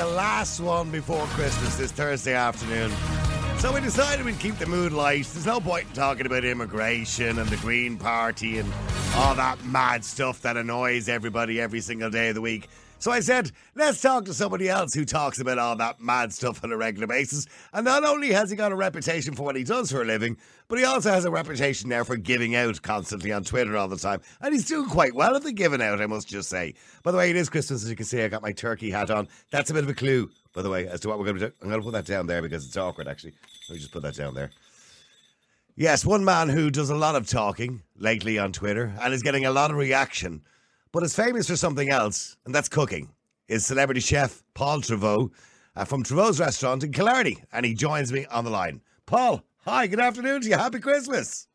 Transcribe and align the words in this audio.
the 0.00 0.06
last 0.06 0.60
one 0.60 0.90
before 0.90 1.26
Christmas 1.26 1.76
this 1.76 1.92
Thursday 1.92 2.32
afternoon. 2.32 2.90
So 3.58 3.70
we 3.70 3.82
decided 3.82 4.24
we'd 4.24 4.38
keep 4.38 4.56
the 4.56 4.64
mood 4.64 4.92
light. 4.92 5.26
There's 5.26 5.44
no 5.44 5.60
point 5.60 5.88
in 5.88 5.92
talking 5.92 6.24
about 6.24 6.42
immigration 6.42 7.38
and 7.38 7.46
the 7.50 7.58
Green 7.58 7.98
Party 7.98 8.56
and 8.56 8.72
all 9.14 9.34
that 9.34 9.62
mad 9.66 10.02
stuff 10.02 10.40
that 10.40 10.56
annoys 10.56 11.10
everybody 11.10 11.60
every 11.60 11.82
single 11.82 12.08
day 12.08 12.30
of 12.30 12.34
the 12.34 12.40
week. 12.40 12.70
So 13.00 13.10
I 13.10 13.20
said, 13.20 13.50
let's 13.74 14.02
talk 14.02 14.26
to 14.26 14.34
somebody 14.34 14.68
else 14.68 14.92
who 14.92 15.06
talks 15.06 15.40
about 15.40 15.58
all 15.58 15.74
that 15.76 16.02
mad 16.02 16.34
stuff 16.34 16.62
on 16.62 16.70
a 16.70 16.76
regular 16.76 17.06
basis. 17.06 17.46
And 17.72 17.86
not 17.86 18.04
only 18.04 18.30
has 18.30 18.50
he 18.50 18.56
got 18.56 18.72
a 18.72 18.76
reputation 18.76 19.34
for 19.34 19.42
what 19.42 19.56
he 19.56 19.64
does 19.64 19.90
for 19.90 20.02
a 20.02 20.04
living, 20.04 20.36
but 20.68 20.78
he 20.78 20.84
also 20.84 21.10
has 21.10 21.24
a 21.24 21.30
reputation 21.30 21.88
now 21.88 22.04
for 22.04 22.18
giving 22.18 22.54
out 22.54 22.82
constantly 22.82 23.32
on 23.32 23.42
Twitter 23.42 23.74
all 23.74 23.88
the 23.88 23.96
time. 23.96 24.20
And 24.42 24.52
he's 24.52 24.66
doing 24.66 24.86
quite 24.86 25.14
well 25.14 25.34
at 25.34 25.42
the 25.42 25.52
giving 25.52 25.80
out, 25.80 26.02
I 26.02 26.06
must 26.06 26.28
just 26.28 26.50
say. 26.50 26.74
By 27.02 27.10
the 27.10 27.16
way, 27.16 27.30
it 27.30 27.36
is 27.36 27.48
Christmas, 27.48 27.82
as 27.82 27.88
you 27.88 27.96
can 27.96 28.04
see. 28.04 28.22
I 28.22 28.28
got 28.28 28.42
my 28.42 28.52
turkey 28.52 28.90
hat 28.90 29.10
on. 29.10 29.28
That's 29.50 29.70
a 29.70 29.74
bit 29.74 29.84
of 29.84 29.88
a 29.88 29.94
clue, 29.94 30.30
by 30.52 30.60
the 30.60 30.68
way, 30.68 30.86
as 30.86 31.00
to 31.00 31.08
what 31.08 31.18
we're 31.18 31.24
going 31.24 31.38
to 31.38 31.48
do. 31.48 31.54
I'm 31.62 31.70
going 31.70 31.80
to 31.80 31.84
put 31.84 31.94
that 31.94 32.04
down 32.04 32.26
there 32.26 32.42
because 32.42 32.66
it's 32.66 32.76
awkward, 32.76 33.08
actually. 33.08 33.32
Let 33.70 33.76
me 33.76 33.80
just 33.80 33.92
put 33.92 34.02
that 34.02 34.14
down 34.14 34.34
there. 34.34 34.50
Yes, 35.74 36.04
one 36.04 36.22
man 36.22 36.50
who 36.50 36.70
does 36.70 36.90
a 36.90 36.94
lot 36.94 37.16
of 37.16 37.26
talking 37.26 37.80
lately 37.96 38.38
on 38.38 38.52
Twitter 38.52 38.92
and 39.00 39.14
is 39.14 39.22
getting 39.22 39.46
a 39.46 39.50
lot 39.50 39.70
of 39.70 39.78
reaction 39.78 40.42
but 40.92 41.02
is 41.02 41.14
famous 41.14 41.46
for 41.46 41.56
something 41.56 41.90
else, 41.90 42.36
and 42.44 42.54
that's 42.54 42.68
cooking. 42.68 43.10
Is 43.48 43.66
celebrity 43.66 44.00
chef 44.00 44.42
Paul 44.54 44.80
Treyvaud 44.80 45.30
uh, 45.76 45.84
from 45.84 46.04
Treyvaud's 46.04 46.40
restaurant 46.40 46.84
in 46.84 46.92
Killarney, 46.92 47.38
and 47.52 47.66
he 47.66 47.74
joins 47.74 48.12
me 48.12 48.26
on 48.26 48.44
the 48.44 48.50
line. 48.50 48.80
Paul, 49.06 49.42
hi, 49.58 49.86
good 49.86 50.00
afternoon 50.00 50.42
to 50.42 50.48
you. 50.48 50.56
Happy 50.56 50.78
Christmas. 50.78 51.48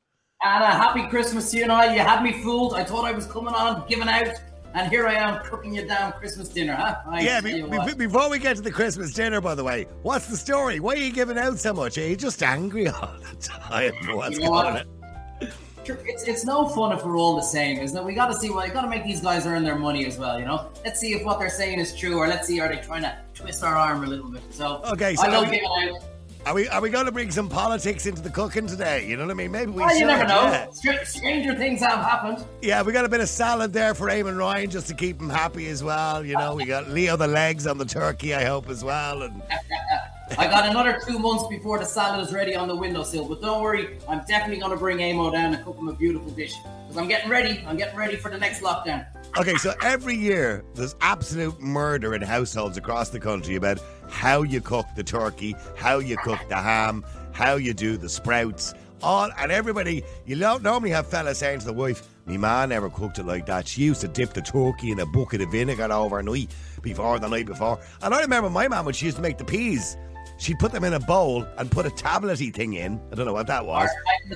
And 0.44 0.64
a 0.64 0.68
happy 0.68 1.08
Christmas 1.08 1.52
to 1.52 1.58
you 1.58 1.64
and 1.64 1.72
I. 1.72 1.94
You 1.96 2.02
had 2.02 2.22
me 2.22 2.34
fooled. 2.44 2.74
I 2.74 2.84
thought 2.84 3.06
I 3.06 3.12
was 3.12 3.26
coming 3.26 3.54
on, 3.54 3.88
giving 3.88 4.10
out, 4.10 4.36
and 4.74 4.90
here 4.90 5.08
I 5.08 5.14
am 5.14 5.44
cooking 5.46 5.74
you 5.74 5.88
down 5.88 6.12
Christmas 6.14 6.50
dinner, 6.50 6.76
huh? 6.76 6.96
I 7.08 7.22
yeah, 7.22 7.40
be, 7.40 7.62
be, 7.62 7.94
before 7.94 8.30
we 8.30 8.40
get 8.40 8.58
to 8.58 8.62
the 8.62 8.72
Christmas 8.72 9.14
dinner, 9.14 9.40
by 9.40 9.56
the 9.56 9.64
way, 9.64 9.88
what's 10.02 10.28
the 10.28 10.36
story? 10.36 10.82
Why 10.82 10.94
are 10.94 10.98
you 10.98 11.14
giving 11.14 11.38
out 11.38 11.60
so 11.60 11.74
much? 11.74 11.98
Are 11.98 12.08
you 12.08 12.18
just 12.18 12.44
angry 12.44 12.88
all 12.90 13.16
the 13.22 13.36
time? 13.38 13.94
What's 14.16 14.38
you 14.38 14.44
know 14.44 14.50
going 14.50 14.78
on? 14.78 15.52
It's, 15.90 16.24
it's 16.24 16.46
no 16.46 16.68
fun 16.68 16.92
if 16.92 17.06
we're 17.06 17.18
all 17.18 17.36
the 17.36 17.42
same, 17.42 17.80
isn't 17.80 17.98
it? 17.98 18.04
We 18.04 18.14
got 18.14 18.28
to 18.28 18.36
see 18.36 18.50
well, 18.50 18.66
you 18.66 18.74
got 18.74 18.82
to 18.82 18.90
make 18.90 19.04
these 19.04 19.22
guys 19.22 19.46
earn 19.46 19.64
their 19.64 19.78
money 19.78 20.06
as 20.06 20.18
well. 20.18 20.40
You 20.40 20.46
know, 20.46 20.70
let's 20.84 21.00
see 21.00 21.14
if 21.14 21.24
what 21.24 21.40
they're 21.40 21.50
saying 21.50 21.80
is 21.80 21.96
true, 21.96 22.18
or 22.18 22.28
let's 22.28 22.48
see 22.48 22.60
are 22.60 22.68
they 22.68 22.82
trying 22.82 23.04
to 23.04 23.18
twist 23.34 23.64
our 23.64 23.76
arm 23.76 24.04
a 24.04 24.08
little 24.08 24.30
bit. 24.30 24.42
So 24.52 24.82
okay, 24.86 25.16
so 25.16 25.24
I 25.24 25.28
love 25.30 25.46
giving 25.46 25.66
out. 25.66 26.02
Are 26.46 26.54
we 26.54 26.68
are 26.68 26.80
we 26.80 26.92
going 26.92 27.08
to 27.08 27.12
bring 27.12 27.32
some 27.32 27.50
politics 27.50 28.06
into 28.06 28.22
the 28.22 28.30
cooking 28.30 28.68
today? 28.68 29.08
You 29.08 29.18
know 29.18 29.24
what 29.24 29.32
I 29.32 29.34
mean? 29.34 29.52
Maybe 29.52 29.72
we. 29.72 29.82
Well, 29.82 29.90
should, 29.90 30.00
you 30.00 30.06
never 30.06 30.28
know. 30.28 30.44
Yeah. 30.84 31.04
Stranger 31.04 31.56
things 31.56 31.80
have 31.80 32.00
happened. 32.00 32.46
Yeah, 32.62 32.84
we 32.84 32.94
got 32.94 33.04
a 33.04 33.10
bit 33.10 33.20
of 33.20 33.30
salad 33.30 33.74
there 33.74 33.96
for 33.96 34.10
Eamon 34.10 34.38
Ryan 34.38 34.70
just 34.70 34.88
to 34.90 34.94
keep 34.94 35.20
him 35.20 35.30
happy 35.30 35.68
as 35.70 35.84
well. 35.84 36.24
You 36.24 36.38
know, 36.38 36.54
we 36.54 36.66
got 36.66 36.90
Leo 36.90 37.18
the 37.18 37.28
legs 37.28 37.66
on 37.66 37.80
the 37.80 37.86
turkey. 37.86 38.36
I 38.36 38.44
hope 38.44 38.70
as 38.70 38.84
well, 38.84 39.24
and. 39.24 39.42
I 40.38 40.48
got 40.48 40.68
another 40.68 41.00
two 41.06 41.20
months 41.20 41.46
before 41.48 41.78
the 41.78 41.86
salad 41.86 42.26
is 42.26 42.34
ready 42.34 42.56
on 42.56 42.68
the 42.68 42.76
windowsill, 42.76 43.28
but 43.28 43.42
don't 43.42 43.62
worry, 43.62 44.00
I'm 44.10 44.24
definitely 44.26 44.58
going 44.58 44.72
to 44.72 44.78
bring 44.78 45.02
Amo 45.02 45.32
down 45.32 45.54
and 45.54 45.64
cook 45.64 45.78
him 45.78 45.88
a 45.88 45.94
beautiful 45.94 46.32
dish 46.32 46.56
because 46.64 46.98
I'm 46.98 47.08
getting 47.08 47.30
ready. 47.30 47.64
I'm 47.68 47.78
getting 47.78 47.98
ready 47.98 48.16
for 48.16 48.32
the 48.32 48.38
next 48.38 48.62
lockdown. 48.62 49.06
Okay, 49.38 49.56
so 49.56 49.74
every 49.84 50.16
year 50.16 50.64
there's 50.74 50.96
absolute 51.02 51.60
murder 51.62 52.16
in 52.16 52.24
households 52.24 52.76
across 52.76 53.10
the 53.10 53.20
country 53.20 53.56
about 53.56 53.80
how 54.10 54.42
you 54.42 54.62
cook 54.62 54.88
the 54.96 55.04
turkey, 55.04 55.56
how 55.76 56.00
you 56.00 56.18
cook 56.18 56.40
the 56.50 56.56
ham, 56.56 57.06
how 57.32 57.56
you 57.56 57.74
do 57.74 57.96
the 57.96 58.10
sprouts. 58.10 58.74
All 59.04 59.30
and 59.38 59.52
everybody, 59.52 60.04
you 60.26 60.36
don't 60.38 60.64
normally 60.64 60.90
have 60.90 61.06
fellas 61.06 61.38
saying 61.38 61.60
to 61.60 61.66
the 61.66 61.74
wife, 61.74 62.15
"My 62.26 62.38
ma 62.38 62.66
never 62.66 62.90
cooked 62.90 63.20
it 63.20 63.26
like 63.26 63.46
that. 63.46 63.68
She 63.68 63.84
used 63.84 64.02
to 64.02 64.08
dip 64.08 64.34
the 64.34 64.42
turkey 64.42 64.92
in 64.92 65.00
a 65.00 65.06
bucket 65.06 65.42
of 65.42 65.52
vinegar 65.52 65.92
overnight 65.92 66.54
before 66.82 67.20
the 67.20 67.28
night 67.28 67.46
before." 67.46 67.80
And 68.02 68.14
I 68.14 68.22
remember 68.22 68.50
my 68.50 68.68
mum 68.68 68.86
when 68.86 68.94
she 68.94 69.06
used 69.06 69.18
to 69.18 69.24
make 69.24 69.38
the 69.38 69.46
peas 69.46 69.98
she'd 70.38 70.60
put 70.60 70.72
them 70.72 70.84
in 70.84 70.94
a 70.94 71.00
bowl 71.00 71.46
and 71.58 71.72
put 71.72 71.86
a 71.86 71.90
tablety 71.90 72.54
thing 72.54 72.74
in. 72.74 73.00
I 73.12 73.16
don't 73.16 73.26
know 73.26 73.34
what 73.34 73.48
that 73.48 73.66
was. 73.66 73.90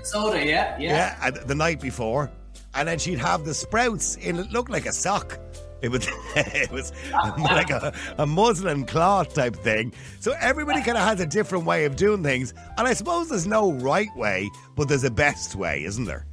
soda, 0.04 0.46
yeah, 0.46 0.78
yeah. 0.80 1.18
Yeah, 1.22 1.30
the 1.32 1.56
night 1.56 1.82
before, 1.82 2.32
and 2.74 2.88
then 2.88 3.00
she'd 3.00 3.20
have 3.20 3.46
the 3.46 3.54
sprouts 3.54 4.16
in. 4.16 4.38
It 4.40 4.52
looked 4.52 4.70
like 4.70 4.86
a 4.86 4.94
sock. 4.94 5.40
It 5.82 5.90
was 5.90 6.08
it 6.36 6.72
was 6.72 6.92
like 7.16 7.70
a, 7.70 7.94
a 8.18 8.26
muslin 8.26 8.86
cloth 8.86 9.34
type 9.34 9.56
thing. 9.56 9.94
So 10.20 10.34
everybody 10.40 10.82
kind 10.82 10.98
of 10.98 11.04
has 11.04 11.20
a 11.20 11.26
different 11.26 11.66
way 11.66 11.86
of 11.86 11.96
doing 11.96 12.24
things, 12.24 12.54
and 12.78 12.88
I 12.88 12.94
suppose 12.94 13.30
there's 13.30 13.48
no 13.48 13.72
right 13.74 14.14
way, 14.16 14.50
but 14.76 14.88
there's 14.88 15.04
a 15.04 15.12
best 15.12 15.56
way, 15.56 15.84
isn't 15.84 16.06
there? 16.06 16.26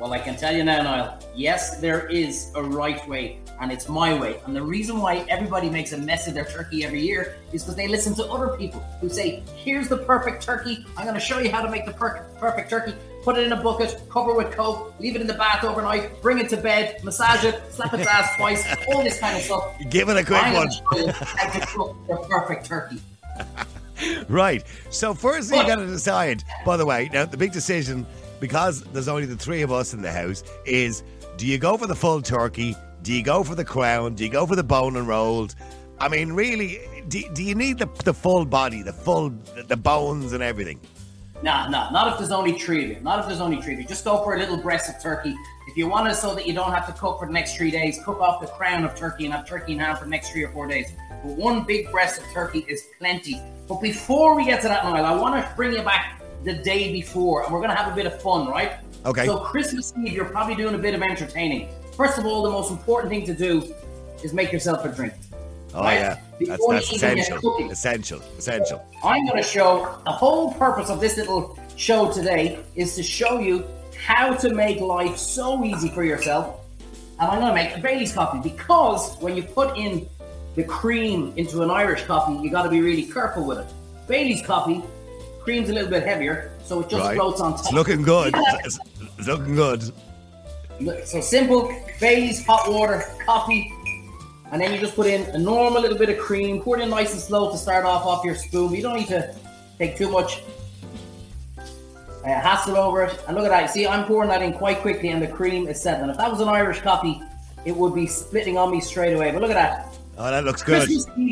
Well, 0.00 0.14
I 0.14 0.18
can 0.18 0.34
tell 0.34 0.56
you 0.56 0.64
now, 0.64 0.82
Niall. 0.82 1.18
Yes, 1.36 1.76
there 1.76 2.08
is 2.08 2.50
a 2.54 2.62
right 2.62 3.06
way 3.06 3.38
and 3.60 3.70
it's 3.70 3.86
my 3.86 4.18
way. 4.18 4.40
And 4.46 4.56
the 4.56 4.62
reason 4.62 4.98
why 4.98 5.26
everybody 5.28 5.68
makes 5.68 5.92
a 5.92 5.98
mess 5.98 6.26
of 6.26 6.32
their 6.32 6.46
turkey 6.46 6.86
every 6.86 7.02
year 7.02 7.36
is 7.52 7.62
because 7.62 7.76
they 7.76 7.86
listen 7.86 8.14
to 8.14 8.24
other 8.24 8.56
people 8.56 8.80
who 9.02 9.10
say, 9.10 9.42
here's 9.54 9.88
the 9.88 9.98
perfect 9.98 10.42
turkey. 10.42 10.86
I'm 10.96 11.04
going 11.04 11.14
to 11.14 11.20
show 11.20 11.38
you 11.38 11.50
how 11.50 11.60
to 11.60 11.70
make 11.70 11.84
the 11.84 11.92
per- 11.92 12.24
perfect 12.38 12.70
turkey. 12.70 12.94
Put 13.22 13.36
it 13.36 13.44
in 13.44 13.52
a 13.52 13.62
bucket, 13.62 14.00
cover 14.08 14.34
with 14.34 14.50
coke, 14.52 14.98
leave 14.98 15.16
it 15.16 15.20
in 15.20 15.26
the 15.26 15.34
bath 15.34 15.64
overnight, 15.64 16.22
bring 16.22 16.38
it 16.38 16.48
to 16.48 16.56
bed, 16.56 17.04
massage 17.04 17.44
it, 17.44 17.60
slap 17.70 17.92
its 17.92 18.06
ass 18.06 18.34
twice, 18.38 18.66
all 18.88 19.04
this 19.04 19.20
kind 19.20 19.36
of 19.36 19.42
stuff. 19.42 19.76
Give 19.90 20.08
it 20.08 20.16
a 20.16 20.24
quick 20.24 20.42
I'm 20.42 20.54
one. 20.54 20.70
Show 20.70 20.80
you 20.96 21.08
how 21.12 21.52
to 21.52 21.66
cook 21.66 21.96
the 22.08 22.16
perfect 22.26 22.64
turkey. 22.64 23.02
right. 24.30 24.64
So 24.88 25.12
first 25.12 25.50
thing 25.50 25.60
you 25.60 25.66
got 25.66 25.76
to 25.76 25.86
decide, 25.86 26.42
by 26.64 26.78
the 26.78 26.86
way, 26.86 27.10
now 27.12 27.26
the 27.26 27.36
big 27.36 27.52
decision, 27.52 28.06
because 28.40 28.82
there's 28.92 29.08
only 29.08 29.26
the 29.26 29.36
three 29.36 29.62
of 29.62 29.72
us 29.72 29.94
in 29.94 30.02
the 30.02 30.10
house, 30.12 30.42
is 30.64 31.02
do 31.36 31.46
you 31.46 31.58
go 31.58 31.76
for 31.76 31.86
the 31.86 31.94
full 31.94 32.22
turkey? 32.22 32.74
Do 33.02 33.12
you 33.12 33.22
go 33.22 33.44
for 33.44 33.54
the 33.54 33.64
crown? 33.64 34.14
Do 34.14 34.24
you 34.24 34.30
go 34.30 34.46
for 34.46 34.56
the 34.56 34.64
bone 34.64 34.96
and 34.96 35.06
rolled? 35.06 35.54
I 35.98 36.08
mean, 36.08 36.32
really, 36.32 36.80
do, 37.08 37.22
do 37.34 37.42
you 37.42 37.54
need 37.54 37.78
the, 37.78 37.88
the 38.04 38.14
full 38.14 38.44
body, 38.44 38.82
the 38.82 38.92
full, 38.92 39.30
the 39.68 39.76
bones 39.76 40.32
and 40.32 40.42
everything? 40.42 40.80
Nah, 41.42 41.68
nah, 41.68 41.90
not 41.90 42.12
if 42.12 42.18
there's 42.18 42.32
only 42.32 42.58
three 42.58 42.84
of 42.84 42.90
you. 42.90 43.00
Not 43.00 43.20
if 43.20 43.26
there's 43.26 43.40
only 43.40 43.62
three 43.62 43.72
of 43.72 43.80
you. 43.80 43.86
Just 43.86 44.04
go 44.04 44.22
for 44.22 44.34
a 44.34 44.38
little 44.38 44.58
breast 44.58 44.90
of 44.94 45.02
turkey. 45.02 45.34
If 45.68 45.76
you 45.76 45.88
want 45.88 46.08
it 46.08 46.16
so 46.16 46.34
that 46.34 46.46
you 46.46 46.52
don't 46.52 46.70
have 46.70 46.86
to 46.86 46.92
cook 46.92 47.18
for 47.18 47.26
the 47.26 47.32
next 47.32 47.56
three 47.56 47.70
days, 47.70 47.98
cook 48.04 48.20
off 48.20 48.42
the 48.42 48.46
crown 48.48 48.84
of 48.84 48.94
turkey 48.94 49.24
and 49.24 49.32
have 49.32 49.48
turkey 49.48 49.72
in 49.72 49.78
hand 49.78 49.98
for 49.98 50.04
the 50.04 50.10
next 50.10 50.32
three 50.32 50.42
or 50.42 50.50
four 50.52 50.66
days. 50.66 50.90
But 51.22 51.32
one 51.32 51.64
big 51.64 51.90
breast 51.90 52.20
of 52.20 52.26
turkey 52.34 52.66
is 52.68 52.82
plenty. 52.98 53.40
But 53.68 53.80
before 53.80 54.34
we 54.34 54.44
get 54.44 54.60
to 54.62 54.68
that, 54.68 54.84
Niall, 54.84 55.04
I 55.04 55.14
want 55.14 55.42
to 55.42 55.56
bring 55.56 55.72
you 55.72 55.82
back 55.82 56.19
the 56.44 56.54
day 56.54 56.92
before, 56.92 57.44
and 57.44 57.52
we're 57.52 57.60
going 57.60 57.70
to 57.70 57.76
have 57.76 57.92
a 57.92 57.94
bit 57.94 58.06
of 58.06 58.20
fun, 58.20 58.48
right? 58.48 58.72
Okay. 59.04 59.26
So 59.26 59.38
Christmas 59.38 59.92
Eve, 59.96 60.12
you're 60.12 60.24
probably 60.24 60.54
doing 60.54 60.74
a 60.74 60.78
bit 60.78 60.94
of 60.94 61.02
entertaining. 61.02 61.68
First 61.96 62.18
of 62.18 62.26
all, 62.26 62.42
the 62.42 62.50
most 62.50 62.70
important 62.70 63.10
thing 63.10 63.24
to 63.26 63.34
do 63.34 63.74
is 64.22 64.32
make 64.32 64.52
yourself 64.52 64.84
a 64.84 64.88
drink. 64.88 65.14
Oh 65.72 65.82
right? 65.82 65.94
yeah, 65.94 66.20
that's, 66.40 66.66
that's 66.66 66.92
essential. 66.92 67.70
Essential, 67.70 68.20
essential. 68.36 68.84
I'm 69.04 69.24
going 69.26 69.40
to 69.40 69.48
show 69.48 70.00
the 70.04 70.10
whole 70.10 70.52
purpose 70.54 70.90
of 70.90 71.00
this 71.00 71.16
little 71.16 71.58
show 71.76 72.12
today 72.12 72.58
is 72.74 72.96
to 72.96 73.02
show 73.02 73.38
you 73.38 73.64
how 73.96 74.34
to 74.34 74.52
make 74.52 74.80
life 74.80 75.16
so 75.16 75.64
easy 75.64 75.88
for 75.88 76.04
yourself. 76.04 76.56
And 77.20 77.30
I'm 77.30 77.40
going 77.40 77.54
to 77.54 77.54
make 77.54 77.82
Bailey's 77.82 78.12
coffee 78.12 78.40
because 78.48 79.16
when 79.20 79.36
you 79.36 79.42
put 79.42 79.76
in 79.76 80.08
the 80.56 80.64
cream 80.64 81.32
into 81.36 81.62
an 81.62 81.70
Irish 81.70 82.02
coffee, 82.04 82.42
you 82.42 82.50
got 82.50 82.62
to 82.62 82.70
be 82.70 82.80
really 82.80 83.04
careful 83.04 83.46
with 83.46 83.58
it. 83.58 83.66
Bailey's 84.08 84.42
coffee, 84.42 84.82
cream's 85.50 85.68
a 85.68 85.72
little 85.72 85.90
bit 85.90 86.04
heavier, 86.04 86.52
so 86.62 86.80
it 86.80 86.88
just 86.88 87.04
right. 87.04 87.16
floats 87.16 87.40
on 87.40 87.52
top. 87.52 87.60
It's 87.60 87.72
looking 87.72 88.02
good. 88.02 88.32
it's, 88.36 88.78
it's 89.18 89.26
looking 89.26 89.56
good. 89.56 89.82
So 91.04 91.20
simple, 91.20 91.74
Bailey's 92.00 92.46
hot 92.46 92.70
water, 92.70 93.04
coffee, 93.26 93.74
and 94.52 94.62
then 94.62 94.72
you 94.72 94.78
just 94.78 94.94
put 94.94 95.08
in 95.08 95.22
a 95.34 95.38
normal 95.38 95.82
little 95.82 95.98
bit 95.98 96.08
of 96.08 96.18
cream. 96.18 96.62
Pour 96.62 96.78
it 96.78 96.82
in 96.82 96.88
nice 96.88 97.12
and 97.12 97.20
slow 97.20 97.50
to 97.50 97.58
start 97.58 97.84
off 97.84 98.06
off 98.06 98.24
your 98.24 98.36
spoon. 98.36 98.72
You 98.72 98.82
don't 98.82 98.96
need 98.96 99.08
to 99.08 99.34
take 99.76 99.96
too 99.96 100.08
much 100.08 100.44
uh, 101.58 101.64
hassle 102.24 102.76
over 102.76 103.02
it. 103.02 103.18
And 103.26 103.36
look 103.36 103.44
at 103.44 103.50
that. 103.50 103.70
See, 103.70 103.88
I'm 103.88 104.04
pouring 104.04 104.28
that 104.28 104.42
in 104.42 104.52
quite 104.52 104.78
quickly, 104.78 105.08
and 105.08 105.20
the 105.20 105.26
cream 105.26 105.66
is 105.66 105.82
set. 105.82 106.00
And 106.00 106.12
if 106.12 106.16
that 106.16 106.30
was 106.30 106.40
an 106.40 106.48
Irish 106.48 106.80
coffee, 106.80 107.20
it 107.64 107.76
would 107.76 107.92
be 107.92 108.06
splitting 108.06 108.56
on 108.56 108.70
me 108.70 108.80
straight 108.80 109.14
away. 109.14 109.32
But 109.32 109.42
look 109.42 109.50
at 109.50 109.54
that. 109.54 109.89
Oh, 110.22 110.30
that 110.30 110.44
looks 110.44 110.62
good. 110.62 110.86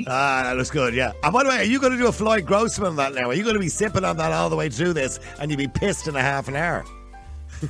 Ah, 0.07 0.45
that 0.45 0.57
looks 0.57 0.71
good, 0.71 0.95
yeah. 0.95 1.13
And 1.23 1.31
by 1.31 1.43
the 1.43 1.51
way, 1.51 1.59
are 1.59 1.65
you 1.65 1.79
going 1.79 1.93
to 1.93 1.99
do 1.99 2.07
a 2.07 2.13
Floyd 2.13 2.47
Grossman 2.47 2.89
on 2.89 2.97
that 2.97 3.13
now? 3.13 3.29
Are 3.29 3.35
you 3.35 3.43
going 3.43 3.55
to 3.55 3.61
be 3.61 3.69
sipping 3.69 4.03
on 4.03 4.17
that 4.17 4.33
all 4.33 4.49
the 4.49 4.57
way 4.57 4.71
through 4.71 4.95
this 4.95 5.21
and 5.39 5.51
you'll 5.51 5.59
be 5.59 5.69
pissed 5.69 6.09
in 6.09 6.17
a 6.17 6.23
half 6.23 6.49
an 6.49 6.57
hour? 6.57 6.87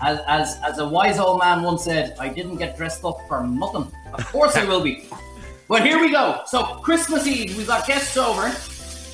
as, 0.00 0.20
as, 0.29 0.61
as 0.65 0.79
a 0.79 0.88
wise 0.88 1.19
old 1.19 1.41
man 1.41 1.65
once 1.65 1.82
said, 1.82 2.17
I 2.20 2.29
didn't 2.29 2.59
get 2.59 2.76
dressed 2.76 3.05
up 3.05 3.19
for 3.26 3.44
nothing. 3.44 3.91
Of 4.15 4.26
course 4.26 4.55
I 4.55 4.65
will 4.65 4.81
be. 4.81 5.09
But 5.67 5.85
here 5.85 6.00
we 6.00 6.12
go. 6.12 6.43
So 6.47 6.62
Christmas 6.62 7.26
Eve, 7.26 7.56
we've 7.56 7.67
got 7.67 7.85
guests 7.85 8.17
over. 8.17 8.43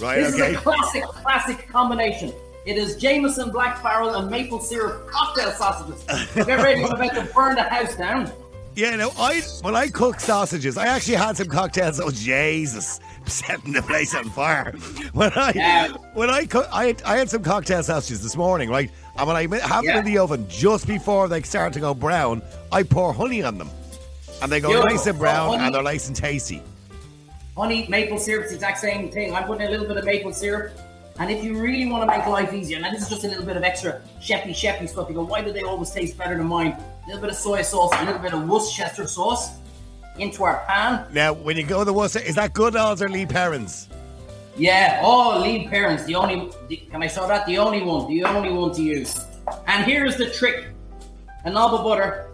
Right, 0.05 0.21
this 0.21 0.35
okay. 0.35 0.51
is 0.51 0.57
a 0.59 0.61
classic, 0.61 1.05
classic 1.05 1.69
combination. 1.69 2.35
It 2.67 2.77
is 2.77 2.97
Jameson 2.97 3.51
Black 3.51 3.83
Barrel 3.83 4.15
and 4.17 4.31
maple 4.31 4.61
syrup 4.61 5.09
cocktail 5.09 5.53
sausages. 5.53 6.05
Get 6.35 6.49
ready, 6.49 6.83
we're 6.83 6.95
about 6.95 7.15
to 7.15 7.33
burn 7.35 7.55
the 7.55 7.63
house 7.63 7.97
down. 7.97 8.31
Yeah, 8.77 8.97
no, 8.97 9.13
I 9.17 9.41
when 9.63 9.77
I 9.77 9.89
cook 9.89 10.19
sausages, 10.19 10.77
I 10.77 10.87
actually 10.87 11.15
had 11.15 11.37
some 11.37 11.47
cocktails. 11.47 12.01
Oh 12.01 12.11
Jesus, 12.11 12.99
setting 13.27 13.73
the 13.73 13.83
place 13.83 14.15
on 14.15 14.29
fire. 14.31 14.73
When 15.13 15.31
I 15.37 15.53
yeah. 15.55 15.89
when 16.15 16.29
I 16.29 16.45
cook, 16.45 16.67
I 16.73 16.87
had, 16.87 17.03
I 17.03 17.17
had 17.17 17.31
some 17.31 17.43
cocktail 17.43 17.85
sausages 17.85 18.23
this 18.23 18.37
morning, 18.37 18.71
right? 18.71 18.91
And 19.17 19.29
when 19.29 19.37
I 19.37 19.43
have 19.65 19.85
yeah. 19.85 19.93
them 19.93 20.07
in 20.07 20.13
the 20.13 20.19
oven 20.19 20.47
just 20.49 20.89
before 20.89 21.29
they 21.29 21.41
start 21.43 21.73
to 21.75 21.81
go 21.81 21.95
brown, 21.95 22.43
I 22.73 22.83
pour 22.83 23.13
honey 23.13 23.45
on 23.45 23.59
them, 23.59 23.71
and 24.43 24.51
they 24.51 24.61
go 24.61 24.69
Beautiful. 24.69 24.91
nice 24.91 25.07
and 25.07 25.19
brown, 25.21 25.61
and 25.61 25.73
they're 25.73 25.83
nice 25.83 26.09
and 26.09 26.17
tasty. 26.17 26.61
Honey, 27.57 27.87
maple 27.89 28.19
syrup, 28.19 28.49
the 28.49 28.55
exact 28.57 28.79
same 28.81 29.09
thing. 29.09 29.33
I'm 29.33 29.45
putting 29.45 29.69
a 29.69 29.71
little 29.71 29.87
bit 29.87 29.99
of 29.99 30.05
maple 30.05 30.33
syrup. 30.33 30.77
And 31.19 31.31
if 31.31 31.45
you 31.45 31.61
really 31.61 31.87
want 31.87 32.03
to 32.03 32.19
make 32.19 32.27
life 32.27 32.53
easier, 32.53 32.81
now 32.81 32.91
this 32.91 33.03
is 33.03 33.09
just 33.09 33.25
a 33.25 33.29
little 33.29 33.45
bit 33.45 33.57
of 33.57 33.63
extra 33.63 34.01
chefy 34.21 34.51
chefy 34.51 34.89
stuff. 34.89 35.09
You 35.09 35.15
go, 35.15 35.25
why 35.25 35.43
do 35.43 35.53
they 35.53 35.63
always 35.63 35.91
taste 35.91 36.19
better 36.19 36.37
than 36.37 36.47
mine? 36.47 36.73
A 36.73 37.07
little 37.07 37.21
bit 37.21 37.31
of 37.31 37.37
soy 37.37 37.63
sauce, 37.63 37.93
a 37.95 38.05
little 38.05 38.21
bit 38.21 38.35
of 38.35 38.49
Worcestershire 38.49 39.07
sauce 39.07 39.59
into 40.19 40.43
our 40.43 40.65
pan. 40.67 41.07
Now, 41.13 41.33
when 41.33 41.57
you 41.57 41.65
go 41.65 41.81
to 41.81 41.85
the 41.85 41.93
Worcester, 41.93 42.19
is 42.19 42.35
that 42.35 42.53
Goodall's 42.53 43.01
or 43.01 43.09
Lea 43.09 43.27
Perrins? 43.27 43.89
Yeah, 44.57 45.01
oh, 45.05 45.41
Lea 45.41 45.69
Perrins, 45.69 46.05
the 46.05 46.15
only, 46.17 46.51
the, 46.69 46.77
can 46.77 47.03
I 47.03 47.07
show 47.07 47.27
that? 47.29 47.47
The 47.47 47.59
only 47.59 47.83
one, 47.83 48.09
the 48.09 48.25
only 48.25 48.53
one 48.53 48.73
to 48.75 48.83
use. 48.83 49.19
And 49.67 49.85
here's 49.85 50.17
the 50.17 50.31
trick 50.31 50.67
a 51.45 51.51
knob 51.51 51.75
of 51.75 51.85
butter 51.85 52.29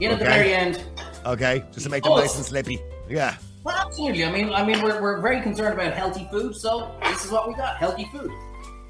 in 0.00 0.10
at 0.10 0.18
the 0.18 0.24
very 0.24 0.54
end. 0.54 0.82
Okay, 1.26 1.64
just 1.72 1.84
to 1.84 1.90
make 1.90 2.02
them 2.02 2.12
Oh, 2.12 2.16
nice 2.20 2.36
and 2.36 2.44
slippy. 2.44 2.80
Yeah. 3.08 3.36
Well, 3.64 3.76
absolutely. 3.76 4.24
I 4.24 4.32
mean, 4.32 4.52
I 4.52 4.64
mean, 4.64 4.82
we're, 4.82 5.00
we're 5.00 5.20
very 5.20 5.40
concerned 5.40 5.74
about 5.74 5.92
healthy 5.94 6.28
food, 6.30 6.56
so 6.56 6.94
this 7.02 7.24
is 7.24 7.30
what 7.30 7.48
we 7.48 7.54
got: 7.54 7.76
healthy 7.76 8.08
food. 8.12 8.30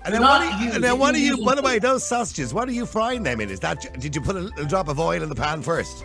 And 0.04 0.14
then 0.14 0.22
what 0.22 0.40
are 0.40 0.62
you, 0.62 0.72
and 0.72 0.82
then 0.82 0.98
what 0.98 1.14
are 1.14 1.18
you 1.18 1.44
by 1.44 1.54
the 1.54 1.62
way, 1.62 1.78
those 1.78 2.04
sausages, 2.06 2.52
what 2.52 2.68
are 2.68 2.72
you 2.72 2.86
frying 2.86 3.22
them 3.22 3.40
in? 3.40 3.50
Is 3.50 3.60
that, 3.60 4.00
did 4.00 4.16
you 4.16 4.20
put 4.20 4.34
a, 4.34 4.50
a 4.56 4.64
drop 4.64 4.88
of 4.88 4.98
oil 4.98 5.22
in 5.22 5.28
the 5.28 5.34
pan 5.34 5.62
first? 5.62 6.04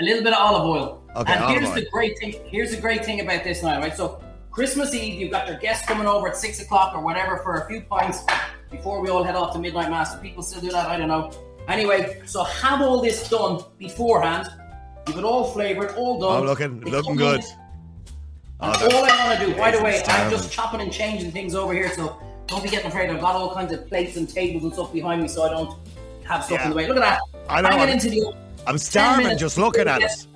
A 0.00 0.04
little 0.04 0.22
bit 0.22 0.32
of 0.32 0.38
olive 0.38 0.66
oil. 0.66 1.02
Okay, 1.16 1.32
and 1.34 1.44
here's 1.50 1.68
oil. 1.68 1.74
the 1.74 1.86
great 1.90 2.18
thing. 2.18 2.34
Here's 2.46 2.70
the 2.70 2.80
great 2.80 3.04
thing 3.04 3.20
about 3.20 3.44
this 3.44 3.62
now, 3.62 3.78
right? 3.78 3.94
So 3.94 4.22
Christmas 4.50 4.94
Eve, 4.94 5.20
you've 5.20 5.32
got 5.32 5.46
your 5.48 5.58
guests 5.58 5.86
coming 5.86 6.06
over 6.06 6.28
at 6.28 6.36
six 6.36 6.60
o'clock 6.62 6.94
or 6.94 7.02
whatever 7.02 7.38
for 7.38 7.56
a 7.56 7.68
few 7.68 7.82
pints 7.82 8.24
before 8.70 9.02
we 9.02 9.10
all 9.10 9.22
head 9.22 9.36
off 9.36 9.52
to 9.52 9.58
midnight 9.58 9.90
mass. 9.90 10.14
Do 10.14 10.20
people 10.22 10.42
still 10.42 10.62
do 10.62 10.70
that? 10.70 10.88
I 10.88 10.96
don't 10.96 11.08
know. 11.08 11.30
Anyway, 11.68 12.22
so 12.24 12.44
have 12.44 12.80
all 12.80 13.02
this 13.02 13.28
done 13.28 13.62
beforehand. 13.78 14.48
Give 15.04 15.18
it 15.18 15.24
all 15.24 15.52
flavored, 15.52 15.90
all 15.96 16.18
done. 16.18 16.42
Oh, 16.42 16.46
looking, 16.46 16.80
They 16.80 16.90
looking 16.90 17.16
good. 17.16 17.40
in, 17.40 17.46
Oh, 18.60 18.68
all 18.68 19.04
I 19.04 19.26
want 19.28 19.40
to 19.40 19.46
do, 19.46 19.54
by 19.56 19.70
the 19.70 19.82
way, 19.82 20.02
I'm 20.06 20.30
just 20.30 20.50
chopping 20.50 20.80
and 20.80 20.90
changing 20.92 21.30
things 21.30 21.54
over 21.54 21.72
here, 21.74 21.92
so 21.94 22.16
don't 22.46 22.62
be 22.62 22.68
getting 22.70 22.86
afraid. 22.86 23.10
I've 23.10 23.20
got 23.20 23.34
all 23.34 23.52
kinds 23.52 23.72
of 23.72 23.86
plates 23.86 24.16
and 24.16 24.28
tables 24.28 24.62
and 24.64 24.72
stuff 24.72 24.92
behind 24.92 25.20
me, 25.22 25.28
so 25.28 25.42
I 25.44 25.50
don't 25.50 25.78
have 26.24 26.44
stuff 26.44 26.58
Yeah. 26.60 26.64
in 26.64 26.70
the 26.70 26.76
way. 26.76 26.88
Look 26.88 26.96
at 26.96 27.00
that. 27.00 27.20
I 27.50 27.60
know. 27.60 27.68
I'm, 27.68 27.88
into 27.88 28.08
the 28.08 28.32
I'm 28.66 28.74
10 28.76 28.78
starving 28.78 29.38
just 29.38 29.58
looking 29.58 29.86
at 29.86 30.00
it. 30.02 30.26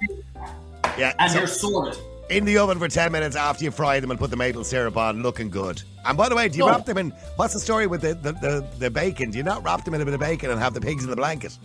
Yeah, 0.98 1.14
And 1.18 1.32
so 1.32 1.38
you're 1.38 1.46
sorted. 1.46 1.98
in 2.28 2.44
the 2.44 2.58
oven 2.58 2.78
for 2.78 2.88
10 2.88 3.10
minutes 3.10 3.36
after 3.36 3.64
you 3.64 3.70
fry 3.70 4.00
them 4.00 4.10
and 4.10 4.20
put 4.20 4.30
the 4.30 4.36
maple 4.36 4.64
syrup 4.64 4.96
on, 4.98 5.22
looking 5.22 5.48
good. 5.48 5.82
And 6.04 6.18
by 6.18 6.28
the 6.28 6.36
way, 6.36 6.48
do 6.48 6.58
you 6.58 6.66
No. 6.66 6.72
wrap 6.72 6.84
them 6.84 6.98
in, 6.98 7.10
what's 7.36 7.54
the 7.54 7.60
story 7.60 7.86
with 7.86 8.02
the, 8.02 8.14
the, 8.14 8.32
the, 8.32 8.66
the 8.78 8.90
bacon? 8.90 9.30
Do 9.30 9.38
you 9.38 9.44
not 9.44 9.64
wrap 9.64 9.84
them 9.84 9.94
in 9.94 10.00
a 10.02 10.04
bit 10.04 10.12
of 10.14 10.20
bacon 10.20 10.50
and 10.50 10.60
have 10.60 10.74
the 10.74 10.80
pigs 10.80 11.04
in 11.04 11.10
the 11.10 11.16
blanket? 11.16 11.56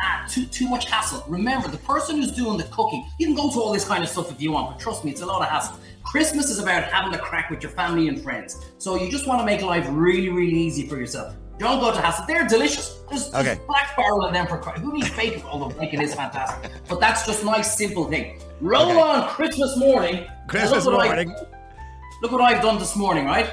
Ah, 0.00 0.24
too 0.28 0.46
too 0.46 0.68
much 0.68 0.86
hassle. 0.86 1.24
Remember, 1.28 1.68
the 1.68 1.78
person 1.78 2.16
who's 2.16 2.32
doing 2.32 2.56
the 2.58 2.64
cooking, 2.64 3.06
you 3.18 3.26
can 3.26 3.34
go 3.36 3.50
to 3.50 3.60
all 3.60 3.72
this 3.72 3.84
kind 3.84 4.02
of 4.02 4.08
stuff 4.08 4.30
if 4.30 4.40
you 4.40 4.52
want, 4.52 4.70
but 4.70 4.80
trust 4.80 5.04
me, 5.04 5.10
it's 5.10 5.20
a 5.22 5.26
lot 5.26 5.42
of 5.42 5.48
hassle. 5.48 5.78
Christmas 6.02 6.50
is 6.50 6.58
about 6.58 6.84
having 6.84 7.14
a 7.14 7.18
crack 7.18 7.50
with 7.50 7.62
your 7.62 7.70
family 7.72 8.08
and 8.08 8.20
friends. 8.20 8.58
So 8.78 8.96
you 8.96 9.10
just 9.10 9.26
want 9.26 9.40
to 9.40 9.44
make 9.46 9.62
life 9.62 9.86
really, 9.90 10.28
really 10.28 10.56
easy 10.58 10.86
for 10.88 10.96
yourself. 10.96 11.34
Don't 11.58 11.78
go 11.80 11.92
to 11.92 12.00
hassle. 12.00 12.24
They're 12.26 12.46
delicious. 12.48 12.98
There's 13.08 13.32
Okay. 13.34 13.60
black 13.66 13.94
barrel 13.96 14.26
in 14.26 14.32
them 14.32 14.46
for 14.48 14.58
crack. 14.58 14.78
Who 14.78 14.92
needs 14.94 15.10
bacon? 15.10 15.42
Although 15.48 15.68
bacon 15.78 16.00
is 16.00 16.14
fantastic. 16.14 16.70
But 16.88 16.98
that's 16.98 17.24
just 17.26 17.44
my 17.44 17.60
simple 17.60 18.06
thing. 18.06 18.40
Roll 18.60 18.90
Okay. 18.90 19.00
on 19.00 19.28
Christmas 19.28 19.76
morning. 19.76 20.26
Christmas 20.48 20.84
look 20.86 20.94
what 20.96 21.02
I- 21.04 21.06
morning. 21.06 21.36
look 22.22 22.32
what 22.32 22.40
I've 22.40 22.62
done 22.62 22.78
this 22.78 22.96
morning, 22.96 23.26
right? 23.26 23.46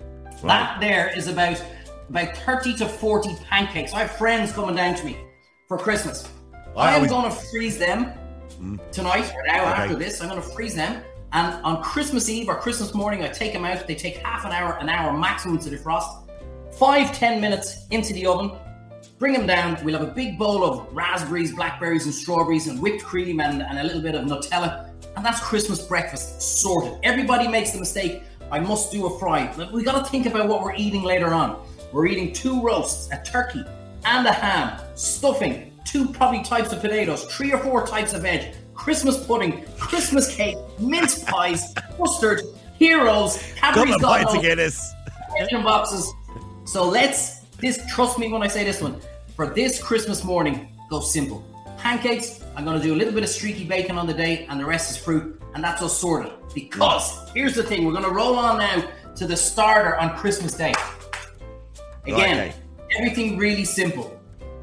Right. 0.00 0.42
That 0.44 0.80
there 0.80 1.12
is 1.14 1.26
about 1.28 1.62
about 2.08 2.36
30 2.38 2.74
to 2.78 2.86
40 2.88 3.36
pancakes. 3.48 3.92
I 3.92 4.00
have 4.00 4.10
friends 4.12 4.52
coming 4.52 4.74
down 4.74 4.94
to 4.96 5.04
me 5.04 5.16
for 5.70 5.78
Christmas. 5.78 6.28
I 6.76 6.94
I 6.94 6.96
am 6.96 7.06
going 7.06 7.30
to 7.30 7.36
freeze 7.52 7.78
them 7.78 8.12
tonight 8.90 9.32
or 9.36 9.46
now 9.46 9.70
Okay. 9.70 9.82
after 9.82 9.94
this. 9.94 10.20
I'm 10.20 10.28
going 10.28 10.42
to 10.42 10.48
freeze 10.48 10.74
them. 10.74 11.00
And 11.32 11.64
on 11.64 11.80
Christmas 11.80 12.28
Eve 12.28 12.48
or 12.48 12.56
Christmas 12.56 12.92
morning, 12.92 13.22
I 13.22 13.28
take 13.28 13.52
them 13.52 13.64
out. 13.64 13.86
They 13.86 13.94
take 13.94 14.16
half 14.16 14.44
an 14.44 14.50
hour, 14.50 14.78
an 14.78 14.88
hour 14.88 15.16
maximum 15.16 15.58
to 15.60 15.70
defrost. 15.70 16.28
Five, 16.72 17.12
ten 17.16 17.40
minutes 17.40 17.86
into 17.92 18.12
the 18.12 18.26
oven. 18.26 18.50
Bring 19.20 19.32
them 19.32 19.46
down. 19.46 19.78
We'll 19.84 19.96
have 19.96 20.08
a 20.08 20.10
big 20.12 20.36
bowl 20.40 20.64
of 20.64 20.92
raspberries, 20.92 21.54
blackberries, 21.54 22.04
and 22.04 22.12
strawberries, 22.12 22.66
and 22.66 22.80
whipped 22.82 23.04
cream, 23.04 23.38
and, 23.40 23.62
and 23.62 23.78
a 23.78 23.84
little 23.84 24.02
bit 24.02 24.16
of 24.16 24.24
Nutella. 24.26 24.90
And 25.16 25.24
that's 25.24 25.38
Christmas 25.40 25.80
breakfast 25.86 26.42
sorted. 26.42 26.98
Everybody 27.04 27.46
makes 27.46 27.70
the 27.70 27.78
mistake. 27.78 28.24
I 28.50 28.58
must 28.58 28.90
do 28.90 29.06
a 29.06 29.18
fry. 29.20 29.54
We 29.72 29.84
got 29.84 30.04
to 30.04 30.10
think 30.10 30.26
about 30.26 30.48
what 30.48 30.62
we're 30.62 30.74
eating 30.74 31.04
later 31.04 31.32
on. 31.32 31.64
We're 31.92 32.06
eating 32.08 32.32
two 32.32 32.60
roasts, 32.60 33.08
a 33.12 33.22
turkey, 33.22 33.62
and 34.04 34.26
a 34.26 34.32
ham, 34.32 34.80
stuffing, 35.00 35.72
two 35.84 36.08
probably 36.08 36.42
types 36.42 36.72
of 36.72 36.80
potatoes, 36.80 37.24
three 37.24 37.52
or 37.52 37.58
four 37.58 37.86
types 37.86 38.12
of 38.12 38.22
veg, 38.22 38.54
Christmas 38.74 39.24
pudding, 39.26 39.64
Christmas 39.78 40.34
cake, 40.34 40.56
mince 40.78 41.22
pies, 41.24 41.74
mustard, 41.98 42.42
heroes, 42.78 43.38
Cadbury's 43.56 43.96
got 43.96 44.22
no 44.32 44.36
of 44.38 44.42
Guinness. 44.42 44.92
boxes. 45.62 46.12
So 46.64 46.88
let's 46.88 47.40
this 47.60 47.80
trust 47.92 48.18
me 48.18 48.30
when 48.32 48.42
I 48.42 48.46
say 48.48 48.64
this 48.64 48.80
one. 48.80 49.00
For 49.36 49.46
this 49.46 49.82
Christmas 49.82 50.22
morning, 50.24 50.76
go 50.90 51.00
simple. 51.00 51.44
Pancakes, 51.78 52.42
I'm 52.56 52.64
gonna 52.64 52.82
do 52.82 52.94
a 52.94 52.96
little 52.96 53.12
bit 53.14 53.22
of 53.22 53.28
streaky 53.30 53.64
bacon 53.64 53.96
on 53.96 54.06
the 54.06 54.14
day, 54.14 54.46
and 54.50 54.60
the 54.60 54.64
rest 54.66 54.90
is 54.90 54.96
fruit, 54.96 55.40
and 55.54 55.64
that's 55.64 55.82
us 55.82 55.98
sorted. 55.98 56.32
Because 56.54 57.30
here's 57.34 57.54
the 57.54 57.62
thing, 57.62 57.84
we're 57.86 57.92
gonna 57.92 58.10
roll 58.10 58.36
on 58.36 58.58
now 58.58 58.88
to 59.16 59.26
the 59.26 59.36
starter 59.36 59.96
on 59.96 60.16
Christmas 60.16 60.52
Day. 60.54 60.74
Again, 62.06 62.38
Okay. 62.38 62.52
everything 62.98 63.36
really 63.38 63.64
simple. 63.64 64.19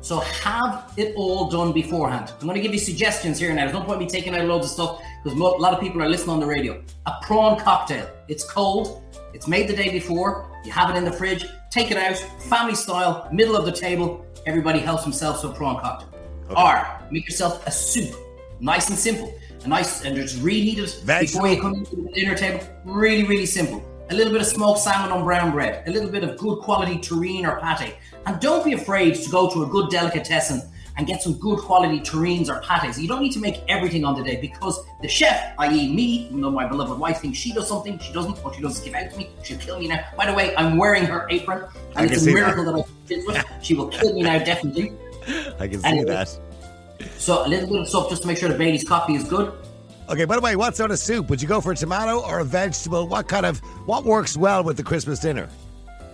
So 0.08 0.22
have 0.22 0.94
it 0.96 1.14
all 1.18 1.50
done 1.50 1.74
beforehand. 1.74 2.32
I'm 2.40 2.48
going 2.48 2.56
to 2.56 2.62
give 2.62 2.72
you 2.72 2.80
suggestions 2.80 3.40
here 3.40 3.50
and 3.50 3.58
now. 3.58 3.64
There's 3.66 3.78
no 3.78 3.84
point 3.84 4.00
me 4.00 4.08
taking 4.08 4.34
out 4.34 4.46
loads 4.46 4.68
of 4.68 4.72
stuff 4.72 5.02
because 5.22 5.38
a 5.38 5.44
lot 5.44 5.74
of 5.74 5.82
people 5.82 6.02
are 6.02 6.08
listening 6.08 6.30
on 6.30 6.40
the 6.40 6.46
radio. 6.46 6.82
A 7.08 7.12
prawn 7.24 7.60
cocktail. 7.60 8.10
It's 8.30 8.50
cold. 8.50 9.04
It's 9.34 9.50
made 9.50 9.68
the 9.68 9.76
day 9.76 9.90
before. 9.90 10.50
You 10.64 10.72
have 10.72 10.90
it 10.90 10.98
in 10.98 11.04
the 11.04 11.12
fridge. 11.12 11.46
Take 11.72 11.92
it 11.92 11.98
out, 11.98 12.16
family 12.44 12.74
style, 12.74 13.28
middle 13.34 13.58
of 13.58 13.66
the 13.66 13.72
table. 13.74 14.26
Everybody 14.46 14.80
helps 14.80 15.04
themselves 15.04 15.42
to 15.42 15.50
a 15.50 15.54
prawn 15.54 15.82
cocktail. 15.82 16.10
Or 16.56 16.88
make 17.12 17.26
yourself 17.26 17.68
a 17.68 17.72
soup, 17.72 18.16
nice 18.62 18.88
and 18.88 18.98
simple. 18.98 19.38
A 19.66 19.68
nice 19.68 20.06
and 20.06 20.16
just 20.16 20.42
reheat 20.42 20.80
it 20.80 21.04
before 21.06 21.50
you 21.50 21.60
come 21.60 21.84
to 21.84 21.96
the 21.98 22.10
dinner 22.14 22.34
table. 22.34 22.66
Really, 22.86 23.26
really 23.26 23.46
simple. 23.46 23.84
A 24.10 24.16
little 24.16 24.32
bit 24.32 24.42
of 24.42 24.48
smoked 24.48 24.80
salmon 24.80 25.12
on 25.12 25.24
brown 25.26 25.52
bread, 25.52 25.86
a 25.88 25.92
little 25.92 26.10
bit 26.10 26.24
of 26.24 26.38
good 26.38 26.60
quality 26.60 26.96
terrine 26.98 27.46
or 27.46 27.60
pate. 27.60 27.96
And 28.26 28.40
don't 28.40 28.64
be 28.64 28.74
afraid 28.74 29.16
to 29.16 29.30
go 29.30 29.50
to 29.50 29.64
a 29.64 29.68
good 29.68 29.90
delicatessen 29.90 30.62
and 30.98 31.06
get 31.06 31.22
some 31.22 31.34
good 31.34 31.60
quality 31.60 32.00
terrines 32.00 32.48
or 32.50 32.62
pates. 32.62 32.98
You 32.98 33.08
don't 33.08 33.22
need 33.22 33.34
to 33.34 33.40
make 33.40 33.62
everything 33.68 34.06
on 34.06 34.16
the 34.18 34.24
day 34.24 34.38
because 34.40 34.80
the 35.02 35.08
chef, 35.08 35.54
i.e., 35.60 35.94
me, 35.94 36.28
even 36.28 36.42
though 36.42 36.52
my 36.52 36.66
beloved 36.68 36.98
wife 36.98 37.20
thinks 37.20 37.38
she 37.38 37.54
does 37.54 37.68
something, 37.68 38.00
she 38.00 38.12
doesn't, 38.14 38.44
or 38.46 38.54
she 38.54 38.62
doesn't 38.62 38.84
give 38.84 38.94
out 38.96 39.12
to 39.12 39.18
me, 39.18 39.30
she'll 39.44 39.60
kill 39.60 39.80
me 39.80 39.88
now. 39.90 40.04
By 40.18 40.26
the 40.26 40.34
way, 40.34 40.56
I'm 40.56 40.78
wearing 40.78 41.04
her 41.06 41.28
apron, 41.30 41.66
and 41.96 42.10
it's 42.10 42.26
a 42.26 42.34
miracle 42.34 42.64
that, 42.66 42.74
I 42.76 42.84
fit 43.08 43.28
with. 43.28 43.46
She 43.62 43.74
will 43.76 43.90
kill 43.90 44.14
me 44.14 44.24
now, 44.24 44.40
definitely. 44.40 44.94
I 45.60 45.68
can 45.68 45.82
see 45.82 45.88
Anyway. 45.88 46.06
that. 46.06 46.40
So 47.18 47.46
a 47.46 47.48
little 47.48 47.70
bit 47.70 47.82
of 47.82 47.88
stuff 47.88 48.10
just 48.10 48.24
to 48.24 48.28
make 48.28 48.38
sure 48.38 48.50
the 48.50 48.58
Bailey's 48.58 48.84
coffee 48.84 49.16
is 49.16 49.24
good. 49.26 49.52
Okay, 50.10 50.24
by 50.24 50.36
the 50.36 50.42
way, 50.42 50.56
what 50.56 50.74
sort 50.78 50.92
of 50.92 51.00
soup? 51.00 51.30
Would 51.30 51.42
you 51.42 51.50
go 51.50 51.60
for 51.60 51.74
a 51.74 51.76
tomato 51.76 52.22
or 52.22 52.40
a 52.40 52.46
vegetable? 52.46 53.10
What 53.10 53.28
kind 53.28 53.46
of, 53.46 53.60
what 53.86 54.06
works 54.06 54.38
well 54.38 54.64
with 54.64 54.78
the 54.78 54.84
Christmas 54.84 55.20
dinner? 55.20 55.50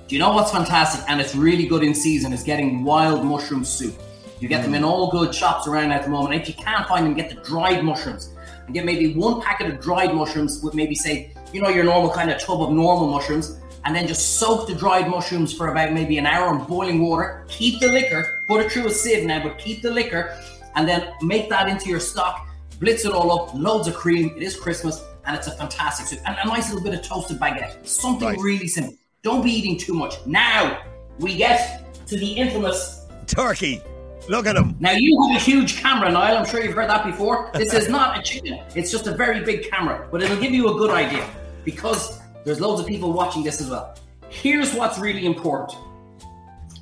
Do 0.08 0.16
you 0.16 0.20
know 0.20 0.34
what's 0.34 0.52
fantastic 0.52 1.08
and 1.08 1.22
it's 1.22 1.36
really 1.36 1.68
good 1.68 1.84
in 1.84 1.94
season 1.94 2.34
is 2.34 2.42
getting 2.42 2.84
wild 2.84 3.24
mushroom 3.24 3.64
soup. 3.64 3.94
You 4.40 4.48
get 4.48 4.64
them 4.64 4.74
in 4.74 4.84
all 4.84 5.12
good 5.12 5.34
shops 5.34 5.68
around 5.68 5.92
at 5.92 6.04
the 6.04 6.10
moment. 6.10 6.42
If 6.42 6.48
you 6.48 6.56
can't 6.56 6.88
find 6.88 7.06
them, 7.06 7.14
get 7.14 7.30
the 7.30 7.36
dried 7.48 7.84
mushrooms 7.84 8.34
and 8.66 8.74
get 8.74 8.84
maybe 8.84 9.14
one 9.14 9.42
packet 9.42 9.68
of 9.68 9.80
dried 9.80 10.14
mushrooms 10.16 10.62
with 10.64 10.74
maybe 10.74 10.96
say, 10.96 11.32
you 11.54 11.62
know, 11.62 11.70
your 11.70 11.84
normal 11.84 12.10
kind 12.10 12.32
of 12.32 12.42
tub 12.42 12.62
of 12.62 12.72
normal 12.72 13.08
mushrooms, 13.08 13.60
and 13.86 13.96
then 13.96 14.08
just 14.08 14.40
soak 14.40 14.68
the 14.68 14.74
dried 14.74 15.08
mushrooms 15.08 15.54
for 15.54 15.68
about 15.68 15.94
maybe 15.94 16.18
an 16.18 16.26
hour 16.26 16.56
in 16.58 16.66
boiling 16.66 17.00
water. 17.02 17.46
Keep 17.48 17.80
the 17.80 17.90
liquor, 17.90 18.44
put 18.48 18.66
it 18.66 18.72
through 18.72 18.88
a 18.88 18.92
sieve 18.92 19.26
now, 19.26 19.44
but 19.44 19.60
keep 19.60 19.82
the 19.82 19.92
liquor, 19.92 20.36
and 20.76 20.88
then 20.88 21.14
make 21.22 21.48
that 21.50 21.70
into 21.70 21.90
your 21.90 22.00
stock. 22.00 22.48
Blitz 22.84 23.06
it 23.06 23.14
all 23.14 23.32
up, 23.32 23.54
loads 23.54 23.88
of 23.88 23.94
cream. 23.94 24.34
It 24.36 24.44
is 24.44 24.58
Christmas, 24.58 25.02
and 25.26 25.38
it's 25.38 25.48
a 25.48 25.52
fantastic 25.52 26.06
soup. 26.06 26.20
And 26.26 26.36
a 26.44 26.46
nice 26.46 26.68
little 26.70 26.84
bit 26.84 26.94
of 27.00 27.02
toasted 27.06 27.40
baguette. 27.40 27.88
Something 27.88 28.28
Right. 28.28 28.38
really 28.40 28.68
simple. 28.68 28.94
Don't 29.22 29.42
be 29.42 29.52
eating 29.52 29.78
too 29.78 29.94
much. 29.94 30.16
Now 30.26 30.80
we 31.18 31.38
get 31.38 32.06
to 32.08 32.18
the 32.18 32.34
infamous. 32.34 33.06
Turkey. 33.26 33.82
Look 34.28 34.48
at 34.48 34.58
him. 34.58 34.76
Now 34.82 34.92
you 34.92 35.18
have 35.30 35.38
a 35.38 35.40
huge 35.40 35.78
camera, 35.78 36.12
Niall. 36.12 36.36
I'm 36.36 36.46
sure 36.46 36.62
you've 36.62 36.74
heard 36.74 36.90
that 36.90 37.06
before. 37.06 37.52
This 37.54 37.74
is 37.74 37.88
not 37.88 38.20
a 38.20 38.22
chicken. 38.22 38.60
It's 38.76 38.92
just 38.92 39.08
a 39.08 39.16
very 39.16 39.46
big 39.46 39.70
camera, 39.72 40.06
but 40.12 40.22
it'll 40.22 40.42
give 40.42 40.52
you 40.52 40.76
a 40.76 40.78
good 40.78 40.92
idea 40.92 41.26
because 41.64 42.20
there's 42.44 42.60
loads 42.60 42.82
of 42.82 42.88
people 42.88 43.14
watching 43.14 43.44
this 43.44 43.62
as 43.62 43.70
well. 43.70 43.96
Here's 44.28 44.74
what's 44.74 45.00
really 45.00 45.26
important. 45.26 45.78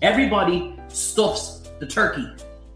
Everybody 0.01 0.75
stuffs 0.87 1.69
the 1.79 1.85
turkey 1.85 2.25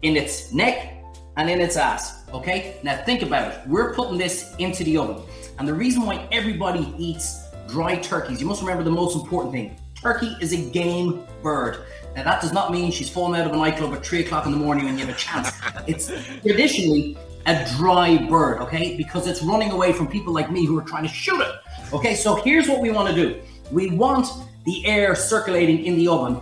in 0.02 0.16
its 0.16 0.52
neck 0.52 0.92
and 1.36 1.50
in 1.50 1.60
its 1.60 1.76
ass. 1.76 2.24
Okay? 2.32 2.78
Now 2.82 2.96
think 3.04 3.22
about 3.22 3.52
it. 3.52 3.60
We're 3.66 3.94
putting 3.94 4.18
this 4.18 4.54
into 4.58 4.84
the 4.84 4.96
oven. 4.96 5.22
And 5.58 5.66
the 5.66 5.74
reason 5.74 6.02
why 6.02 6.26
everybody 6.32 6.92
eats 6.98 7.48
dry 7.68 7.96
turkeys, 7.96 8.40
you 8.40 8.46
must 8.46 8.62
remember 8.62 8.82
the 8.82 8.90
most 8.90 9.16
important 9.16 9.52
thing. 9.52 9.76
Turkey 9.94 10.36
is 10.40 10.52
a 10.52 10.70
game 10.70 11.24
bird. 11.42 11.84
Now 12.14 12.24
that 12.24 12.40
does 12.40 12.52
not 12.52 12.72
mean 12.72 12.90
she's 12.90 13.10
falling 13.10 13.40
out 13.40 13.46
of 13.46 13.52
a 13.52 13.56
nightclub 13.56 13.92
at 13.94 14.04
three 14.04 14.20
o'clock 14.20 14.46
in 14.46 14.52
the 14.52 14.58
morning 14.58 14.84
when 14.86 14.98
you 14.98 15.06
have 15.06 15.14
a 15.14 15.18
chance. 15.18 15.50
It's 15.86 16.10
traditionally 16.42 17.16
a 17.46 17.64
dry 17.76 18.18
bird, 18.28 18.60
okay? 18.62 18.96
Because 18.96 19.28
it's 19.28 19.42
running 19.42 19.70
away 19.70 19.92
from 19.92 20.08
people 20.08 20.32
like 20.32 20.50
me 20.50 20.66
who 20.66 20.76
are 20.78 20.82
trying 20.82 21.04
to 21.04 21.08
shoot 21.08 21.40
it. 21.40 21.54
Okay, 21.92 22.14
so 22.14 22.34
here's 22.34 22.68
what 22.68 22.80
we 22.80 22.90
want 22.90 23.08
to 23.08 23.14
do. 23.14 23.40
We 23.70 23.90
want 23.90 24.26
the 24.64 24.84
air 24.84 25.14
circulating 25.14 25.84
in 25.84 25.96
the 25.96 26.08
oven 26.08 26.40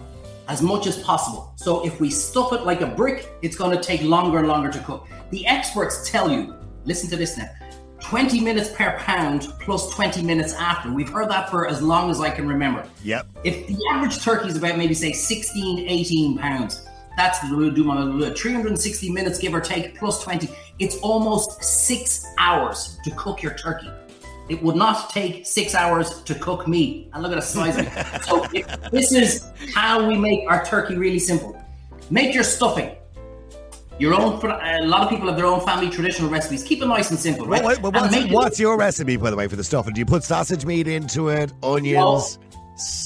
as 0.48 0.62
much 0.62 0.86
as 0.86 1.02
possible. 1.02 1.52
So 1.56 1.84
if 1.86 2.00
we 2.00 2.10
stuff 2.10 2.52
it 2.52 2.62
like 2.62 2.80
a 2.80 2.86
brick, 2.86 3.30
it's 3.42 3.56
going 3.56 3.76
to 3.76 3.82
take 3.82 4.02
longer 4.02 4.38
and 4.38 4.48
longer 4.48 4.70
to 4.70 4.78
cook. 4.80 5.08
The 5.30 5.46
experts 5.46 6.08
tell 6.10 6.30
you, 6.30 6.54
listen 6.84 7.08
to 7.10 7.16
this 7.16 7.36
now. 7.36 7.48
20 8.00 8.40
minutes 8.40 8.70
per 8.72 8.98
pound 8.98 9.48
plus 9.60 9.94
20 9.94 10.22
minutes 10.22 10.52
after. 10.54 10.92
We've 10.92 11.08
heard 11.08 11.30
that 11.30 11.48
for 11.50 11.66
as 11.66 11.80
long 11.80 12.10
as 12.10 12.20
I 12.20 12.28
can 12.28 12.46
remember. 12.46 12.86
Yep. 13.02 13.26
If 13.44 13.66
the 13.66 13.78
average 13.92 14.22
turkey 14.22 14.48
is 14.48 14.56
about 14.56 14.76
maybe 14.76 14.92
say 14.92 15.12
16, 15.12 15.88
18 15.88 16.36
pounds, 16.36 16.86
that's 17.16 17.40
do 17.40 17.84
my 17.84 18.30
360 18.34 19.10
minutes 19.10 19.38
give 19.38 19.54
or 19.54 19.60
take 19.60 19.96
plus 19.96 20.22
20. 20.22 20.50
It's 20.78 20.98
almost 20.98 21.62
six 21.62 22.26
hours 22.38 22.98
to 23.04 23.10
cook 23.12 23.42
your 23.42 23.54
turkey. 23.54 23.90
It 24.48 24.62
would 24.62 24.76
not 24.76 25.10
take 25.10 25.46
six 25.46 25.74
hours 25.74 26.22
to 26.22 26.34
cook 26.34 26.68
meat. 26.68 27.10
And 27.12 27.22
look 27.22 27.32
at 27.32 27.36
the 27.36 27.40
size 27.40 27.78
of 27.78 27.86
it. 27.86 28.24
So 28.24 28.90
this 28.90 29.12
is 29.12 29.50
how 29.74 30.06
we 30.06 30.16
make 30.18 30.48
our 30.50 30.64
turkey 30.64 30.96
really 30.96 31.18
simple. 31.18 31.60
Make 32.10 32.34
your 32.34 32.44
stuffing. 32.44 32.94
Your 33.98 34.12
own. 34.14 34.44
Uh, 34.44 34.78
a 34.80 34.86
lot 34.86 35.02
of 35.02 35.08
people 35.08 35.28
have 35.28 35.36
their 35.36 35.46
own 35.46 35.64
family 35.64 35.88
traditional 35.88 36.28
recipes. 36.28 36.64
Keep 36.64 36.82
it 36.82 36.86
nice 36.86 37.10
and 37.10 37.18
simple, 37.18 37.46
right? 37.46 37.62
Well, 37.62 37.80
well, 37.80 38.04
And 38.04 38.12
what's, 38.12 38.32
what's 38.32 38.60
your 38.60 38.76
recipe, 38.76 39.16
by 39.16 39.30
the 39.30 39.36
way, 39.36 39.46
for 39.46 39.56
the 39.56 39.64
stuffing? 39.64 39.94
Do 39.94 40.00
you 40.00 40.06
put 40.06 40.24
sausage 40.24 40.66
meat 40.66 40.88
into 40.88 41.28
it, 41.28 41.52
onions? 41.62 42.38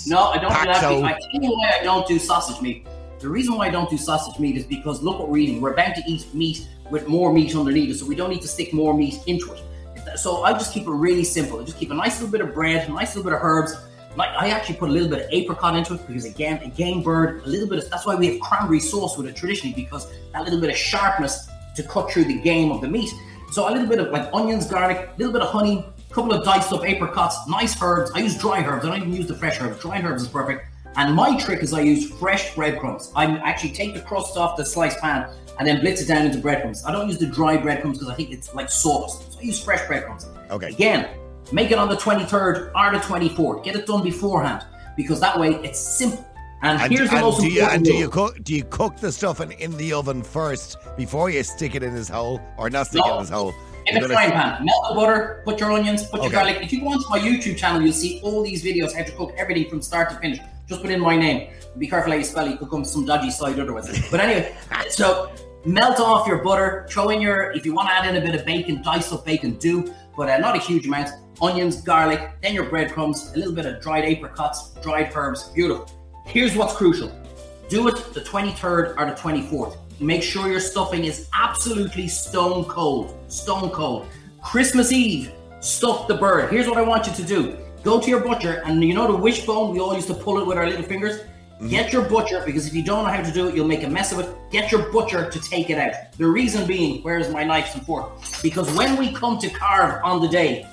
No, 0.06 0.28
I 0.28 0.38
don't 0.38 0.50
do 0.50 0.64
that. 0.64 0.76
I 0.76 0.80
tell 0.80 1.42
you 1.42 1.50
why 1.50 1.78
I 1.78 1.84
don't 1.84 2.08
do 2.08 2.18
sausage 2.18 2.60
meat. 2.62 2.86
The 3.18 3.28
reason 3.28 3.56
why 3.56 3.66
I 3.66 3.70
don't 3.70 3.90
do 3.90 3.98
sausage 3.98 4.38
meat 4.38 4.56
is 4.56 4.64
because 4.64 5.02
look 5.02 5.18
what 5.18 5.28
we're 5.28 5.38
eating. 5.38 5.60
We're 5.60 5.72
about 5.72 5.94
to 5.96 6.02
eat 6.06 6.32
meat 6.34 6.66
with 6.90 7.06
more 7.06 7.32
meat 7.32 7.54
underneath 7.54 7.90
it, 7.90 7.98
so 7.98 8.06
we 8.06 8.14
don't 8.14 8.30
need 8.30 8.42
to 8.42 8.48
stick 8.48 8.72
more 8.72 8.94
meat 8.94 9.20
into 9.26 9.52
it. 9.52 9.62
So 10.16 10.42
I 10.42 10.52
just 10.52 10.72
keep 10.72 10.86
it 10.86 10.90
really 10.90 11.24
simple. 11.24 11.60
I 11.60 11.64
just 11.64 11.78
keep 11.78 11.90
a 11.90 11.94
nice 11.94 12.20
little 12.20 12.32
bit 12.32 12.40
of 12.40 12.54
bread, 12.54 12.88
a 12.88 12.92
nice 12.92 13.14
little 13.14 13.30
bit 13.30 13.36
of 13.36 13.42
herbs. 13.42 13.74
Like 14.16 14.30
I 14.30 14.50
actually 14.50 14.76
put 14.76 14.88
a 14.88 14.92
little 14.92 15.08
bit 15.08 15.26
of 15.26 15.30
apricot 15.30 15.76
into 15.76 15.94
it 15.94 16.06
because 16.06 16.24
again, 16.24 16.60
a 16.62 16.68
game 16.68 17.02
bird, 17.02 17.42
a 17.44 17.48
little 17.48 17.68
bit 17.68 17.78
of 17.84 17.90
that's 17.90 18.06
why 18.06 18.14
we 18.14 18.26
have 18.28 18.40
cranberry 18.40 18.80
sauce 18.80 19.16
with 19.16 19.26
it 19.26 19.36
traditionally 19.36 19.74
because 19.74 20.10
that 20.32 20.44
little 20.44 20.60
bit 20.60 20.70
of 20.70 20.76
sharpness 20.76 21.48
to 21.76 21.82
cut 21.84 22.10
through 22.10 22.24
the 22.24 22.40
game 22.40 22.72
of 22.72 22.80
the 22.80 22.88
meat. 22.88 23.10
So 23.52 23.68
a 23.68 23.70
little 23.70 23.86
bit 23.86 24.00
of 24.00 24.10
like 24.10 24.28
onions, 24.32 24.66
garlic, 24.66 24.96
a 24.96 25.18
little 25.18 25.32
bit 25.32 25.42
of 25.42 25.50
honey, 25.50 25.84
a 26.10 26.14
couple 26.14 26.32
of 26.32 26.44
diced 26.44 26.72
up 26.72 26.84
apricots, 26.84 27.36
nice 27.48 27.80
herbs. 27.80 28.10
I 28.14 28.20
use 28.20 28.36
dry 28.36 28.64
herbs. 28.64 28.84
I 28.84 28.90
don't 28.90 28.98
even 28.98 29.12
use 29.12 29.26
the 29.26 29.34
fresh 29.34 29.60
herbs. 29.60 29.80
Dry 29.80 30.00
herbs 30.02 30.22
is 30.22 30.28
perfect. 30.28 30.66
And 30.96 31.14
my 31.14 31.36
trick 31.38 31.62
is 31.62 31.72
I 31.72 31.82
use 31.82 32.10
fresh 32.10 32.54
breadcrumbs. 32.54 33.12
I 33.14 33.26
actually 33.38 33.70
take 33.70 33.94
the 33.94 34.00
crust 34.00 34.36
off 34.36 34.56
the 34.56 34.64
sliced 34.64 34.98
pan 34.98 35.30
and 35.58 35.68
then 35.68 35.80
blitz 35.80 36.02
it 36.02 36.06
down 36.06 36.26
into 36.26 36.38
breadcrumbs. 36.38 36.84
I 36.84 36.92
don't 36.92 37.08
use 37.08 37.18
the 37.18 37.26
dry 37.26 37.56
breadcrumbs 37.56 37.98
because 37.98 38.12
I 38.12 38.16
think 38.16 38.32
it's 38.32 38.54
like 38.54 38.70
sawdust. 38.70 39.27
Use 39.40 39.62
fresh 39.62 39.86
breadcrumbs. 39.86 40.26
Okay. 40.50 40.68
Again, 40.68 41.08
make 41.52 41.70
it 41.70 41.78
on 41.78 41.88
the 41.88 41.96
23rd 41.96 42.72
or 42.74 42.92
the 42.92 42.98
24th. 43.04 43.64
Get 43.64 43.76
it 43.76 43.86
done 43.86 44.02
beforehand 44.02 44.64
because 44.96 45.20
that 45.20 45.38
way 45.38 45.54
it's 45.62 45.78
simple. 45.78 46.24
And, 46.62 46.80
And, 46.80 46.92
here's 46.92 47.08
the 47.10 47.20
most 47.20 47.40
do 47.40 47.46
you 47.48 47.60
important 47.60 47.76
and 47.76 47.84
do 47.84 47.94
you 47.94 48.08
cook 48.08 48.42
do 48.42 48.52
you 48.52 48.64
cook 48.64 48.96
the 48.96 49.12
stuffing 49.12 49.52
in 49.52 49.76
the 49.76 49.92
oven 49.92 50.24
first 50.24 50.76
before 50.96 51.30
you 51.30 51.42
stick 51.44 51.76
it 51.76 51.84
in 51.84 51.92
his 51.92 52.08
hole 52.08 52.40
or 52.56 52.68
not 52.68 52.88
stick 52.88 53.02
it 53.06 53.12
in 53.12 53.20
his 53.20 53.28
hole? 53.28 53.54
In 53.86 54.02
a 54.02 54.08
frying 54.08 54.32
pan, 54.32 54.64
melt 54.66 54.84
the 54.88 54.94
butter, 54.96 55.40
put 55.46 55.60
your 55.60 55.70
onions, 55.72 56.02
put 56.04 56.16
your 56.20 56.26
Okay. 56.26 56.34
garlic. 56.34 56.58
If 56.60 56.72
you 56.72 56.80
go 56.80 56.88
onto 56.88 57.08
my 57.08 57.18
YouTube 57.20 57.56
channel, 57.56 57.80
you'll 57.80 57.92
see 57.92 58.20
all 58.24 58.42
these 58.42 58.62
videos 58.64 58.92
how 58.92 59.02
to 59.04 59.12
cook 59.12 59.32
everything 59.38 59.70
from 59.70 59.80
start 59.80 60.10
to 60.10 60.16
finish. 60.16 60.40
Just 60.68 60.82
put 60.82 60.90
in 60.90 61.00
my 61.00 61.16
name. 61.16 61.48
Be 61.78 61.86
careful 61.86 62.10
how 62.12 62.18
you 62.18 62.24
spell 62.24 62.44
it. 62.46 62.50
You 62.50 62.56
could 62.58 62.68
come 62.70 62.84
some 62.84 63.06
dodgy 63.06 63.30
side 63.30 63.58
otherwise. 63.58 63.88
But 64.10 64.20
anyway, 64.20 64.54
so 64.90 65.30
melt 65.68 66.00
off 66.00 66.26
your 66.26 66.42
butter. 66.42 66.86
Throw 66.88 67.10
in 67.10 67.20
your, 67.20 67.52
if 67.52 67.66
you 67.66 67.74
want 67.74 67.88
to 67.88 67.94
add 67.94 68.06
in 68.06 68.16
a 68.16 68.24
bit 68.24 68.34
of 68.34 68.46
bacon, 68.46 68.82
diced 68.82 69.12
up 69.12 69.24
bacon, 69.24 69.58
do, 69.58 69.92
but 70.16 70.28
uh, 70.28 70.38
not 70.38 70.56
a 70.56 70.58
huge 70.58 70.86
amount. 70.86 71.10
Onions, 71.40 71.82
garlic, 71.82 72.32
then 72.42 72.54
your 72.54 72.64
breadcrumbs, 72.64 73.32
a 73.34 73.38
little 73.38 73.54
bit 73.54 73.66
of 73.66 73.80
dried 73.80 74.04
apricots, 74.04 74.74
dried 74.82 75.12
herbs. 75.14 75.50
Beautiful. 75.50 75.88
Here's 76.26 76.56
what's 76.56 76.74
crucial. 76.74 77.12
Do 77.68 77.86
it 77.88 77.96
the 78.14 78.20
23rd 78.20 78.98
or 78.98 79.06
the 79.06 79.12
24th. 79.12 79.76
Make 80.00 80.22
sure 80.22 80.48
your 80.48 80.60
stuffing 80.60 81.04
is 81.04 81.28
absolutely 81.34 82.08
stone 82.08 82.64
cold. 82.64 83.14
Stone 83.30 83.70
cold. 83.70 84.08
Christmas 84.42 84.90
Eve, 84.90 85.32
stuff 85.60 86.08
the 86.08 86.14
bird. 86.14 86.50
Here's 86.50 86.66
what 86.66 86.78
I 86.78 86.82
want 86.82 87.06
you 87.06 87.12
to 87.12 87.22
do. 87.22 87.58
Go 87.82 88.00
to 88.00 88.08
your 88.08 88.20
butcher, 88.20 88.62
and 88.64 88.82
you 88.82 88.94
know 88.94 89.06
the 89.06 89.16
wishbone, 89.16 89.72
we 89.72 89.80
all 89.80 89.94
used 89.94 90.08
to 90.08 90.14
pull 90.14 90.38
it 90.38 90.46
with 90.46 90.56
our 90.56 90.66
little 90.66 90.84
fingers. 90.84 91.20
Get 91.66 91.92
your 91.92 92.02
butcher, 92.02 92.40
because 92.46 92.68
if 92.68 92.74
you 92.74 92.84
don't 92.84 93.04
know 93.04 93.10
how 93.10 93.20
to 93.20 93.32
do 93.32 93.48
it, 93.48 93.54
you'll 93.56 93.66
make 93.66 93.82
a 93.82 93.88
mess 93.88 94.12
of 94.12 94.20
it. 94.20 94.28
Get 94.52 94.70
your 94.70 94.92
butcher 94.92 95.28
to 95.28 95.40
take 95.40 95.70
it 95.70 95.78
out. 95.78 96.12
The 96.16 96.26
reason 96.26 96.68
being, 96.68 97.02
where's 97.02 97.28
my 97.30 97.42
knives 97.42 97.74
and 97.74 97.84
fork? 97.84 98.12
Because 98.42 98.70
when 98.76 98.96
we 98.96 99.12
come 99.12 99.38
to 99.40 99.48
carve 99.50 100.00
on 100.04 100.20
the 100.22 100.28
day, 100.28 100.68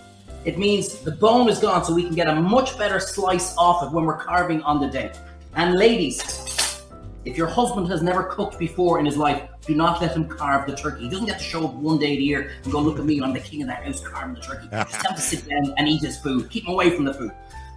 it 0.45 0.59
means 0.59 0.99
the 0.99 1.11
bone 1.11 1.49
is 1.49 1.57
gone, 1.57 1.83
so 1.83 1.93
we 1.95 2.03
can 2.03 2.13
get 2.13 2.27
a 2.27 2.35
much 2.35 2.77
better 2.77 2.99
slice 2.99 3.57
off 3.57 3.83
it 3.83 3.91
when 3.91 4.05
we're 4.05 4.17
carving 4.17 4.61
on 4.61 4.79
the 4.79 4.87
day. 4.87 5.11
And 5.55 5.73
ladies, 5.73 6.21
if 7.25 7.35
your 7.35 7.47
husband 7.47 7.87
has 7.87 8.03
never 8.03 8.21
cooked 8.21 8.59
before 8.59 8.99
in 8.99 9.05
his 9.07 9.17
life, 9.17 9.41
do 9.65 9.73
not 9.73 9.99
let 9.99 10.15
him 10.15 10.27
carve 10.27 10.67
the 10.69 10.75
turkey. 10.75 11.05
He 11.05 11.09
doesn't 11.09 11.25
get 11.25 11.39
to 11.39 11.43
show 11.43 11.65
up 11.65 11.73
one 11.73 11.97
day 11.97 12.15
a 12.15 12.19
year 12.19 12.51
and 12.63 12.71
go, 12.71 12.79
look 12.79 12.99
at 12.99 13.05
me, 13.05 13.19
I'm 13.19 13.33
the 13.33 13.39
king 13.39 13.63
of 13.63 13.69
the 13.69 13.73
house 13.73 13.99
carving 14.01 14.35
the 14.35 14.41
turkey. 14.41 14.67
Just 14.71 14.95
him 15.07 15.15
to 15.15 15.21
sit 15.21 15.49
down 15.49 15.73
and 15.77 15.87
eat 15.87 16.01
his 16.01 16.19
food. 16.19 16.51
Keep 16.51 16.65
him 16.65 16.73
away 16.73 16.91
from 16.91 17.05
the 17.05 17.13
food. 17.15 17.31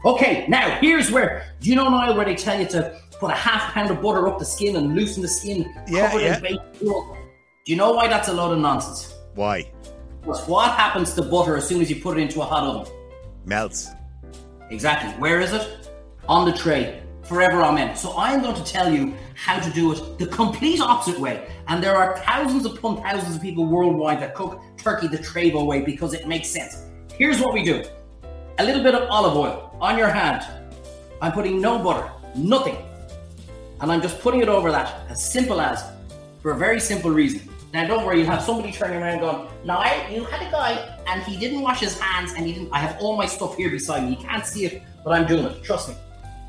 Okay, 0.05 0.47
now 0.49 0.79
here's 0.81 1.11
where, 1.11 1.45
do 1.61 1.69
you 1.69 1.77
know, 1.77 1.89
Niall, 1.89 2.17
where 2.17 2.25
they 2.25 2.37
tell 2.37 2.59
you 2.59 2.67
to 2.69 3.01
put 3.19 3.31
a 3.31 3.35
half 3.35 3.73
pound 3.73 3.91
of 3.91 4.01
butter 4.01 4.29
up 4.29 4.39
the 4.39 4.45
skin 4.45 4.77
and 4.77 4.95
loosen 4.95 5.23
the 5.23 5.29
skin, 5.29 5.73
Yeah, 5.89 6.09
cover 6.09 6.21
it 6.21 6.25
yeah. 6.25 6.37
in 6.37 6.43
bacon? 6.43 6.63
Do 6.81 7.73
you 7.73 7.77
know 7.77 7.93
why 7.93 8.07
that's 8.07 8.29
a 8.29 8.33
load 8.33 8.53
of 8.53 8.61
nonsense? 8.61 9.13
Why? 9.35 9.71
Because 10.21 10.47
what 10.49 10.71
happens 10.73 11.15
to 11.15 11.23
butter 11.23 11.57
as 11.57 11.67
soon 11.67 11.81
as 11.81 11.91
you 11.91 11.97
put 12.01 12.17
it 12.17 12.21
into 12.21 12.41
a 12.41 12.45
hot 12.45 12.63
oven? 12.63 12.93
Melts. 13.45 13.89
Exactly. 14.71 15.11
Where 15.21 15.41
is 15.41 15.53
it? 15.53 15.91
On 16.29 16.49
the 16.49 16.57
tray. 16.57 17.03
Forever 17.23 17.63
amen. 17.63 17.95
So 17.95 18.17
I'm 18.17 18.41
going 18.41 18.55
to 18.55 18.65
tell 18.65 18.91
you 18.93 19.15
how 19.35 19.59
to 19.61 19.71
do 19.71 19.93
it 19.93 20.19
the 20.19 20.27
complete 20.27 20.81
opposite 20.81 21.19
way. 21.21 21.47
And 21.67 21.83
there 21.83 21.95
are 21.95 22.19
thousands 22.21 22.65
upon 22.65 23.03
thousands 23.03 23.37
of 23.37 23.43
people 23.43 23.67
worldwide 23.67 24.21
that 24.21 24.35
cook 24.35 24.63
turkey 24.79 25.09
the 25.09 25.19
Treyvaud 25.19 25.67
way 25.67 25.83
because 25.83 26.15
it 26.15 26.27
makes 26.27 26.49
sense. 26.49 26.85
Here's 27.15 27.41
what 27.41 27.53
we 27.53 27.63
do. 27.65 27.85
A 28.61 28.65
little 28.65 28.83
bit 28.83 28.93
of 28.93 29.09
olive 29.09 29.37
oil 29.37 29.77
on 29.81 29.97
your 29.97 30.09
hand. 30.09 30.45
I'm 31.23 31.31
putting 31.31 31.61
no 31.61 31.79
butter, 31.79 32.11
nothing. 32.35 32.77
And 33.81 33.93
I'm 33.93 34.03
just 34.03 34.19
putting 34.21 34.41
it 34.41 34.49
over 34.49 34.73
that, 34.73 35.09
as 35.09 35.25
simple 35.25 35.61
as, 35.61 35.85
for 36.43 36.51
a 36.51 36.57
very 36.57 36.81
simple 36.81 37.13
reason. 37.13 37.49
Now, 37.73 37.87
don't 37.87 38.05
worry, 38.05 38.19
you'll 38.19 38.31
have 38.31 38.43
somebody 38.43 38.73
turning 38.73 39.01
around 39.01 39.21
going, 39.21 39.49
No, 39.65 39.75
I, 39.75 40.09
you 40.11 40.25
had 40.25 40.45
a 40.45 40.51
guy 40.51 40.99
and 41.07 41.23
he 41.23 41.37
didn't 41.37 41.61
wash 41.61 41.79
his 41.79 42.01
hands 42.01 42.33
and 42.37 42.47
he 42.47 42.53
didn't. 42.53 42.71
I 42.73 42.81
have 42.81 43.01
all 43.01 43.17
my 43.17 43.27
stuff 43.27 43.57
here 43.57 43.71
beside 43.71 44.03
me. 44.03 44.11
You 44.11 44.17
can't 44.17 44.45
see 44.45 44.65
it, 44.65 44.83
but 45.05 45.13
I'm 45.13 45.29
doing 45.29 45.45
it. 45.45 45.63
Trust 45.63 45.91
me. 45.91 45.95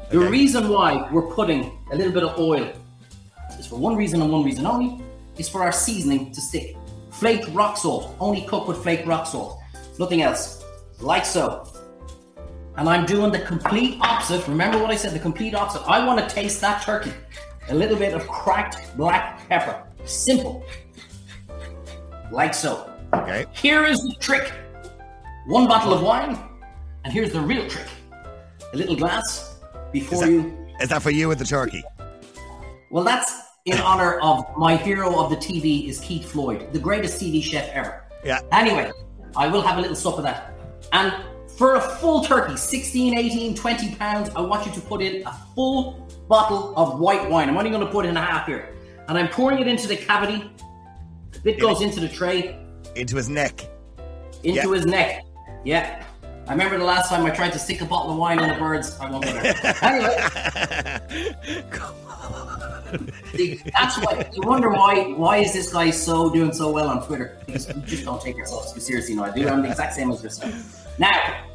The 0.10 0.20
reason 0.20 0.68
why 0.70 1.08
we're 1.12 1.32
putting 1.34 1.80
a 1.92 1.96
little 1.96 2.12
bit 2.12 2.24
of 2.24 2.40
oil 2.40 2.74
is 3.60 3.68
for 3.68 3.76
one 3.76 3.96
reason 3.96 4.20
and 4.24 4.32
one 4.32 4.44
reason 4.44 4.66
only 4.66 5.04
is 5.38 5.48
for 5.48 5.62
our 5.62 5.72
seasoning 5.72 6.32
to 6.32 6.42
stick. 6.42 6.76
Flaked 7.12 7.50
rock 7.50 7.78
salt, 7.78 8.16
only 8.20 8.42
cook 8.48 8.68
with 8.68 8.82
flaked 8.82 9.06
rock 9.06 9.28
salt, 9.28 9.60
nothing 10.00 10.24
else. 10.24 10.66
Like 11.00 11.24
so. 11.24 11.68
And 12.80 12.88
I'm 12.88 13.06
doing 13.06 13.30
the 13.30 13.40
complete 13.40 13.98
opposite. 14.00 14.48
Remember 14.48 14.78
what 14.78 14.90
I 14.90 14.96
said, 14.96 15.12
the 15.12 15.20
complete 15.20 15.54
opposite. 15.54 15.82
I 15.86 16.06
want 16.06 16.18
to 16.22 16.34
taste 16.34 16.62
that 16.62 16.82
turkey. 16.82 17.12
A 17.68 17.76
little 17.76 17.98
bit 17.98 18.14
of 18.14 18.26
cracked 18.26 18.96
black 18.96 19.48
pepper. 19.50 19.84
Simple. 20.06 20.64
Like 22.32 22.54
so. 22.54 22.90
Okay. 23.14 23.46
Here 23.52 23.84
is 23.84 24.00
the 24.00 24.16
trick. 24.22 24.54
One 25.48 25.68
bottle 25.68 25.94
of 25.94 26.02
wine, 26.02 26.40
and 27.04 27.12
here's 27.12 27.34
the 27.34 27.42
real 27.42 27.68
trick. 27.68 27.88
A 28.74 28.78
little 28.78 28.96
glass 28.96 29.58
before 29.92 30.22
that- 30.22 30.32
you 30.32 30.58
Is 30.80 30.88
that 30.88 31.02
for 31.02 31.10
you 31.12 31.28
with 31.28 31.40
the 31.40 31.46
turkey? 31.46 31.84
well, 32.92 33.04
that's 33.04 33.30
in 33.66 33.78
honor 33.90 34.20
of 34.22 34.46
my 34.56 34.78
hero 34.78 35.20
of 35.20 35.30
the 35.30 35.36
TV 35.36 35.90
is 35.90 36.00
Keith 36.00 36.32
Floyd, 36.32 36.72
the 36.72 36.80
greatest 36.80 37.22
TV 37.22 37.44
chef 37.44 37.68
ever. 37.74 38.06
Yeah. 38.24 38.40
Anyway, 38.54 38.90
I 39.36 39.48
will 39.48 39.62
have 39.64 39.80
a 39.80 39.82
little 39.82 39.98
sup 39.98 40.16
of 40.18 40.24
that. 40.24 40.54
And 40.94 41.14
for 41.60 41.76
a 41.76 41.82
full 41.82 42.24
turkey, 42.24 42.56
16, 42.56 43.18
18, 43.18 43.54
20 43.54 43.96
pounds, 43.96 44.30
I 44.34 44.40
want 44.40 44.66
you 44.66 44.72
to 44.72 44.80
put 44.82 45.02
in 45.02 45.28
a 45.28 45.34
full 45.54 46.08
bottle 46.30 46.74
of 46.78 47.00
white 47.02 47.30
wine. 47.30 47.50
I'm 47.50 47.58
only 47.58 47.70
going 47.70 47.86
to 47.86 47.92
put 47.92 48.06
in 48.06 48.16
a 48.16 48.22
half 48.22 48.48
here. 48.48 48.74
And 49.10 49.18
I'm 49.18 49.28
pouring 49.28 49.60
it 49.60 49.68
into 49.68 49.86
the 49.88 49.98
cavity. 49.98 50.50
A 51.36 51.40
bit 51.40 51.60
goes 51.60 51.82
into 51.82 52.00
the 52.00 52.08
tray, 52.08 52.58
Into 52.96 53.18
his 53.18 53.28
neck. 53.28 53.60
into 54.44 54.56
Yeah. 54.70 54.74
his 54.74 54.86
neck. 54.86 55.26
Yeah. 55.66 56.06
I 56.48 56.52
remember 56.54 56.78
the 56.78 56.86
last 56.86 57.10
time 57.10 57.26
I 57.26 57.30
tried 57.30 57.52
to 57.52 57.60
stick 57.60 57.82
a 57.82 57.86
bottle 57.86 58.12
of 58.14 58.18
wine 58.18 58.40
in 58.40 58.48
the 58.48 58.56
birds. 58.56 58.98
I 59.02 59.12
won't 59.12 59.26
go 59.26 59.34
there. 59.34 59.76
anyway, 59.84 60.16
See, 63.36 63.62
that's 63.78 63.98
why 64.00 64.30
you 64.34 64.42
wonder 64.48 64.70
why 64.70 65.14
why 65.14 65.38
is 65.38 65.54
this 65.54 65.72
guy 65.72 65.92
so 65.92 66.32
doing 66.34 66.52
so 66.54 66.72
well 66.72 66.88
on 66.88 67.06
Twitter? 67.06 67.38
Because 67.46 67.68
you 67.68 67.74
just 67.86 68.04
don't 68.06 68.20
take 68.22 68.36
yourself 68.36 68.74
too 68.74 68.80
seriously. 68.80 69.14
No, 69.16 69.26
I 69.26 69.32
do. 69.32 69.48
I'm 69.48 69.62
the 69.62 69.70
exact 69.70 69.94
same 69.94 70.10
as 70.10 70.24
yourself. 70.24 70.88
Now, 70.98 71.46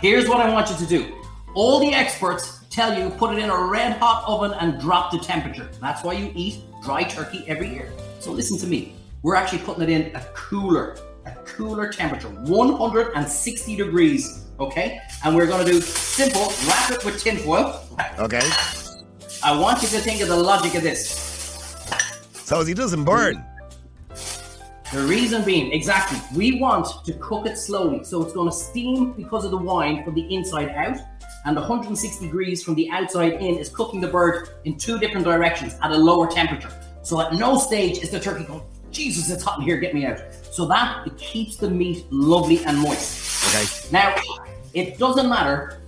here's 0.00 0.28
what 0.28 0.40
I 0.40 0.50
want 0.52 0.70
you 0.70 0.76
to 0.76 0.86
do. 0.86 1.14
All 1.54 1.80
the 1.80 1.92
experts 1.94 2.64
tell 2.70 2.98
you 2.98 3.10
put 3.10 3.32
it 3.32 3.38
in 3.38 3.48
a 3.48 3.64
red 3.64 3.96
hot 3.98 4.24
oven 4.26 4.52
and 4.60 4.80
drop 4.80 5.10
the 5.10 5.18
temperature. 5.18 5.68
That's 5.80 6.02
why 6.04 6.14
you 6.14 6.30
eat 6.34 6.60
dry 6.82 7.04
turkey 7.04 7.44
every 7.48 7.68
year. 7.68 7.92
So 8.20 8.32
listen 8.32 8.58
to 8.58 8.66
me. 8.66 8.96
we're 9.22 9.34
actually 9.34 9.60
putting 9.60 9.84
it 9.84 9.88
in 9.88 10.14
a 10.14 10.20
cooler, 10.34 10.96
a 11.24 11.30
cooler 11.44 11.90
temperature, 11.90 12.28
160 12.28 13.76
degrees. 13.76 14.44
Okay, 14.58 15.00
and 15.24 15.36
we're 15.36 15.46
going 15.46 15.64
to 15.66 15.70
do 15.70 15.80
simple. 15.80 16.52
Wrap 16.66 16.90
it 16.90 17.04
with 17.04 17.22
tinfoil. 17.22 17.82
Okay. 18.18 18.40
I 19.42 19.58
want 19.58 19.82
you 19.82 19.88
to 19.88 19.98
think 19.98 20.22
of 20.22 20.28
the 20.28 20.36
logic 20.36 20.74
of 20.74 20.82
this. 20.82 21.44
So 22.32 22.64
he 22.64 22.72
doesn't 22.72 23.04
burn. 23.04 23.44
The 24.92 25.02
reason 25.02 25.44
being, 25.44 25.72
exactly, 25.72 26.18
we 26.36 26.60
want 26.60 27.04
to 27.04 27.12
cook 27.14 27.46
it 27.46 27.58
slowly. 27.58 28.04
So 28.04 28.22
it's 28.22 28.32
going 28.32 28.48
to 28.48 28.54
steam 28.54 29.12
because 29.12 29.44
of 29.44 29.50
the 29.50 29.56
wine 29.56 30.04
from 30.04 30.14
the 30.14 30.32
inside 30.32 30.68
out, 30.70 30.98
and 31.44 31.56
160 31.56 32.24
degrees 32.24 32.62
from 32.62 32.76
the 32.76 32.88
outside 32.90 33.34
in 33.34 33.58
is 33.58 33.68
cooking 33.68 34.00
the 34.00 34.06
bird 34.06 34.48
in 34.64 34.78
two 34.78 34.98
different 34.98 35.24
directions 35.24 35.76
at 35.82 35.90
a 35.90 35.96
lower 35.96 36.28
temperature. 36.28 36.72
So 37.02 37.20
at 37.20 37.34
no 37.34 37.58
stage 37.58 37.98
is 37.98 38.10
the 38.10 38.20
turkey 38.20 38.44
going, 38.44 38.62
Jesus, 38.92 39.28
it's 39.28 39.42
hot 39.42 39.58
in 39.58 39.64
here, 39.64 39.76
get 39.76 39.92
me 39.92 40.06
out. 40.06 40.20
So 40.50 40.66
that 40.66 41.06
it 41.06 41.16
keeps 41.18 41.56
the 41.56 41.68
meat 41.68 42.06
lovely 42.10 42.64
and 42.64 42.78
moist. 42.78 43.54
Okay. 43.54 43.92
Now, 43.92 44.14
it 44.72 44.98
doesn't 44.98 45.28
matter 45.28 45.82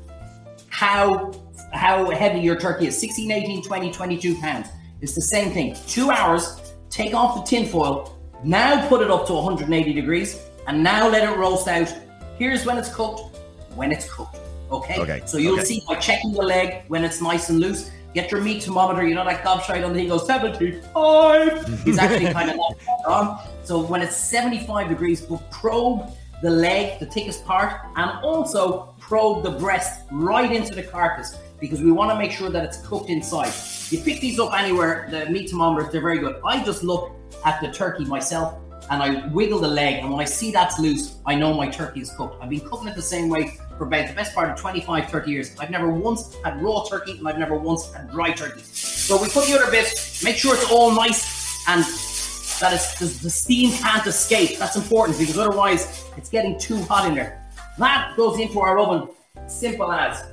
how 0.68 1.32
how 1.72 2.10
heavy 2.10 2.40
your 2.40 2.56
turkey 2.56 2.86
is 2.86 2.98
16, 2.98 3.30
18, 3.30 3.62
20, 3.62 3.92
22 3.92 4.40
pounds. 4.40 4.68
It's 5.00 5.14
the 5.14 5.22
same 5.22 5.52
thing. 5.52 5.76
Two 5.86 6.10
hours, 6.10 6.74
take 6.90 7.14
off 7.14 7.36
the 7.36 7.42
tin 7.42 7.66
foil, 7.68 8.17
now 8.44 8.86
put 8.88 9.02
it 9.02 9.10
up 9.10 9.26
to 9.26 9.34
180 9.34 9.92
degrees, 9.92 10.40
and 10.66 10.82
now 10.82 11.08
let 11.08 11.28
it 11.28 11.36
roast 11.36 11.66
out. 11.68 11.92
Here's 12.38 12.64
when 12.64 12.78
it's 12.78 12.94
cooked, 12.94 13.36
when 13.74 13.90
it's 13.90 14.12
cooked. 14.12 14.36
Okay? 14.70 14.98
Okay, 15.00 15.22
So 15.24 15.38
you'll 15.38 15.54
okay. 15.54 15.64
see 15.64 15.82
by 15.86 15.96
checking 15.96 16.32
the 16.32 16.42
leg 16.42 16.84
when 16.88 17.04
it's 17.04 17.20
nice 17.20 17.48
and 17.48 17.58
loose. 17.58 17.90
Get 18.14 18.30
your 18.30 18.40
meat 18.40 18.62
thermometer, 18.62 19.06
you 19.06 19.14
know 19.14 19.24
that 19.24 19.44
gobshite 19.44 19.84
on 19.84 19.92
the 19.92 20.00
he 20.00 20.08
goes 20.08 20.26
75. 20.26 21.84
He's 21.84 21.98
actually 21.98 22.32
kind 22.32 22.50
of 22.50 22.58
on. 23.06 23.38
So 23.64 23.82
when 23.82 24.02
it's 24.02 24.16
75 24.16 24.88
degrees, 24.88 25.22
we'll 25.28 25.42
probe 25.50 26.10
the 26.42 26.50
leg, 26.50 27.00
the 27.00 27.06
thickest 27.06 27.44
part, 27.44 27.80
and 27.96 28.10
also 28.24 28.94
probe 28.98 29.42
the 29.42 29.50
breast 29.50 30.02
right 30.10 30.50
into 30.50 30.74
the 30.74 30.82
carcass 30.82 31.36
because 31.60 31.82
we 31.82 31.90
want 31.90 32.10
to 32.10 32.16
make 32.16 32.30
sure 32.30 32.50
that 32.50 32.64
it's 32.64 32.86
cooked 32.86 33.10
inside. 33.10 33.52
You 33.90 34.02
pick 34.02 34.20
these 34.20 34.38
up 34.38 34.54
anywhere, 34.54 35.08
the 35.10 35.26
meat 35.30 35.50
thermometers, 35.50 35.92
they're 35.92 36.00
very 36.00 36.18
good. 36.18 36.40
I 36.44 36.62
just 36.64 36.84
look 36.84 37.12
at 37.44 37.60
the 37.60 37.70
turkey 37.70 38.04
myself 38.04 38.58
and 38.90 39.02
I 39.02 39.26
wiggle 39.28 39.58
the 39.58 39.68
leg, 39.68 39.96
and 39.96 40.10
when 40.10 40.20
I 40.20 40.24
see 40.24 40.50
that's 40.50 40.78
loose, 40.78 41.18
I 41.26 41.34
know 41.34 41.52
my 41.52 41.68
turkey 41.68 42.00
is 42.00 42.10
cooked. 42.10 42.42
I've 42.42 42.48
been 42.48 42.60
cooking 42.60 42.88
it 42.88 42.94
the 42.94 43.02
same 43.02 43.28
way 43.28 43.58
for 43.76 43.84
about 43.84 44.08
the 44.08 44.14
best 44.14 44.34
part 44.34 44.50
of 44.50 44.56
25, 44.56 45.10
30 45.10 45.30
years. 45.30 45.54
I've 45.58 45.70
never 45.70 45.90
once 45.90 46.34
had 46.42 46.60
raw 46.62 46.84
turkey, 46.84 47.18
and 47.18 47.28
I've 47.28 47.38
never 47.38 47.56
once 47.56 47.92
had 47.92 48.10
dry 48.10 48.32
turkey. 48.32 48.62
So 48.62 49.20
we 49.20 49.28
put 49.28 49.46
the 49.46 49.60
other 49.60 49.70
bit, 49.70 50.20
make 50.22 50.36
sure 50.36 50.54
it's 50.54 50.70
all 50.70 50.92
nice 50.92 51.68
and 51.68 51.82
that 52.60 52.72
it's, 52.72 52.98
the, 52.98 53.06
the 53.22 53.30
steam 53.30 53.72
can't 53.72 54.06
escape. 54.06 54.58
That's 54.58 54.76
important 54.76 55.18
because 55.18 55.38
otherwise 55.38 56.06
it's 56.16 56.30
getting 56.30 56.58
too 56.58 56.80
hot 56.82 57.06
in 57.06 57.14
there. 57.14 57.46
That 57.78 58.16
goes 58.16 58.40
into 58.40 58.58
our 58.60 58.78
oven, 58.78 59.08
simple 59.46 59.92
as. 59.92 60.24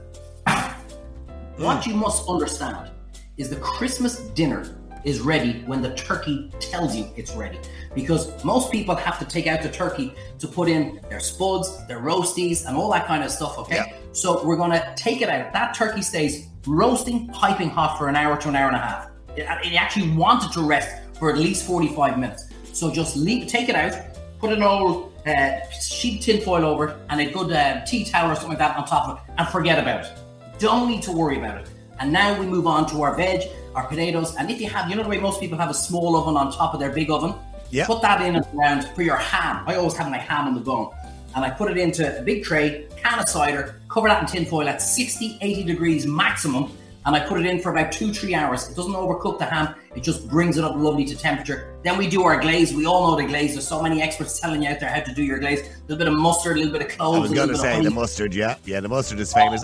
What 1.58 1.86
you 1.86 1.94
must 1.94 2.28
understand 2.28 2.92
is 3.38 3.50
the 3.50 3.56
Christmas 3.58 4.20
dinner 4.30 4.75
is 5.06 5.22
ready 5.22 5.62
when 5.68 5.82
the 5.82 5.94
turkey 5.96 6.52
tells 6.60 6.96
you 6.96 7.08
it's 7.16 7.34
ready. 7.34 7.60
Because 7.94 8.44
most 8.44 8.72
people 8.72 8.96
have 8.96 9.18
to 9.20 9.26
take 9.26 9.48
out 9.48 9.62
the 9.62 9.70
turkey 9.70 10.14
to 10.40 10.48
put 10.48 10.68
in 10.68 11.00
their 11.10 11.20
spuds, 11.20 11.86
their 11.88 12.00
roasties, 12.00 12.66
and 12.66 12.76
all 12.76 12.92
that 12.92 13.06
kind 13.06 13.24
of 13.24 13.32
stuff, 13.32 13.58
okay? 13.60 13.76
Yeah. 13.76 13.98
So 14.12 14.46
we're 14.46 14.58
gonna 14.58 14.94
take 14.98 15.22
it 15.22 15.30
out. 15.30 15.54
That 15.54 15.76
turkey 15.76 16.02
stays 16.02 16.48
roasting, 16.68 17.28
piping 17.28 17.70
hot 17.70 17.98
for 17.98 18.10
an 18.10 18.16
hour 18.16 18.36
to 18.42 18.50
an 18.50 18.56
hour 18.56 18.68
and 18.68 18.76
a 18.76 18.80
half. 18.80 19.10
It, 19.38 19.42
it 19.42 19.80
actually 19.80 20.12
wanted 20.12 20.52
to 20.54 20.62
rest 20.62 20.90
for 21.20 21.32
at 21.32 21.38
least 21.38 21.66
45 21.66 22.20
minutes. 22.20 22.50
So 22.74 22.92
just 22.92 23.16
leave, 23.16 23.48
take 23.48 23.70
it 23.70 23.76
out, 23.76 23.94
put 24.40 24.52
an 24.52 24.64
old 24.64 25.14
uh, 25.26 25.70
sheet 25.70 26.22
tin 26.22 26.42
foil 26.42 26.66
over 26.66 26.90
it, 26.90 26.98
and 27.10 27.22
a 27.22 27.32
good 27.32 27.52
uh, 27.52 27.86
tea 27.86 28.04
towel 28.04 28.32
or 28.32 28.36
something 28.36 28.50
like 28.50 28.60
that 28.60 28.78
on 28.78 28.86
top 28.86 29.10
of 29.10 29.18
it, 29.18 29.34
and 29.38 29.48
forget 29.50 29.80
about 29.80 30.06
it. 30.06 30.12
Don't 30.58 30.90
need 30.90 31.04
to 31.04 31.12
worry 31.12 31.38
about 31.38 31.62
it. 31.62 31.70
And 32.00 32.12
now 32.12 32.38
we 32.40 32.46
move 32.46 32.68
on 32.68 32.88
to 32.90 33.02
our 33.04 33.16
veg, 33.16 33.44
our 33.74 33.88
potatoes, 33.88 34.36
and 34.36 34.50
if 34.50 34.60
you 34.62 34.70
have, 34.70 34.90
you 34.90 34.96
know 34.96 35.04
the 35.04 35.10
way 35.10 35.18
most 35.20 35.40
people 35.40 35.58
have 35.58 35.70
a 35.70 35.74
small 35.74 36.16
oven 36.16 36.36
on 36.38 36.52
top 36.52 36.74
of 36.74 36.80
their 36.80 36.92
big 36.92 37.10
oven, 37.10 37.34
Yeah. 37.72 37.86
put 37.86 38.02
that 38.02 38.22
in 38.22 38.36
and 38.36 38.46
around 38.56 38.84
for 38.96 39.02
your 39.04 39.18
ham. 39.18 39.64
I 39.68 39.76
always 39.76 39.96
have 39.98 40.10
my 40.10 40.18
ham 40.18 40.48
on 40.48 40.56
the 40.56 40.62
bone. 40.62 40.90
And 41.36 41.44
I 41.44 41.50
put 41.50 41.70
it 41.70 41.78
into 41.78 42.18
a 42.18 42.22
big 42.22 42.44
tray, 42.44 42.86
can 43.02 43.20
of 43.20 43.28
cider, 43.28 43.82
cover 43.90 44.08
that 44.08 44.22
in 44.22 44.28
tin 44.28 44.46
foil 44.46 44.70
at 44.70 44.82
60, 44.82 45.38
80 45.42 45.64
degrees 45.64 46.06
maximum, 46.08 46.72
and 47.06 47.16
I 47.16 47.20
put 47.20 47.40
it 47.40 47.46
in 47.46 47.62
for 47.62 47.72
about 47.72 47.92
two, 47.92 48.14
three 48.14 48.34
hours. 48.34 48.70
It 48.70 48.76
doesn't 48.76 48.94
overcook 48.94 49.38
the 49.40 49.46
ham, 49.46 49.76
it 49.96 50.02
just 50.02 50.28
brings 50.30 50.58
it 50.58 50.64
up 50.64 50.76
lovely 50.76 51.06
to 51.06 51.16
temperature. 51.16 51.76
Then 51.84 51.98
we 51.98 52.08
do 52.08 52.24
our 52.24 52.40
glaze. 52.40 52.74
We 52.74 52.86
all 52.86 53.12
know 53.12 53.18
the 53.22 53.28
glaze. 53.28 53.54
There's 53.54 53.68
so 53.68 53.82
many 53.82 54.02
experts 54.02 54.40
telling 54.40 54.64
you 54.64 54.70
out 54.70 54.80
there 54.80 54.90
how 54.90 55.02
to 55.02 55.14
do 55.14 55.24
your 55.24 55.38
glaze. 55.40 55.60
A 55.60 55.64
little 55.88 55.98
bit 55.98 56.08
of 56.08 56.14
mustard, 56.16 56.56
a 56.56 56.60
little 56.62 56.74
bit 56.74 56.82
of 56.84 56.98
cloves, 56.98 57.18
I 57.18 57.22
was 57.22 57.32
going 57.34 57.50
to 57.50 57.58
say 57.58 57.82
the 57.82 57.92
mustard, 57.92 58.34
yeah. 58.34 58.56
Yeah, 58.66 58.80
the 58.80 58.90
mustard 58.90 59.20
is 59.20 59.34
famous. 59.34 59.64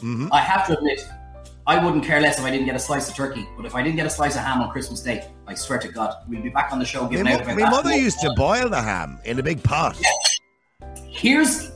Mhm. 0.00 0.28
I 0.32 0.40
have 0.40 0.66
to 0.68 0.76
admit, 0.78 1.08
I 1.68 1.84
wouldn't 1.84 2.04
care 2.04 2.20
less 2.20 2.38
if 2.38 2.44
I 2.44 2.50
didn't 2.50 2.66
get 2.66 2.76
a 2.76 2.78
slice 2.78 3.08
of 3.08 3.16
turkey. 3.16 3.48
But 3.56 3.66
if 3.66 3.74
I 3.74 3.82
didn't 3.82 3.96
get 3.96 4.06
a 4.06 4.10
slice 4.10 4.36
of 4.36 4.42
ham 4.42 4.62
on 4.62 4.70
Christmas 4.70 5.00
Day, 5.00 5.28
I 5.48 5.54
swear 5.54 5.80
to 5.80 5.88
God, 5.88 6.14
we'll 6.28 6.40
be 6.40 6.48
back 6.48 6.72
on 6.72 6.78
the 6.78 6.84
show 6.84 7.08
My, 7.08 7.32
out 7.32 7.40
about 7.40 7.56
my 7.56 7.62
that. 7.62 7.70
mother 7.70 7.96
used 7.96 8.20
to 8.20 8.32
boil 8.36 8.68
the 8.68 8.80
ham 8.80 9.18
in 9.24 9.38
a 9.38 9.42
big 9.42 9.60
pot. 9.64 10.00
Here's, 11.08 11.72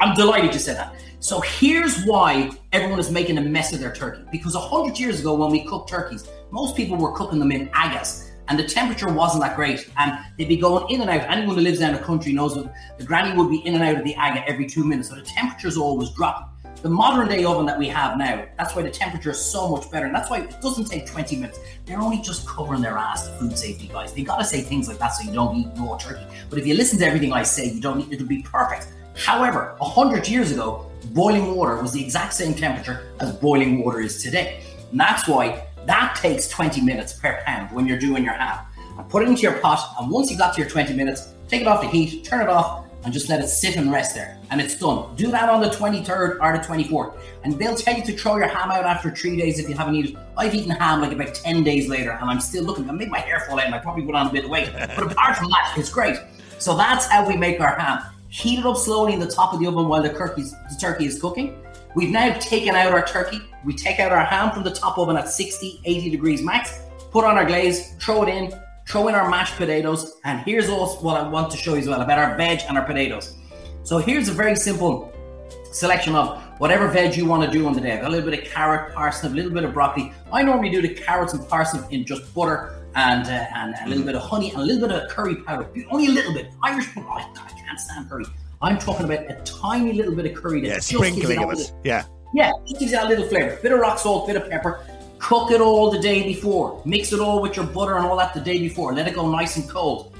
I'm 0.00 0.14
delighted 0.14 0.52
you 0.52 0.60
said 0.60 0.76
that. 0.76 0.94
So 1.20 1.40
here's 1.40 2.04
why 2.04 2.50
everyone 2.72 2.98
is 2.98 3.10
making 3.10 3.38
a 3.38 3.40
mess 3.40 3.72
of 3.72 3.80
their 3.80 3.94
turkey. 3.94 4.24
Because 4.30 4.54
a 4.56 4.60
hundred 4.60 4.98
years 4.98 5.20
ago, 5.20 5.34
when 5.34 5.50
we 5.50 5.64
cooked 5.64 5.88
turkeys, 5.88 6.28
most 6.50 6.76
people 6.76 6.98
were 6.98 7.12
cooking 7.12 7.38
them 7.38 7.50
in 7.50 7.70
agas, 7.72 8.30
and 8.48 8.58
the 8.58 8.64
temperature 8.64 9.10
wasn't 9.10 9.42
that 9.42 9.56
great, 9.56 9.88
and 9.96 10.18
they'd 10.36 10.48
be 10.48 10.58
going 10.58 10.86
in 10.90 11.00
and 11.00 11.08
out. 11.08 11.22
Anyone 11.30 11.54
who 11.54 11.62
lives 11.62 11.78
down 11.78 11.94
the 11.94 11.98
country 11.98 12.34
knows 12.34 12.56
that 12.56 12.70
the 12.98 13.04
granny 13.04 13.34
would 13.34 13.48
be 13.48 13.66
in 13.66 13.74
and 13.74 13.82
out 13.82 13.96
of 13.96 14.04
the 14.04 14.14
aga 14.16 14.46
every 14.46 14.66
two 14.66 14.84
minutes, 14.84 15.08
so 15.08 15.14
the 15.14 15.22
temperature's 15.22 15.78
always 15.78 16.10
dropping. 16.10 16.46
The 16.84 16.90
modern 16.90 17.28
day 17.28 17.46
oven 17.46 17.64
that 17.64 17.78
we 17.78 17.88
have 17.88 18.18
now, 18.18 18.44
that's 18.58 18.76
why 18.76 18.82
the 18.82 18.90
temperature 18.90 19.30
is 19.30 19.42
so 19.42 19.70
much 19.70 19.90
better, 19.90 20.04
and 20.04 20.14
that's 20.14 20.28
why 20.28 20.40
it 20.40 20.60
doesn't 20.60 20.84
take 20.84 21.06
20 21.06 21.36
minutes. 21.36 21.58
They're 21.86 21.98
only 21.98 22.20
just 22.20 22.46
covering 22.46 22.82
their 22.82 22.98
ass, 22.98 23.26
food 23.38 23.56
safety 23.56 23.88
guys. 23.90 24.12
They 24.12 24.22
gotta 24.22 24.44
say 24.44 24.60
things 24.60 24.86
like 24.86 24.98
that 24.98 25.08
so 25.14 25.24
you 25.24 25.32
don't 25.32 25.56
eat 25.56 25.68
raw 25.78 25.96
turkey. 25.96 26.26
But 26.50 26.58
if 26.58 26.66
you 26.66 26.74
listen 26.74 26.98
to 26.98 27.06
everything 27.06 27.32
I 27.32 27.42
say, 27.42 27.70
you 27.70 27.80
don't 27.80 27.96
need 28.00 28.12
it'll 28.12 28.26
be 28.26 28.42
perfect. 28.42 28.88
However, 29.16 29.78
a 29.80 29.84
hundred 29.86 30.28
years 30.28 30.52
ago, 30.52 30.84
boiling 31.14 31.56
water 31.56 31.80
was 31.80 31.92
the 31.92 32.04
exact 32.04 32.34
same 32.34 32.52
temperature 32.52 33.14
as 33.18 33.32
boiling 33.32 33.82
water 33.82 34.00
is 34.00 34.22
today. 34.22 34.60
And 34.90 35.00
that's 35.00 35.26
why 35.26 35.66
that 35.86 36.18
takes 36.20 36.50
20 36.50 36.82
minutes 36.82 37.14
per 37.14 37.42
pound 37.46 37.74
when 37.74 37.86
you're 37.86 37.98
doing 37.98 38.24
your 38.24 38.34
ham. 38.34 38.58
And 38.98 39.08
put 39.08 39.22
it 39.22 39.30
into 39.30 39.40
your 39.40 39.58
pot, 39.60 39.96
and 39.98 40.10
once 40.10 40.28
you've 40.28 40.38
got 40.38 40.52
to 40.56 40.60
your 40.60 40.68
20 40.68 40.92
minutes, 40.92 41.32
take 41.48 41.62
it 41.62 41.66
off 41.66 41.80
the 41.80 41.88
heat, 41.88 42.24
turn 42.24 42.42
it 42.42 42.50
off, 42.50 42.83
and 43.04 43.12
just 43.12 43.28
let 43.28 43.40
it 43.40 43.48
sit 43.48 43.76
and 43.76 43.92
rest 43.92 44.14
there. 44.14 44.38
And 44.50 44.60
it's 44.60 44.78
done. 44.78 45.14
Do 45.16 45.30
that 45.30 45.48
on 45.48 45.60
the 45.60 45.68
23rd 45.68 46.38
or 46.40 46.58
the 46.58 46.64
24th. 46.64 47.18
And 47.44 47.58
they'll 47.58 47.76
tell 47.76 47.96
you 47.96 48.04
to 48.04 48.16
throw 48.16 48.36
your 48.36 48.48
ham 48.48 48.70
out 48.70 48.84
after 48.84 49.10
three 49.10 49.36
days 49.36 49.58
if 49.58 49.68
you 49.68 49.74
haven't 49.74 49.96
eaten. 49.96 50.18
I've 50.36 50.54
eaten 50.54 50.70
ham 50.70 51.02
like 51.02 51.12
about 51.12 51.34
10 51.34 51.62
days 51.62 51.88
later, 51.88 52.12
and 52.12 52.30
I'm 52.30 52.40
still 52.40 52.64
looking. 52.64 52.88
I 52.88 52.92
made 52.92 53.10
my 53.10 53.20
hair 53.20 53.40
fall 53.40 53.58
out, 53.58 53.66
and 53.66 53.74
I 53.74 53.78
probably 53.78 54.04
put 54.04 54.14
on 54.14 54.26
a 54.26 54.32
bit 54.32 54.44
of 54.44 54.50
weight. 54.50 54.70
But 54.72 55.12
apart 55.12 55.36
from 55.36 55.50
that, 55.50 55.74
it's 55.76 55.90
great. 55.90 56.16
So 56.58 56.76
that's 56.76 57.06
how 57.06 57.28
we 57.28 57.36
make 57.36 57.60
our 57.60 57.78
ham. 57.78 58.02
Heat 58.28 58.60
it 58.60 58.66
up 58.66 58.76
slowly 58.76 59.12
in 59.12 59.20
the 59.20 59.30
top 59.30 59.52
of 59.52 59.60
the 59.60 59.66
oven 59.66 59.86
while 59.86 60.02
the, 60.02 60.08
the 60.08 60.76
turkey 60.80 61.06
is 61.06 61.20
cooking. 61.20 61.60
We've 61.94 62.10
now 62.10 62.36
taken 62.38 62.74
out 62.74 62.92
our 62.92 63.06
turkey. 63.06 63.40
We 63.64 63.74
take 63.74 64.00
out 64.00 64.12
our 64.12 64.24
ham 64.24 64.50
from 64.50 64.64
the 64.64 64.72
top 64.72 64.98
oven 64.98 65.16
at 65.16 65.28
60, 65.28 65.80
80 65.84 66.10
degrees 66.10 66.42
max, 66.42 66.80
put 67.12 67.24
on 67.24 67.36
our 67.36 67.44
glaze, 67.44 67.94
throw 68.00 68.24
it 68.24 68.28
in, 68.28 68.52
throw 68.86 69.08
in 69.08 69.14
our 69.14 69.28
mashed 69.28 69.56
potatoes, 69.56 70.14
and 70.24 70.40
here's 70.40 70.68
also 70.68 71.00
what 71.00 71.20
I 71.20 71.28
want 71.28 71.50
to 71.52 71.56
show 71.56 71.74
you 71.74 71.80
as 71.80 71.88
well 71.88 72.00
about 72.02 72.18
our 72.18 72.36
veg 72.36 72.60
and 72.68 72.76
our 72.78 72.84
potatoes. 72.84 73.36
So 73.82 73.98
here's 73.98 74.28
a 74.28 74.32
very 74.32 74.56
simple 74.56 75.12
selection 75.72 76.14
of 76.14 76.40
whatever 76.58 76.86
veg 76.88 77.16
you 77.16 77.26
want 77.26 77.44
to 77.44 77.50
do 77.50 77.66
on 77.66 77.72
the 77.72 77.80
day. 77.80 77.92
I've 77.92 78.02
got 78.02 78.08
a 78.08 78.10
little 78.14 78.30
bit 78.30 78.38
of 78.44 78.46
carrot, 78.50 78.94
parsnip, 78.94 79.32
a 79.32 79.34
little 79.34 79.50
bit 79.50 79.64
of 79.64 79.74
broccoli. 79.74 80.12
I 80.32 80.42
normally 80.42 80.70
do 80.70 80.80
the 80.82 80.94
carrots 80.94 81.32
and 81.34 81.46
parsnip 81.48 81.90
in 81.92 82.04
just 82.04 82.32
butter 82.34 82.80
and 82.94 83.26
uh, 83.26 83.46
and 83.56 83.74
a 83.84 83.88
little 83.88 84.04
bit 84.04 84.14
of 84.14 84.22
honey 84.22 84.50
and 84.52 84.60
a 84.60 84.64
little 84.64 84.86
bit 84.88 84.96
of 84.96 85.10
curry 85.10 85.36
powder. 85.36 85.68
Only 85.90 86.06
a 86.06 86.10
little 86.10 86.32
bit. 86.32 86.46
Irish, 86.62 86.86
oh, 86.96 87.00
I 87.02 87.22
I 87.36 87.50
can't 87.66 87.80
stand 87.80 88.08
curry. 88.08 88.24
I'm 88.62 88.78
talking 88.78 89.04
about 89.04 89.28
a 89.30 89.34
tiny 89.44 89.92
little 89.94 90.14
bit 90.14 90.26
of 90.26 90.34
curry. 90.40 90.60
That 90.60 90.66
Yeah, 90.68 90.74
just 90.76 90.90
gives 90.90 90.98
sprinkling 91.08 91.38
of 91.42 91.48
little- 91.48 91.60
it. 91.64 91.72
Yeah. 91.84 92.04
yeah, 92.34 92.52
it 92.66 92.78
gives 92.78 92.92
that 92.92 93.08
little 93.08 93.26
flavor. 93.26 93.58
Bit 93.60 93.72
of 93.72 93.80
rock 93.80 93.98
salt, 93.98 94.26
bit 94.28 94.36
of 94.36 94.48
pepper. 94.48 94.80
Cook 95.24 95.52
it 95.52 95.60
all 95.62 95.90
the 95.90 95.98
day 95.98 96.22
before. 96.22 96.82
Mix 96.84 97.10
it 97.14 97.18
all 97.18 97.40
with 97.40 97.56
your 97.56 97.64
butter 97.64 97.96
and 97.96 98.04
all 98.04 98.14
that 98.18 98.34
the 98.34 98.40
day 98.40 98.58
before. 98.58 98.92
Let 98.92 99.08
it 99.08 99.14
go 99.14 99.26
nice 99.26 99.56
and 99.56 99.66
cold. 99.66 100.14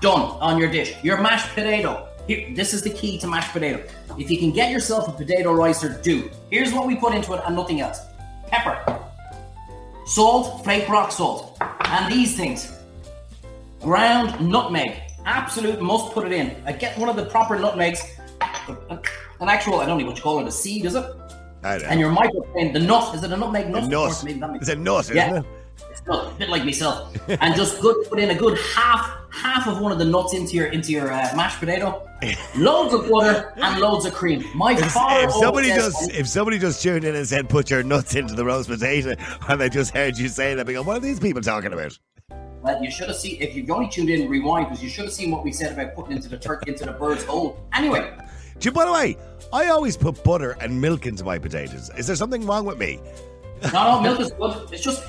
Done 0.00 0.20
on 0.40 0.58
your 0.58 0.70
dish. 0.70 0.94
Your 1.02 1.20
mashed 1.20 1.52
potato. 1.56 2.06
Here, 2.28 2.54
this 2.54 2.72
is 2.72 2.80
the 2.80 2.90
key 2.90 3.18
to 3.18 3.26
mashed 3.26 3.52
potato. 3.52 3.82
If 4.16 4.30
you 4.30 4.38
can 4.38 4.52
get 4.52 4.70
yourself 4.70 5.08
a 5.08 5.10
potato 5.10 5.52
ricer, 5.52 6.00
do. 6.02 6.30
Here's 6.52 6.72
what 6.72 6.86
we 6.86 6.94
put 6.94 7.16
into 7.16 7.32
it 7.32 7.42
and 7.44 7.56
nothing 7.56 7.80
else. 7.80 7.98
Pepper, 8.46 9.00
salt, 10.06 10.62
flake 10.62 10.88
rock 10.88 11.10
salt, 11.10 11.58
and 11.86 12.12
these 12.12 12.36
things. 12.36 12.72
Ground 13.80 14.48
nutmeg. 14.48 15.02
Absolute 15.26 15.82
must 15.82 16.12
put 16.12 16.26
it 16.26 16.32
in. 16.32 16.62
I 16.64 16.70
get 16.70 16.96
one 16.96 17.08
of 17.08 17.16
the 17.16 17.24
proper 17.24 17.58
nutmegs. 17.58 18.04
An 18.68 19.48
actual, 19.48 19.80
I 19.80 19.86
don't 19.86 19.98
know 19.98 20.06
what 20.06 20.16
you 20.16 20.22
call 20.22 20.38
it, 20.38 20.46
a 20.46 20.52
seed, 20.52 20.84
is 20.84 20.94
it? 20.94 21.04
And 21.64 21.98
your 22.00 22.10
microphone, 22.10 22.72
the 22.72 22.80
nut, 22.80 23.14
is 23.14 23.22
it 23.24 23.32
a 23.32 23.36
nutmeg 23.36 23.70
nut? 23.70 23.84
A 23.84 23.88
nut. 23.88 24.22
maybe 24.24 24.40
that 24.40 24.52
makes 24.52 24.68
It's 24.68 24.70
a 24.70 24.80
nut, 24.80 25.04
isn't 25.04 25.16
Yeah. 25.16 25.38
it? 25.40 25.44
It's 25.90 26.06
not, 26.06 26.32
a 26.32 26.34
bit 26.36 26.50
like 26.50 26.64
myself. 26.64 27.16
and 27.28 27.54
just 27.56 27.80
good, 27.80 28.08
put 28.08 28.20
in 28.20 28.30
a 28.30 28.34
good 28.34 28.56
half, 28.58 29.10
half 29.30 29.66
of 29.66 29.80
one 29.80 29.90
of 29.90 29.98
the 29.98 30.04
nuts 30.04 30.34
into 30.34 30.54
your 30.54 30.66
into 30.66 30.92
your 30.92 31.12
uh, 31.12 31.32
mashed 31.34 31.58
potato, 31.58 32.06
loads 32.56 32.94
of 32.94 33.08
butter 33.10 33.52
and 33.56 33.80
loads 33.80 34.04
of 34.04 34.12
cream. 34.14 34.44
My 34.54 34.72
If, 34.74 34.92
father 34.92 35.24
if 35.24 35.32
somebody 35.32 35.68
just 35.68 36.10
if 36.12 36.28
somebody 36.28 36.58
just 36.58 36.80
tuned 36.82 37.04
in 37.04 37.16
and 37.16 37.26
said 37.26 37.48
put 37.48 37.70
your 37.70 37.82
nuts 37.82 38.14
into 38.14 38.34
the 38.34 38.44
roast 38.44 38.68
potato 38.68 39.14
and 39.48 39.60
they 39.60 39.68
just 39.68 39.92
heard 39.94 40.16
you 40.18 40.28
say 40.28 40.54
that, 40.54 40.66
they 40.66 40.74
go, 40.74 40.82
what 40.82 40.96
are 40.98 41.00
these 41.00 41.18
people 41.18 41.42
talking 41.42 41.72
about? 41.72 41.98
Well, 42.62 42.82
you 42.82 42.90
should 42.90 43.08
have 43.08 43.16
seen 43.16 43.40
if 43.42 43.54
you've 43.54 43.68
only 43.70 43.88
tuned 43.88 44.10
in, 44.10 44.28
rewind 44.28 44.68
because 44.68 44.82
you 44.82 44.88
should 44.88 45.04
have 45.04 45.12
seen 45.12 45.30
what 45.30 45.42
we 45.44 45.52
said 45.52 45.72
about 45.72 45.94
putting 45.94 46.12
into 46.16 46.28
the 46.28 46.38
turkey 46.38 46.70
into 46.70 46.84
the 46.84 46.92
bird's 46.92 47.24
hole. 47.24 47.58
Anyway, 47.74 48.10
Do 48.58 48.68
you, 48.68 48.72
by 48.72 48.84
the 48.86 48.92
way, 48.92 49.16
I 49.54 49.68
always 49.68 49.96
put 49.96 50.24
butter 50.24 50.56
and 50.60 50.80
milk 50.80 51.06
into 51.06 51.22
my 51.22 51.38
potatoes. 51.38 51.88
Is 51.96 52.08
there 52.08 52.16
something 52.16 52.44
wrong 52.44 52.64
with 52.64 52.76
me? 52.76 52.98
no, 53.72 53.84
no, 53.84 54.00
milk 54.00 54.18
is 54.18 54.32
good. 54.32 54.72
It's 54.72 54.82
just 54.82 55.04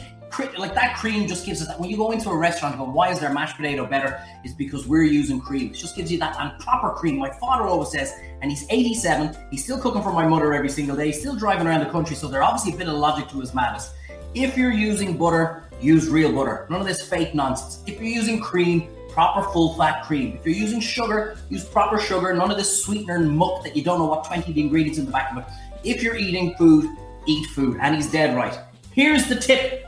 like 0.59 0.75
that 0.75 0.97
cream 0.97 1.27
just 1.27 1.47
gives 1.47 1.63
us 1.63 1.67
that. 1.67 1.79
When 1.79 1.89
you 1.89 1.97
go 1.97 2.11
into 2.11 2.29
a 2.29 2.37
restaurant, 2.37 2.75
and 2.75 2.85
go, 2.85 2.91
why 2.91 3.09
is 3.09 3.19
their 3.19 3.33
mashed 3.33 3.57
potato 3.57 3.87
better? 3.87 4.23
Is 4.43 4.53
because 4.53 4.85
we're 4.85 5.01
using 5.01 5.41
cream. 5.41 5.71
It 5.71 5.73
just 5.73 5.95
gives 5.95 6.11
you 6.11 6.19
that 6.19 6.39
and 6.39 6.59
proper 6.59 6.91
cream. 6.91 7.17
My 7.17 7.31
father 7.39 7.63
always 7.63 7.89
says, 7.89 8.13
and 8.43 8.51
he's 8.51 8.67
87. 8.69 9.35
He's 9.49 9.63
still 9.63 9.79
cooking 9.79 10.03
for 10.03 10.13
my 10.13 10.27
mother 10.27 10.53
every 10.53 10.69
single 10.69 10.95
day. 10.95 11.07
He's 11.07 11.19
still 11.19 11.35
driving 11.35 11.65
around 11.65 11.79
the 11.79 11.89
country, 11.89 12.15
so 12.15 12.27
there's 12.27 12.45
obviously 12.45 12.73
a 12.73 12.77
bit 12.77 12.87
of 12.87 12.93
logic 12.93 13.27
to 13.29 13.39
his 13.39 13.55
madness. 13.55 13.95
If 14.35 14.55
you're 14.55 14.71
using 14.71 15.17
butter, 15.17 15.63
use 15.81 16.07
real 16.07 16.31
butter. 16.31 16.67
None 16.69 16.81
of 16.81 16.85
this 16.85 17.01
fake 17.01 17.33
nonsense. 17.33 17.81
If 17.87 17.95
you're 17.95 18.03
using 18.03 18.39
cream, 18.39 18.89
proper 19.15 19.49
full 19.53 19.73
fat 19.75 20.03
cream. 20.03 20.37
If 20.37 20.45
you're 20.45 20.55
using 20.55 20.81
sugar, 20.81 21.37
use 21.49 21.63
proper 21.63 21.97
sugar. 21.97 22.33
None 22.33 22.51
of 22.51 22.57
this 22.57 22.83
sweetener 22.83 23.15
and 23.15 23.31
muck 23.31 23.63
that 23.63 23.73
you 23.73 23.81
don't 23.81 23.97
know 23.97 24.07
what 24.07 24.25
20 24.25 24.49
of 24.49 24.55
the 24.55 24.59
ingredients 24.61 24.99
in 24.99 25.05
the 25.05 25.11
back 25.11 25.31
of 25.31 25.37
it. 25.37 25.45
If 25.85 26.03
you're 26.03 26.17
eating 26.17 26.53
food, 26.55 26.89
eat 27.25 27.45
food. 27.51 27.77
And 27.79 27.95
he's 27.95 28.11
dead 28.11 28.35
right. 28.35 28.59
Here's 28.91 29.27
the 29.27 29.35
tip. 29.37 29.85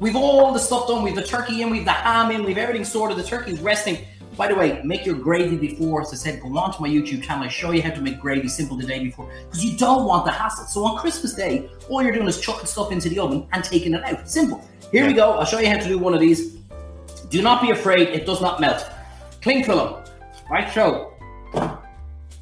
We've 0.00 0.16
all 0.16 0.50
the 0.54 0.58
stuff 0.58 0.88
done. 0.88 1.02
We've 1.02 1.14
the 1.14 1.22
turkey 1.22 1.60
in, 1.60 1.68
we've 1.68 1.84
the 1.84 1.92
ham 1.92 2.30
in, 2.30 2.42
we've 2.42 2.56
everything 2.56 2.86
sorted. 2.86 3.18
The 3.18 3.22
turkey's 3.22 3.60
resting. 3.60 3.98
By 4.34 4.48
the 4.48 4.54
way, 4.54 4.80
make 4.82 5.04
your 5.04 5.16
gravy 5.16 5.58
before. 5.58 6.00
As 6.00 6.12
I 6.14 6.16
said, 6.16 6.40
go 6.40 6.56
on 6.56 6.74
to 6.74 6.80
my 6.80 6.88
YouTube 6.88 7.22
channel. 7.22 7.44
I 7.44 7.48
show 7.48 7.70
you 7.70 7.82
how 7.82 7.90
to 7.90 8.00
make 8.00 8.18
gravy 8.18 8.48
simple 8.48 8.78
the 8.78 8.86
day 8.86 9.04
before 9.04 9.30
because 9.44 9.62
you 9.62 9.76
don't 9.76 10.06
want 10.06 10.24
the 10.24 10.32
hassle. 10.32 10.64
So 10.64 10.86
on 10.86 10.96
Christmas 10.98 11.34
Day, 11.34 11.68
all 11.90 12.02
you're 12.02 12.12
doing 12.12 12.26
is 12.26 12.40
chucking 12.40 12.66
stuff 12.66 12.92
into 12.92 13.10
the 13.10 13.18
oven 13.18 13.46
and 13.52 13.62
taking 13.62 13.92
it 13.92 14.02
out. 14.04 14.26
Simple. 14.26 14.66
Here 14.90 15.06
we 15.06 15.12
go. 15.12 15.32
I'll 15.32 15.44
show 15.44 15.58
you 15.58 15.68
how 15.68 15.76
to 15.76 15.86
do 15.86 15.98
one 15.98 16.14
of 16.14 16.20
these. 16.20 16.56
Do 17.34 17.42
not 17.42 17.60
be 17.60 17.72
afraid. 17.72 18.10
It 18.10 18.26
does 18.26 18.40
not 18.40 18.60
melt. 18.60 18.88
Cling 19.42 19.64
film. 19.64 20.00
Right, 20.48 20.72
show. 20.72 21.14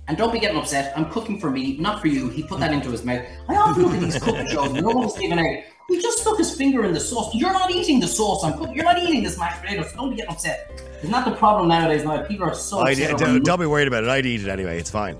And 0.06 0.18
don't 0.18 0.30
be 0.30 0.38
getting 0.38 0.58
upset. 0.58 0.92
I'm 0.94 1.08
cooking 1.08 1.40
for 1.40 1.50
me, 1.50 1.78
not 1.78 2.02
for 2.02 2.08
you. 2.08 2.28
He 2.28 2.42
put 2.42 2.60
that 2.60 2.74
into 2.74 2.90
his 2.90 3.02
mouth. 3.02 3.24
I 3.48 3.56
often 3.56 3.84
look 3.84 3.94
at 3.94 4.00
these 4.00 4.18
cooking 4.18 4.46
shows. 4.48 4.70
No 4.74 4.90
one's 4.90 5.16
leaving 5.16 5.38
out. 5.38 5.64
He 5.88 5.98
just 5.98 6.18
stuck 6.18 6.36
his 6.36 6.54
finger 6.54 6.84
in 6.84 6.92
the 6.92 7.00
sauce. 7.00 7.34
You're 7.34 7.54
not 7.54 7.70
eating 7.70 8.00
the 8.00 8.06
sauce 8.06 8.44
I'm 8.44 8.52
cooking. 8.58 8.74
You're 8.74 8.84
not 8.84 8.98
eating 8.98 9.22
this 9.22 9.38
mashed 9.38 9.62
potato. 9.62 9.82
So 9.84 9.96
don't 9.96 10.10
be 10.10 10.16
getting 10.16 10.32
upset. 10.32 10.70
It's 11.00 11.10
not 11.10 11.24
the 11.24 11.36
problem 11.36 11.68
nowadays. 11.68 12.04
Now 12.04 12.22
people 12.24 12.46
are 12.46 12.54
so 12.54 12.80
I, 12.80 12.92
over 12.92 13.16
don't, 13.16 13.42
don't 13.46 13.60
be 13.60 13.64
worried 13.64 13.88
about 13.88 14.04
it. 14.04 14.10
I'd 14.10 14.26
eat 14.26 14.42
it 14.42 14.48
anyway. 14.48 14.78
It's 14.78 14.90
fine. 14.90 15.16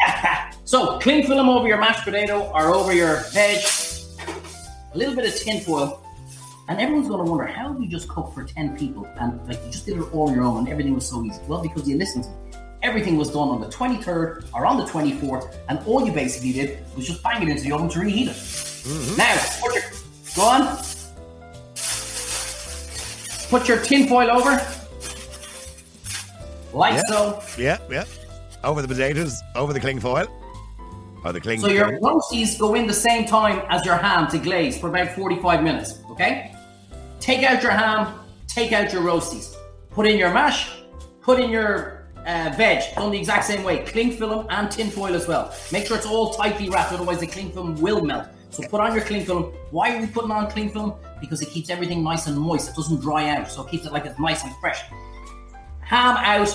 So 0.66 0.98
cling 0.98 1.24
film 1.26 1.48
over 1.48 1.68
your 1.68 1.78
mashed 1.78 2.02
potato 2.02 2.50
or 2.52 2.74
over 2.74 2.92
your 2.92 3.20
veg. 3.32 3.62
A 4.92 4.98
little 4.98 5.14
bit 5.14 5.26
of 5.32 5.38
tin 5.38 5.60
foil. 5.60 6.03
And 6.68 6.80
everyone's 6.80 7.08
going 7.08 7.24
to 7.24 7.30
wonder 7.30 7.46
how 7.46 7.76
you 7.78 7.86
just 7.86 8.08
cook 8.08 8.32
for 8.32 8.42
10 8.44 8.76
people 8.76 9.06
and 9.20 9.46
like 9.46 9.62
you 9.66 9.70
just 9.70 9.84
did 9.84 9.98
it 9.98 10.14
all 10.14 10.32
your 10.32 10.44
own 10.44 10.60
and 10.60 10.68
everything 10.68 10.94
was 10.94 11.06
so 11.06 11.22
easy? 11.22 11.40
Well, 11.46 11.60
because 11.60 11.86
you 11.88 11.98
listened. 11.98 12.26
Everything 12.82 13.16
was 13.16 13.30
done 13.30 13.48
on 13.48 13.60
the 13.60 13.66
23rd 13.68 14.46
or 14.54 14.66
on 14.66 14.76
the 14.76 14.84
24th, 14.84 15.56
and 15.70 15.78
all 15.86 16.04
you 16.04 16.12
basically 16.12 16.52
did 16.52 16.84
was 16.94 17.06
just 17.06 17.22
bang 17.22 17.42
it 17.42 17.48
into 17.48 17.62
the 17.62 17.72
oven 17.72 17.88
to 17.88 18.00
reheat 18.00 18.28
it. 18.28 18.34
Mm-hmm. 18.34 19.16
Now, 19.16 19.42
put 19.62 19.74
your, 19.74 19.82
go 20.36 20.42
on. 20.42 20.78
Put 23.48 23.68
your 23.68 23.78
tin 23.78 24.06
foil 24.06 24.30
over. 24.30 24.60
Like 26.74 26.94
Yeah. 26.94 27.02
so. 27.08 27.42
Yeah, 27.56 27.78
yeah. 27.90 28.04
Over 28.62 28.82
the 28.82 28.88
potatoes, 28.88 29.40
over 29.54 29.72
the 29.72 29.80
cling 29.80 30.00
foil. 30.00 30.26
Or 31.24 31.32
the 31.32 31.40
cling 31.40 31.60
So 31.60 31.68
your 31.68 31.98
roasties 32.00 32.58
go 32.58 32.74
in 32.74 32.86
the 32.86 32.92
same 32.92 33.24
time 33.24 33.62
as 33.70 33.84
your 33.86 33.96
ham 33.96 34.28
to 34.30 34.38
glaze 34.38 34.78
for 34.78 34.88
about 34.88 35.08
45 35.10 35.62
minutes, 35.62 36.00
okay? 36.10 36.53
Take 37.24 37.42
out 37.42 37.62
your 37.62 37.72
ham, 37.72 38.20
take 38.46 38.72
out 38.72 38.92
your 38.92 39.00
roasties. 39.00 39.56
Put 39.88 40.06
in 40.06 40.18
your 40.18 40.30
mash, 40.30 40.68
put 41.22 41.40
in 41.40 41.48
your 41.48 42.06
uh, 42.18 42.52
veg, 42.54 42.94
done 42.94 43.12
the 43.12 43.18
exact 43.18 43.46
same 43.46 43.64
way. 43.64 43.82
Cling 43.86 44.12
film 44.18 44.46
and 44.50 44.70
tin 44.70 44.90
foil 44.90 45.14
as 45.14 45.26
well. 45.26 45.54
Make 45.72 45.86
sure 45.86 45.96
it's 45.96 46.04
all 46.04 46.34
tightly 46.34 46.68
wrapped, 46.68 46.92
otherwise 46.92 47.20
the 47.20 47.26
cling 47.26 47.50
film 47.50 47.76
will 47.76 48.04
melt. 48.04 48.26
So 48.50 48.68
put 48.68 48.82
on 48.82 48.94
your 48.94 49.02
cling 49.04 49.24
film. 49.24 49.54
Why 49.70 49.96
are 49.96 50.00
we 50.02 50.06
putting 50.06 50.30
on 50.32 50.50
cling 50.50 50.68
film? 50.68 50.96
Because 51.18 51.40
it 51.40 51.48
keeps 51.48 51.70
everything 51.70 52.04
nice 52.04 52.26
and 52.26 52.38
moist. 52.38 52.68
It 52.68 52.76
doesn't 52.76 53.00
dry 53.00 53.30
out, 53.30 53.50
so 53.50 53.64
it 53.64 53.70
keeps 53.70 53.86
it 53.86 53.92
like 53.94 54.04
it's 54.04 54.20
nice 54.20 54.44
and 54.44 54.52
fresh 54.60 54.82
ham 55.80 56.18
out, 56.18 56.48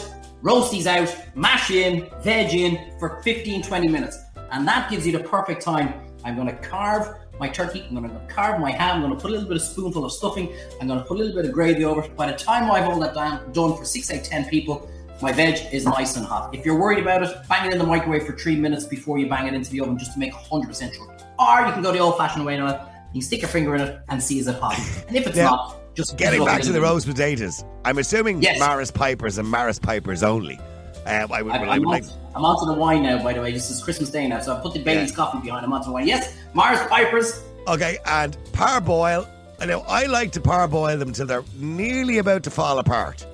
roasties 0.43 0.85
out, 0.85 1.15
mash 1.35 1.71
in, 1.71 2.07
veg 2.21 2.53
in 2.53 2.93
for 2.99 3.23
15 3.23 3.63
20 3.63 3.87
minutes. 3.87 4.19
And 4.51 4.67
that 4.67 4.91
gives 4.91 5.03
you 5.07 5.13
the 5.13 5.23
perfect 5.23 5.63
time. 5.63 5.95
I'm 6.23 6.35
going 6.35 6.47
to 6.47 6.57
carve 6.57 7.17
my 7.39 7.47
turkey, 7.47 7.85
I'm 7.87 7.95
going 7.95 8.09
to 8.09 8.19
carve 8.27 8.59
my 8.59 8.71
ham, 8.71 8.97
I'm 8.97 9.01
going 9.01 9.15
to 9.15 9.19
put 9.21 9.29
a 9.29 9.33
little 9.33 9.47
bit 9.47 9.57
of 9.57 9.63
spoonful 9.63 10.05
of 10.05 10.11
stuffing, 10.11 10.53
I'm 10.81 10.87
going 10.87 10.99
to 10.99 11.05
put 11.05 11.15
a 11.15 11.19
little 11.19 11.35
bit 11.35 11.45
of 11.45 11.51
gravy 11.51 11.85
over 11.85 12.03
it. 12.03 12.15
By 12.15 12.31
the 12.31 12.37
time 12.37 12.69
I've 12.69 12.87
all 12.87 12.99
that 12.99 13.13
done, 13.13 13.51
done 13.51 13.75
for 13.77 13.85
6, 13.85 14.11
eight, 14.11 14.23
ten 14.23 14.45
people, 14.49 14.89
my 15.21 15.31
veg 15.31 15.73
is 15.73 15.85
nice 15.85 16.15
and 16.15 16.25
hot. 16.25 16.53
If 16.55 16.65
you're 16.65 16.79
worried 16.79 16.99
about 16.99 17.23
it, 17.23 17.35
bang 17.49 17.67
it 17.67 17.73
in 17.73 17.79
the 17.79 17.85
microwave 17.85 18.25
for 18.25 18.33
three 18.37 18.55
minutes 18.55 18.85
before 18.85 19.17
you 19.19 19.27
bang 19.27 19.47
it 19.47 19.53
into 19.53 19.69
the 19.71 19.81
oven 19.81 19.97
just 19.97 20.13
to 20.13 20.19
make 20.19 20.33
100% 20.33 20.93
sure. 20.93 21.17
Or 21.39 21.65
you 21.67 21.73
can 21.73 21.81
go 21.81 21.91
the 21.91 21.99
old 21.99 22.17
fashioned 22.17 22.45
way 22.45 22.57
now. 22.57 22.67
You 23.13 23.19
can 23.19 23.21
stick 23.21 23.41
your 23.41 23.49
finger 23.49 23.75
in 23.75 23.81
it 23.81 23.99
and 24.09 24.21
see 24.21 24.39
is 24.39 24.47
it 24.47 24.55
hot. 24.55 24.79
And 25.07 25.17
if 25.17 25.27
it's 25.27 25.35
Yeah. 25.35 25.45
not, 25.45 25.95
just 25.95 26.15
Getting 26.17 26.41
it 26.41 26.45
back 26.45 26.61
to 26.61 26.71
the 26.71 26.79
roast 26.79 27.07
potatoes, 27.07 27.65
I'm 27.83 27.97
assuming 27.97 28.41
Yes. 28.41 28.59
Maris 28.59 28.91
Pipers 28.91 29.37
and 29.37 29.49
Maris 29.49 29.79
Pipers 29.79 30.23
only. 30.23 30.57
Um, 31.05 31.31
I 31.31 31.41
would, 31.41 31.53
I'm, 31.53 31.69
I 31.69 31.73
I'm, 31.73 31.83
like. 31.83 32.03
onto 32.35 32.65
the 32.65 32.73
wine 32.73 33.03
now, 33.03 33.23
by 33.23 33.33
the 33.33 33.41
way. 33.41 33.51
This 33.51 33.69
is 33.69 33.83
Christmas 33.83 34.09
Day 34.09 34.27
now, 34.27 34.41
so 34.41 34.55
I've 34.55 34.61
put 34.61 34.73
the 34.73 34.83
Bailey's 34.83 35.11
coffee 35.15 35.39
behind. 35.39 35.65
I'm 35.65 35.73
onto 35.73 35.87
the 35.87 35.93
wine. 35.93 36.07
Yes, 36.07 36.37
Maris 36.53 36.81
Pipers. 36.87 37.41
Okay, 37.67 37.97
and 38.05 38.37
parboil. 38.53 39.27
I 39.59 39.65
know 39.65 39.81
I 39.87 40.05
like 40.05 40.31
to 40.33 40.41
parboil 40.41 40.97
them 40.97 41.11
till 41.11 41.25
they're 41.25 41.43
nearly 41.57 42.17
about 42.17 42.43
to 42.43 42.51
fall 42.51 42.79
apart. 42.79 43.25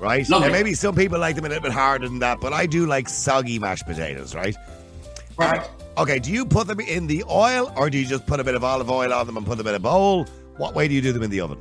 Right? 0.00 0.28
Lovely. 0.28 0.48
Now, 0.48 0.52
maybe 0.52 0.74
some 0.74 0.94
people 0.94 1.18
like 1.18 1.34
them 1.34 1.44
a 1.44 1.48
little 1.48 1.62
bit 1.62 1.72
harder 1.72 2.08
than 2.08 2.20
that, 2.20 2.40
but 2.40 2.52
I 2.52 2.66
do 2.66 2.86
like 2.86 3.08
soggy 3.08 3.58
mashed 3.58 3.84
potatoes, 3.84 4.34
right? 4.34 4.54
Perfect. 5.36 5.68
Okay, 5.98 6.20
do 6.20 6.30
you 6.30 6.46
put 6.46 6.68
them 6.68 6.78
in 6.78 7.08
the 7.08 7.24
oil 7.28 7.72
or 7.76 7.90
do 7.90 7.98
you 7.98 8.06
just 8.06 8.24
put 8.24 8.38
a 8.38 8.44
bit 8.44 8.54
of 8.54 8.62
olive 8.62 8.88
oil 8.88 9.12
on 9.12 9.26
them 9.26 9.36
and 9.36 9.44
put 9.44 9.58
them 9.58 9.66
in 9.66 9.74
a 9.74 9.80
bowl? 9.80 10.24
What 10.56 10.74
way 10.76 10.86
do 10.86 10.94
you 10.94 11.02
do 11.02 11.12
them 11.12 11.24
in 11.24 11.30
the 11.30 11.40
oven? 11.40 11.58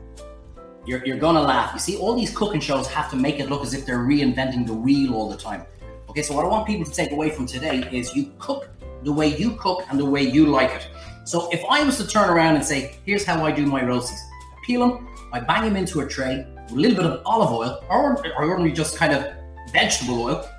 You're, 0.88 1.06
you're 1.06 1.18
gonna 1.18 1.42
laugh. 1.42 1.74
You 1.74 1.80
see, 1.80 1.98
all 1.98 2.16
these 2.16 2.36
cooking 2.36 2.62
shows 2.62 2.88
have 2.88 3.10
to 3.10 3.18
make 3.18 3.42
it 3.42 3.50
look 3.50 3.62
as 3.62 3.74
if 3.74 3.86
they're 3.86 4.00
reinventing 4.00 4.66
the 4.66 4.74
wheel 4.74 5.16
all 5.16 5.30
the 5.30 5.36
time. 5.36 5.66
Okay, 6.10 6.22
so 6.22 6.34
what 6.34 6.46
I 6.46 6.48
want 6.48 6.66
people 6.66 6.86
to 6.86 6.92
take 6.92 7.12
away 7.12 7.30
from 7.30 7.46
today 7.46 7.88
is 7.92 8.16
you 8.16 8.32
cook 8.40 8.70
the 9.04 9.12
way 9.12 9.36
you 9.36 9.58
cook 9.58 9.84
and 9.90 10.00
the 10.00 10.06
way 10.06 10.22
you 10.22 10.46
like 10.46 10.72
it. 10.72 10.88
So 11.26 11.52
if 11.52 11.62
I 11.70 11.84
was 11.84 11.98
to 11.98 12.08
turn 12.08 12.30
around 12.30 12.56
and 12.56 12.64
say, 12.64 12.96
here's 13.06 13.26
how 13.26 13.44
I 13.44 13.52
do 13.52 13.66
my 13.66 13.82
roasties. 13.82 14.14
I 14.14 14.66
peel 14.66 14.88
them, 14.88 15.10
I 15.34 15.42
bang 15.42 15.66
them 15.66 15.76
into 15.76 16.00
a 16.00 16.08
tray, 16.08 16.48
a 16.70 16.74
little 16.74 16.96
bit 16.96 17.06
of 17.06 17.22
olive 17.26 17.52
oil, 17.52 17.84
or, 17.90 18.26
or 18.26 18.50
ordinarily 18.50 18.72
just 18.72 18.96
kind 18.96 19.14
of 19.14 19.34
vegetable 19.74 20.24
oil. 20.24 20.50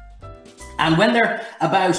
And 0.78 0.98
when 0.98 1.14
they're 1.14 1.46
about 1.62 1.94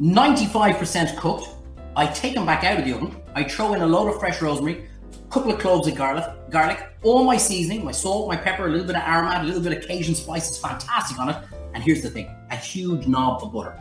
95% 0.00 1.18
cooked, 1.18 1.48
I 1.96 2.06
take 2.06 2.34
them 2.34 2.46
back 2.46 2.64
out 2.64 2.78
of 2.78 2.86
the 2.86 2.94
oven. 2.94 3.14
I 3.34 3.44
throw 3.44 3.74
in 3.74 3.82
a 3.82 3.86
load 3.86 4.08
of 4.08 4.18
fresh 4.18 4.40
rosemary, 4.40 4.88
couple 5.34 5.52
of 5.52 5.58
cloves 5.58 5.88
of 5.88 5.96
garlic, 5.96 6.24
garlic, 6.48 6.86
all 7.02 7.24
my 7.24 7.36
seasoning, 7.36 7.84
my 7.84 7.90
salt, 7.90 8.28
my 8.28 8.36
pepper, 8.36 8.68
a 8.68 8.70
little 8.70 8.86
bit 8.86 8.94
of 8.94 9.02
aromat, 9.02 9.40
a 9.40 9.42
little 9.42 9.60
bit 9.60 9.76
of 9.76 9.84
Cajun 9.84 10.14
spice 10.14 10.48
is 10.48 10.58
fantastic 10.58 11.18
on 11.18 11.28
it. 11.28 11.36
And 11.74 11.82
here's 11.82 12.02
the 12.02 12.08
thing: 12.08 12.30
a 12.52 12.56
huge 12.56 13.08
knob 13.08 13.42
of 13.42 13.52
butter, 13.52 13.76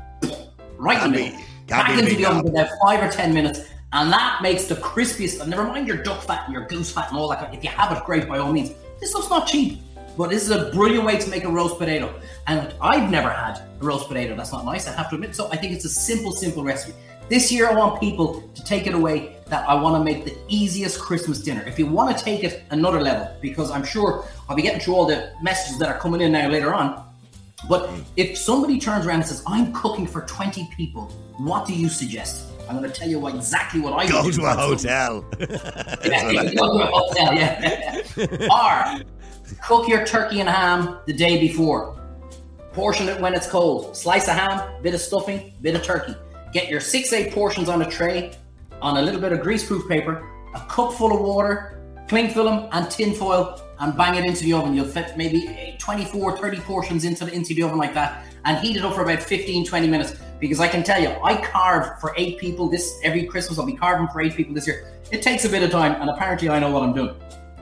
right 0.78 0.98
in 1.06 1.12
the 1.12 1.18
middle, 1.20 1.40
back 1.68 1.92
into 1.92 2.16
the 2.16 2.26
oven 2.26 2.42
for 2.42 2.50
about 2.50 2.70
five 2.84 3.04
or 3.04 3.12
ten 3.12 3.36
minutes, 3.36 3.60
and 3.92 4.12
that 4.12 4.40
makes 4.42 4.66
the 4.66 4.74
crispiest. 4.76 5.42
And 5.42 5.50
never 5.52 5.64
mind 5.64 5.88
your 5.88 5.98
duck 5.98 6.24
fat 6.24 6.46
and 6.46 6.54
your 6.56 6.66
goose 6.66 6.92
fat 6.92 7.10
and 7.10 7.20
all 7.20 7.30
that. 7.30 7.54
If 7.54 7.64
you 7.64 7.70
have 7.70 7.96
it, 7.96 8.04
great 8.04 8.28
by 8.28 8.40
all 8.40 8.52
means. 8.52 8.72
This 9.00 9.12
stuff's 9.12 9.30
not 9.30 9.46
cheap. 9.46 9.80
But 10.18 10.30
this 10.30 10.44
is 10.44 10.52
a 10.52 10.70
brilliant 10.72 11.06
way 11.06 11.18
to 11.18 11.30
make 11.30 11.44
a 11.44 11.50
roast 11.50 11.80
potato. 11.80 12.14
And 12.46 12.72
I've 12.80 13.10
never 13.10 13.30
had 13.30 13.58
a 13.58 13.84
roast 13.84 14.08
potato. 14.08 14.36
That's 14.36 14.52
not 14.52 14.64
nice, 14.64 14.88
I 14.88 14.92
have 14.92 15.10
to 15.10 15.16
admit. 15.16 15.36
So 15.36 15.50
I 15.52 15.56
think 15.56 15.74
it's 15.74 15.86
a 15.86 15.90
simple, 15.90 16.32
simple 16.32 16.64
recipe. 16.64 16.94
This 17.30 17.52
year, 17.52 17.68
I 17.68 17.74
want 17.74 18.00
people 18.00 18.48
to 18.54 18.64
take 18.64 18.86
it 18.86 18.94
away 18.94 19.33
that 19.48 19.68
I 19.68 19.76
want 19.76 19.96
to 20.00 20.04
make 20.04 20.26
the 20.26 20.36
easiest 20.48 21.00
Christmas 21.00 21.40
dinner. 21.40 21.64
If 21.68 21.78
you 21.78 21.86
want 21.86 22.18
to 22.18 22.24
take 22.24 22.44
it 22.44 22.64
another 22.72 23.02
level, 23.02 23.30
because 23.42 23.72
I'm 23.72 23.84
sure 23.84 24.26
I'll 24.48 24.56
be 24.56 24.62
getting 24.62 24.80
through 24.80 24.96
all 24.96 25.06
the 25.06 25.34
messages 25.42 25.80
that 25.80 25.90
are 25.90 26.00
coming 26.00 26.22
in 26.22 26.32
now 26.32 26.50
later 26.50 26.74
on. 26.74 27.04
But 27.70 27.90
mm. 27.90 28.04
if 28.18 28.38
somebody 28.38 28.80
turns 28.80 29.06
around 29.06 29.18
and 29.18 29.26
says, 29.26 29.44
I'm 29.48 29.72
cooking 29.74 30.08
for 30.08 30.22
20 30.22 30.70
people, 30.76 31.06
what 31.38 31.66
do 31.66 31.74
you 31.74 31.90
suggest? 31.90 32.50
I'm 32.70 32.78
going 32.78 32.90
to 32.90 32.98
tell 32.98 33.10
you 33.10 33.20
what, 33.20 33.36
exactly 33.36 33.80
what 33.82 33.94
I 33.94 34.08
Go 34.08 34.24
do 34.24 34.32
to 34.32 34.46
a 34.46 34.54
hotel. 34.54 35.26
Yeah, 35.40 36.54
go 36.56 36.78
to 36.78 36.84
a 36.84 36.92
hotel, 36.92 37.34
yeah. 37.34 38.02
or 38.98 39.04
cook 39.62 39.88
your 39.88 40.06
turkey 40.06 40.40
and 40.40 40.50
ham 40.50 40.98
the 41.06 41.14
day 41.14 41.40
before. 41.40 42.00
Portion 42.72 43.08
it 43.08 43.20
when 43.22 43.34
it's 43.34 43.48
cold. 43.48 43.96
Slice 43.96 44.28
of 44.28 44.36
ham, 44.36 44.82
bit 44.82 44.94
of 44.94 45.02
stuffing, 45.02 45.54
bit 45.62 45.76
of 45.76 45.84
turkey. 45.84 46.16
Get 46.54 46.70
your 46.70 46.80
six, 46.80 47.14
eight 47.14 47.34
portions 47.34 47.70
on 47.70 47.82
a 47.82 47.90
tray, 47.90 48.32
on 48.84 48.98
a 48.98 49.02
little 49.02 49.22
bit 49.22 49.32
of 49.32 49.40
greaseproof 49.40 49.88
paper, 49.88 50.30
a 50.54 50.60
cup 50.68 50.94
full 50.94 51.14
of 51.14 51.22
water, 51.22 51.82
cling 52.10 52.30
film 52.30 52.68
and 52.74 52.92
tin 52.92 53.14
foil, 53.14 53.60
and 53.80 53.96
bang 53.98 54.16
it 54.16 54.26
into 54.26 54.44
the 54.44 54.52
oven. 54.54 54.74
You'll 54.74 54.86
fit 54.86 55.18
maybe 55.18 55.48
eh, 55.48 55.78
24, 55.80 56.38
30 56.38 56.60
portions 56.60 57.06
into 57.06 57.26
the, 57.26 57.34
into 57.34 57.54
the 57.54 57.64
oven 57.64 57.78
like 57.78 57.94
that 57.94 58.26
and 58.44 58.58
heat 58.58 58.76
it 58.76 58.84
up 58.84 58.94
for 58.94 59.04
about 59.04 59.24
15, 59.24 59.66
20 59.66 59.88
minutes. 59.88 60.16
Because 60.40 60.60
I 60.60 60.68
can 60.68 60.84
tell 60.84 61.02
you, 61.02 61.08
I 61.24 61.38
carve 61.38 62.00
for 62.02 62.14
eight 62.18 62.38
people 62.38 62.68
this 62.68 63.00
every 63.04 63.24
Christmas. 63.24 63.58
I'll 63.58 63.66
be 63.66 63.78
carving 63.78 64.10
for 64.10 64.20
eight 64.22 64.36
people 64.36 64.54
this 64.54 64.68
year. 64.68 64.92
It 65.12 65.22
takes 65.22 65.46
a 65.46 65.50
bit 65.50 65.64
of 65.64 65.72
time, 65.72 66.00
and 66.02 66.10
apparently 66.10 66.50
I 66.50 66.60
know 66.60 66.70
what 66.70 66.84
I'm 66.84 66.94
doing. 66.94 67.16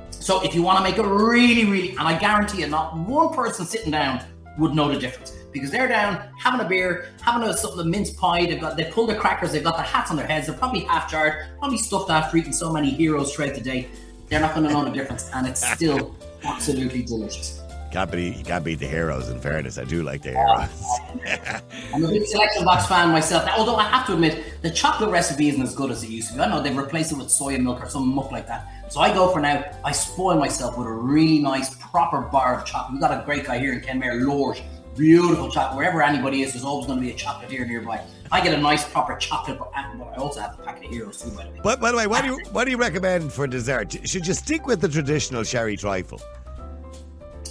So 0.09 0.43
if 0.43 0.55
you 0.55 0.63
want 0.63 0.79
to 0.79 0.83
make 0.83 0.97
it 0.97 1.05
really, 1.05 1.65
really, 1.65 1.89
and 1.91 2.01
I 2.01 2.17
guarantee 2.17 2.61
you, 2.61 2.67
not 2.67 2.97
one 2.97 3.33
person 3.33 3.65
sitting 3.65 3.91
down 3.91 4.25
would 4.57 4.73
know 4.73 4.91
the 4.91 4.99
difference 4.99 5.37
because 5.51 5.71
they're 5.71 5.87
down 5.87 6.29
having 6.37 6.65
a 6.65 6.67
beer, 6.67 7.09
having 7.21 7.47
a 7.47 7.53
something 7.55 7.79
a 7.79 7.83
mince 7.83 8.11
pie. 8.11 8.45
They've 8.45 8.59
got 8.59 8.77
they 8.77 8.85
pulled 8.85 9.09
their 9.09 9.19
crackers, 9.19 9.51
they've 9.51 9.63
got 9.63 9.77
their 9.77 9.85
hats 9.85 10.11
on 10.11 10.17
their 10.17 10.27
heads. 10.27 10.47
They're 10.47 10.57
probably 10.57 10.81
half 10.81 11.09
jarred, 11.09 11.47
probably 11.59 11.77
stuffed 11.77 12.09
after 12.09 12.37
eating 12.37 12.53
so 12.53 12.71
many 12.71 12.89
heroes 12.89 13.33
throughout 13.33 13.55
the 13.55 13.61
day. 13.61 13.89
They're 14.29 14.39
not 14.39 14.55
going 14.55 14.67
to 14.67 14.73
know 14.73 14.85
the 14.85 14.91
difference, 14.91 15.29
and 15.33 15.45
it's 15.47 15.65
still 15.73 16.15
absolutely 16.43 17.03
delicious. 17.03 17.61
Can't 17.91 18.09
beat, 18.09 18.37
you 18.37 18.43
can't 18.45 18.63
beat 18.63 18.79
the 18.79 18.87
heroes. 18.87 19.27
In 19.27 19.37
fairness, 19.41 19.77
I 19.77 19.83
do 19.83 20.01
like 20.01 20.21
the 20.21 20.29
heroes. 20.29 21.61
I'm 21.93 22.05
a 22.05 22.07
big 22.07 22.25
selection 22.25 22.63
box 22.63 22.87
fan 22.87 23.09
myself. 23.09 23.45
Now, 23.45 23.57
although 23.57 23.75
I 23.75 23.83
have 23.83 24.07
to 24.07 24.13
admit, 24.13 24.61
the 24.61 24.71
chocolate 24.71 25.09
recipe 25.09 25.49
isn't 25.49 25.61
as 25.61 25.75
good 25.75 25.91
as 25.91 26.01
it 26.01 26.09
used 26.09 26.29
to 26.29 26.35
be. 26.35 26.39
I 26.39 26.49
know 26.49 26.61
they've 26.61 26.75
replaced 26.75 27.11
it 27.11 27.17
with 27.17 27.29
soy 27.29 27.57
milk 27.57 27.83
or 27.83 27.89
some 27.89 28.15
muck 28.15 28.31
like 28.31 28.47
that. 28.47 28.65
So 28.89 29.01
I 29.01 29.13
go 29.13 29.29
for 29.33 29.41
now. 29.41 29.65
I 29.83 29.91
spoil 29.91 30.37
myself 30.37 30.77
with 30.77 30.87
a 30.87 30.91
really 30.91 31.39
nice, 31.39 31.75
proper 31.75 32.21
bar 32.21 32.57
of 32.57 32.65
chocolate. 32.65 32.93
We've 32.93 33.01
got 33.01 33.11
a 33.11 33.25
great 33.25 33.45
guy 33.45 33.59
here 33.59 33.73
in 33.73 33.81
Kenmare, 33.81 34.25
Lorge. 34.25 34.63
Beautiful 34.97 35.49
chocolate. 35.49 35.77
Wherever 35.77 36.01
anybody 36.01 36.41
is, 36.41 36.53
there's 36.53 36.65
always 36.65 36.85
going 36.85 36.99
to 36.99 37.05
be 37.05 37.11
a 37.11 37.15
chocolate 37.15 37.49
here 37.49 37.65
nearby. 37.65 38.01
I 38.31 38.41
get 38.41 38.53
a 38.53 38.57
nice 38.57 38.87
proper 38.89 39.15
chocolate, 39.15 39.57
but 39.57 39.71
I 39.75 40.15
also 40.17 40.41
have 40.41 40.59
a 40.59 40.63
packet 40.63 40.85
of 40.85 40.91
heroes 40.91 41.21
too, 41.21 41.29
by 41.31 41.45
the 41.45 41.51
way. 41.51 41.59
But 41.63 41.79
by 41.79 41.91
the 41.91 41.97
way, 41.97 42.07
what 42.07 42.21
do 42.21 42.27
you 42.27 42.39
ah. 42.45 42.49
what 42.51 42.65
do 42.65 42.71
you 42.71 42.77
recommend 42.77 43.31
for 43.31 43.47
dessert? 43.47 44.07
Should 44.07 44.27
you 44.27 44.33
stick 44.33 44.65
with 44.65 44.81
the 44.81 44.89
traditional 44.89 45.43
sherry 45.43 45.77
trifle? 45.77 46.21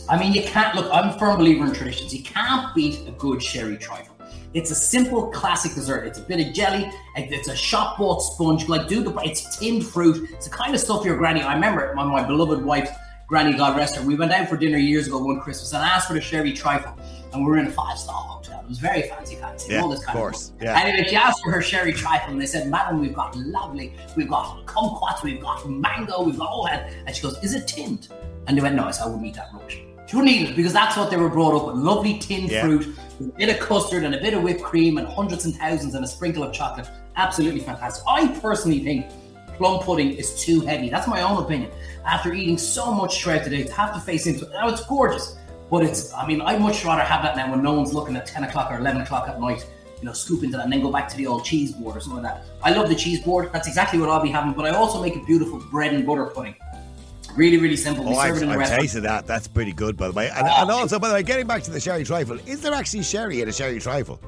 I 0.09 0.19
mean, 0.19 0.33
you 0.33 0.43
can't 0.43 0.75
look. 0.75 0.89
I'm 0.93 1.11
a 1.11 1.19
firm 1.19 1.39
believer 1.39 1.65
in 1.67 1.73
traditions. 1.73 2.15
You 2.15 2.23
can't 2.23 2.75
beat 2.75 3.07
a 3.07 3.13
good 3.13 3.43
sherry 3.43 3.77
trifle. 3.77 4.17
It's 4.53 4.71
a 4.73 4.75
simple 4.75 5.29
classic 5.31 5.75
dessert. 5.75 6.07
It's 6.07 6.19
a 6.19 6.23
bit 6.23 6.47
of 6.47 6.53
jelly. 6.53 6.91
It's 7.17 7.49
a 7.49 7.55
shop 7.55 7.99
bought 7.99 8.21
sponge. 8.21 8.69
Like, 8.69 8.89
do 8.89 9.03
the. 9.03 9.15
It's 9.19 9.59
tinned 9.59 9.87
fruit. 9.87 10.29
It's 10.33 10.47
the 10.49 10.53
kind 10.53 10.75
of 10.75 10.81
stuff 10.81 11.05
your 11.05 11.17
granny. 11.17 11.41
I 11.43 11.55
remember 11.55 11.93
my, 11.95 12.05
my 12.05 12.25
beloved 12.27 12.65
wife. 12.65 12.91
granny, 13.29 13.57
God 13.57 13.77
rest 13.77 13.95
her. 13.97 14.03
We 14.05 14.17
went 14.17 14.33
out 14.33 14.49
for 14.49 14.57
dinner 14.57 14.79
years 14.79 15.07
ago 15.07 15.19
one 15.19 15.41
Christmas 15.41 15.73
and 15.73 15.85
asked 15.85 16.09
for 16.09 16.15
the 16.15 16.21
sherry 16.21 16.53
trifle, 16.53 16.97
and 17.33 17.45
we 17.45 17.51
were 17.51 17.59
in 17.59 17.67
a 17.67 17.71
five 17.71 17.99
star 17.99 18.15
hotel. 18.15 18.61
It 18.61 18.69
was 18.69 18.79
very 18.79 19.03
fancy, 19.03 19.37
fancy. 19.37 19.73
Yeah, 19.73 19.83
all 19.83 19.89
this 19.89 20.05
kind 20.05 20.17
of 20.17 20.23
course. 20.23 20.51
Of 20.51 20.63
yeah. 20.63 20.81
Anyway, 20.81 21.09
she 21.09 21.17
asked 21.17 21.43
for 21.43 21.51
her 21.51 21.63
sherry 21.63 21.93
trifle, 21.93 22.33
and 22.33 22.41
they 22.41 22.47
said, 22.47 22.69
"Madam, 22.69 23.01
we've 23.01 23.15
got 23.15 23.37
lovely. 23.37 23.95
We've 24.17 24.29
got 24.29 24.67
kumquats. 24.67 25.23
We've 25.23 25.41
got 25.41 25.69
mango. 25.69 26.23
We've 26.23 26.39
got 26.39 26.49
all 26.49 26.65
that." 26.67 26.93
And 27.07 27.15
she 27.15 27.23
goes, 27.23 27.43
"Is 27.43 27.55
it 27.55 27.67
tinned?" 27.67 28.09
And 28.47 28.57
they 28.57 28.63
went, 28.63 28.75
"No." 28.75 28.85
I 28.85 28.91
said, 28.91 29.05
"I 29.05 29.07
wouldn't 29.09 29.27
eat 29.27 29.35
that 29.35 29.51
rubbish." 29.53 29.83
She 30.07 30.17
wouldn't 30.17 30.35
eat 30.35 30.51
it 30.51 30.57
because 30.57 30.73
that's 30.73 30.97
what 30.97 31.09
they 31.11 31.17
were 31.17 31.29
brought 31.29 31.55
up 31.55 31.69
with 31.69 31.77
lovely 31.77 32.19
tinned 32.19 32.51
Yeah. 32.51 32.63
fruit, 32.63 32.97
with 33.21 33.29
a 33.29 33.33
bit 33.33 33.49
of 33.49 33.61
custard 33.61 34.03
and 34.03 34.13
a 34.13 34.19
bit 34.21 34.35
of 34.35 34.43
whipped 34.43 34.63
cream 34.63 34.99
and 34.99 35.07
hundreds 35.07 35.45
and 35.45 35.55
thousands 35.55 35.95
and 35.95 36.05
a 36.05 36.09
sprinkle 36.09 36.43
of 36.43 36.53
chocolate. 36.53 36.89
Absolutely 37.17 37.61
fantastic. 37.61 38.03
I 38.09 38.27
personally 38.27 38.81
think 38.83 39.07
plum 39.57 39.79
pudding 39.81 40.11
is 40.11 40.43
too 40.43 40.63
heavy. 40.63 40.89
That's 40.89 41.07
my 41.07 41.23
own 41.23 41.41
opinion. 41.41 41.71
After 42.05 42.33
eating 42.33 42.59
so 42.59 42.93
much 42.93 43.23
throughout 43.23 43.45
the 43.45 43.51
day, 43.51 43.63
to 43.63 43.73
have 43.75 43.95
to 43.95 44.01
face 44.01 44.27
into 44.27 44.47
it, 44.47 44.53
now 44.53 44.69
it's 44.69 44.85
gorgeous, 44.85 45.37
but 45.71 45.85
it's, 45.85 46.13
I 46.13 46.27
mean, 46.27 46.41
I'd 46.41 46.61
much 46.61 46.85
rather 46.85 47.03
have 47.03 47.23
that 47.23 47.37
now 47.37 47.51
when 47.51 47.63
no 47.63 47.73
one's 47.75 47.95
looking 47.95 48.17
at 48.17 48.27
10 48.27 48.45
o'clock 48.45 48.73
or 48.73 48.79
11 48.79 49.03
o'clock 49.03 49.29
at 49.29 49.41
night. 49.41 49.67
You 50.01 50.07
know, 50.07 50.15
scoop 50.15 50.43
into 50.43 50.57
that 50.57 50.65
and 50.65 50.73
then 50.73 50.81
go 50.81 50.91
back 50.91 51.09
to 51.11 51.17
the 51.19 51.27
old 51.27 51.45
cheese 51.45 51.73
board 51.73 51.95
or 51.95 52.01
something 52.01 52.23
like 52.23 52.35
that. 52.35 52.45
I 52.63 52.73
love 52.73 52.89
the 52.89 52.95
cheese 52.95 53.21
board. 53.21 53.51
That's 53.53 53.69
exactly 53.69 53.99
what 53.99 54.09
I'll 54.09 54.23
be 54.23 54.31
having. 54.31 54.55
But 54.55 54.65
I 54.65 54.71
also 54.71 55.03
make 55.03 55.15
a 55.15 55.23
beautiful 55.25 55.59
bread 55.71 55.93
and 55.93 56.07
butter 56.07 56.25
pudding. 56.25 56.55
Really, 57.37 57.59
really 57.59 57.77
simple. 57.77 58.09
Oh, 58.09 58.17
I've, 58.17 58.37
it 58.37 58.43
in 58.43 58.49
the 58.49 58.59
I've 58.59 58.79
tasted 58.79 59.03
that. 59.03 59.27
That's 59.27 59.47
pretty 59.47 59.73
good, 59.73 59.99
by 59.99 60.09
the 60.09 60.15
way. 60.15 60.31
And, 60.31 60.49
and 60.49 60.71
also, 60.71 60.99
by 60.99 61.09
the 61.09 61.15
way, 61.15 61.23
getting 61.23 61.47
back 61.47 61.63
to 61.65 61.71
the 61.71 61.81
sherry 61.81 62.05
trifle, 62.05 62.39
is 62.47 62.63
there 62.63 62.73
actually 62.73 63.03
sherry 63.03 63.43
in 63.43 63.49
a 63.49 63.53
sherry 63.53 63.79
trifle? 63.79 64.19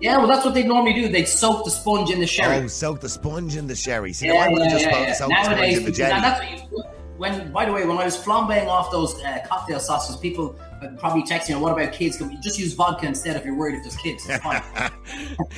Yeah, 0.00 0.18
well, 0.18 0.26
that's 0.26 0.44
what 0.44 0.54
they 0.54 0.62
normally 0.62 0.92
do. 0.92 1.08
They'd 1.08 1.26
soak 1.26 1.64
the 1.64 1.70
sponge 1.70 2.10
in 2.10 2.20
the 2.20 2.26
sherry. 2.26 2.64
Oh, 2.64 2.66
soak 2.66 3.00
the 3.00 3.08
sponge 3.08 3.56
in 3.56 3.66
the 3.66 3.74
sherry. 3.74 4.12
See, 4.12 4.26
yeah, 4.26 4.34
I 4.34 4.48
would 4.48 4.62
yeah, 4.62 4.70
just 4.70 4.84
yeah, 4.84 4.90
soaked 4.90 5.00
yeah. 5.00 5.08
the 5.08 5.14
sponge 5.14 5.48
Nowadays, 5.48 5.78
in 5.78 5.84
the 5.84 5.92
jelly. 5.92 6.20
that's 6.20 6.40
what 6.40 6.70
you, 6.70 6.93
when, 7.16 7.52
by 7.52 7.64
the 7.64 7.72
way, 7.72 7.86
when 7.86 7.96
I 7.98 8.04
was 8.04 8.16
flambeing 8.16 8.66
off 8.66 8.90
those 8.90 9.22
uh, 9.22 9.38
cocktail 9.46 9.78
sauces, 9.78 10.16
people 10.16 10.58
probably 10.98 11.22
text 11.22 11.48
me, 11.48 11.54
"What 11.54 11.72
about 11.72 11.92
kids? 11.92 12.16
Can 12.16 12.28
we 12.28 12.36
just 12.38 12.58
use 12.58 12.72
vodka 12.72 13.06
instead 13.06 13.36
if 13.36 13.44
you're 13.44 13.54
worried 13.54 13.76
if 13.76 13.82
there's 13.82 13.96
kids?" 13.96 14.26
It's 14.28 14.42
fine. 14.42 14.62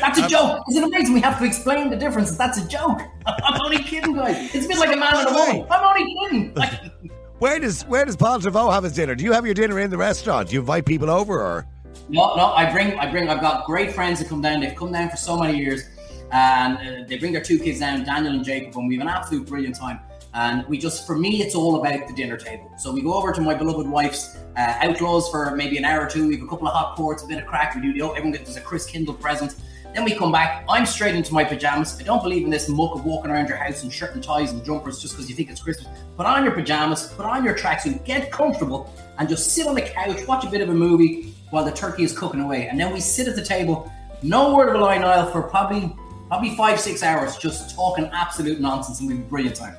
that's 0.00 0.18
a 0.18 0.28
joke. 0.28 0.62
Isn't 0.70 0.84
it 0.84 0.86
amazing? 0.86 1.14
We 1.14 1.20
have 1.20 1.38
to 1.38 1.44
explain 1.44 1.90
the 1.90 1.96
difference. 1.96 2.36
That's 2.36 2.58
a 2.58 2.66
joke. 2.66 3.00
I'm 3.26 3.60
only 3.60 3.82
kidding, 3.82 4.14
guys. 4.14 4.54
It's 4.54 4.64
a 4.64 4.68
bit 4.68 4.78
like 4.78 4.94
a 4.94 4.96
man 4.96 5.16
and 5.16 5.28
a 5.28 5.32
woman. 5.32 5.66
I'm 5.70 5.84
only 5.84 6.14
kidding. 6.14 6.54
Like, 6.60 6.92
Where 7.38 7.58
does 7.58 7.82
where 7.82 8.04
does 8.04 8.16
Paul 8.16 8.38
Treyvaud 8.40 8.72
have 8.72 8.84
his 8.84 8.92
dinner? 8.94 9.14
Do 9.14 9.24
you 9.24 9.32
have 9.32 9.44
your 9.44 9.54
dinner 9.54 9.80
in 9.80 9.90
the 9.90 9.96
restaurant? 9.96 10.48
Do 10.48 10.54
you 10.54 10.60
invite 10.60 10.84
people 10.84 11.08
over, 11.10 11.40
or 11.40 11.66
No, 12.08 12.34
no, 12.36 12.52
I 12.52 12.70
bring, 12.70 12.98
I 12.98 13.10
bring. 13.10 13.28
I've 13.30 13.40
got 13.40 13.66
great 13.66 13.92
friends 13.92 14.18
that 14.20 14.28
come 14.28 14.42
down. 14.42 14.60
They've 14.60 14.74
come 14.74 14.92
down 14.92 15.08
for 15.10 15.16
so 15.16 15.38
many 15.38 15.58
years, 15.58 15.84
and 16.32 16.76
uh, 16.76 17.06
they 17.08 17.16
bring 17.18 17.32
their 17.32 17.42
two 17.42 17.58
kids 17.58 17.80
down, 17.80 18.04
Daniel 18.04 18.34
and 18.34 18.44
Jacob, 18.44 18.76
and 18.76 18.88
we 18.88 18.96
have 18.96 19.06
an 19.06 19.08
absolute 19.08 19.46
brilliant 19.46 19.76
time. 19.76 20.00
And 20.32 20.64
we 20.68 20.78
just, 20.78 21.06
for 21.06 21.16
me, 21.18 21.42
it's 21.42 21.54
all 21.54 21.80
about 21.80 22.06
the 22.06 22.14
dinner 22.14 22.36
table. 22.36 22.70
So 22.78 22.92
we 22.92 23.02
go 23.02 23.14
over 23.14 23.32
to 23.32 23.40
my 23.40 23.54
beloved 23.54 23.88
wife's 23.88 24.36
uh, 24.56 24.78
Outlaws 24.80 25.28
for 25.28 25.54
maybe 25.56 25.76
an 25.76 25.84
hour 25.84 26.06
or 26.06 26.08
two. 26.08 26.28
We 26.28 26.36
have 26.36 26.44
a 26.44 26.48
couple 26.48 26.68
of 26.68 26.74
hot 26.74 26.96
ports, 26.96 27.24
a 27.24 27.26
bit 27.26 27.38
of 27.38 27.46
crack. 27.46 27.74
We 27.74 27.82
do 27.82 27.92
the 27.92 28.06
everyone 28.06 28.32
gets 28.32 28.56
a 28.56 28.60
Kris 28.60 28.86
Kindle 28.86 29.14
present. 29.14 29.56
Then 29.92 30.04
we 30.04 30.14
come 30.14 30.30
back. 30.30 30.64
I'm 30.68 30.86
straight 30.86 31.16
into 31.16 31.34
my 31.34 31.42
pajamas. 31.42 31.98
I 31.98 32.04
don't 32.04 32.22
believe 32.22 32.44
in 32.44 32.50
this 32.50 32.68
muck 32.68 32.94
of 32.94 33.04
walking 33.04 33.32
around 33.32 33.48
your 33.48 33.56
house 33.56 33.82
in 33.82 33.90
shirt 33.90 34.14
and 34.14 34.22
ties 34.22 34.52
and 34.52 34.64
jumpers 34.64 35.00
just 35.00 35.14
because 35.14 35.28
you 35.28 35.34
think 35.34 35.50
it's 35.50 35.60
Christmas. 35.60 35.88
Put 36.16 36.26
on 36.26 36.44
your 36.44 36.52
pajamas, 36.52 37.08
put 37.08 37.26
on 37.26 37.44
your 37.44 37.56
tracksuit, 37.56 38.04
get 38.04 38.30
comfortable, 38.30 38.94
and 39.18 39.28
just 39.28 39.52
sit 39.52 39.66
on 39.66 39.74
the 39.74 39.82
couch, 39.82 40.24
watch 40.28 40.44
a 40.44 40.48
bit 40.48 40.60
of 40.60 40.68
a 40.68 40.74
movie 40.74 41.34
while 41.50 41.64
the 41.64 41.72
turkey 41.72 42.04
is 42.04 42.16
cooking 42.16 42.40
away. 42.40 42.68
And 42.68 42.78
then 42.78 42.92
we 42.92 43.00
sit 43.00 43.26
at 43.26 43.34
the 43.34 43.44
table, 43.44 43.90
no 44.22 44.54
word 44.54 44.68
of 44.68 44.76
a 44.76 44.78
lie, 44.78 44.98
Niall, 44.98 45.28
for 45.32 45.42
probably 45.42 45.92
probably 46.28 46.54
five, 46.54 46.78
six 46.78 47.02
hours, 47.02 47.36
just 47.36 47.74
talking 47.74 48.08
absolute 48.12 48.60
nonsense, 48.60 49.00
and 49.00 49.08
we 49.08 49.16
have 49.16 49.24
a 49.24 49.28
brilliant 49.28 49.56
time. 49.56 49.76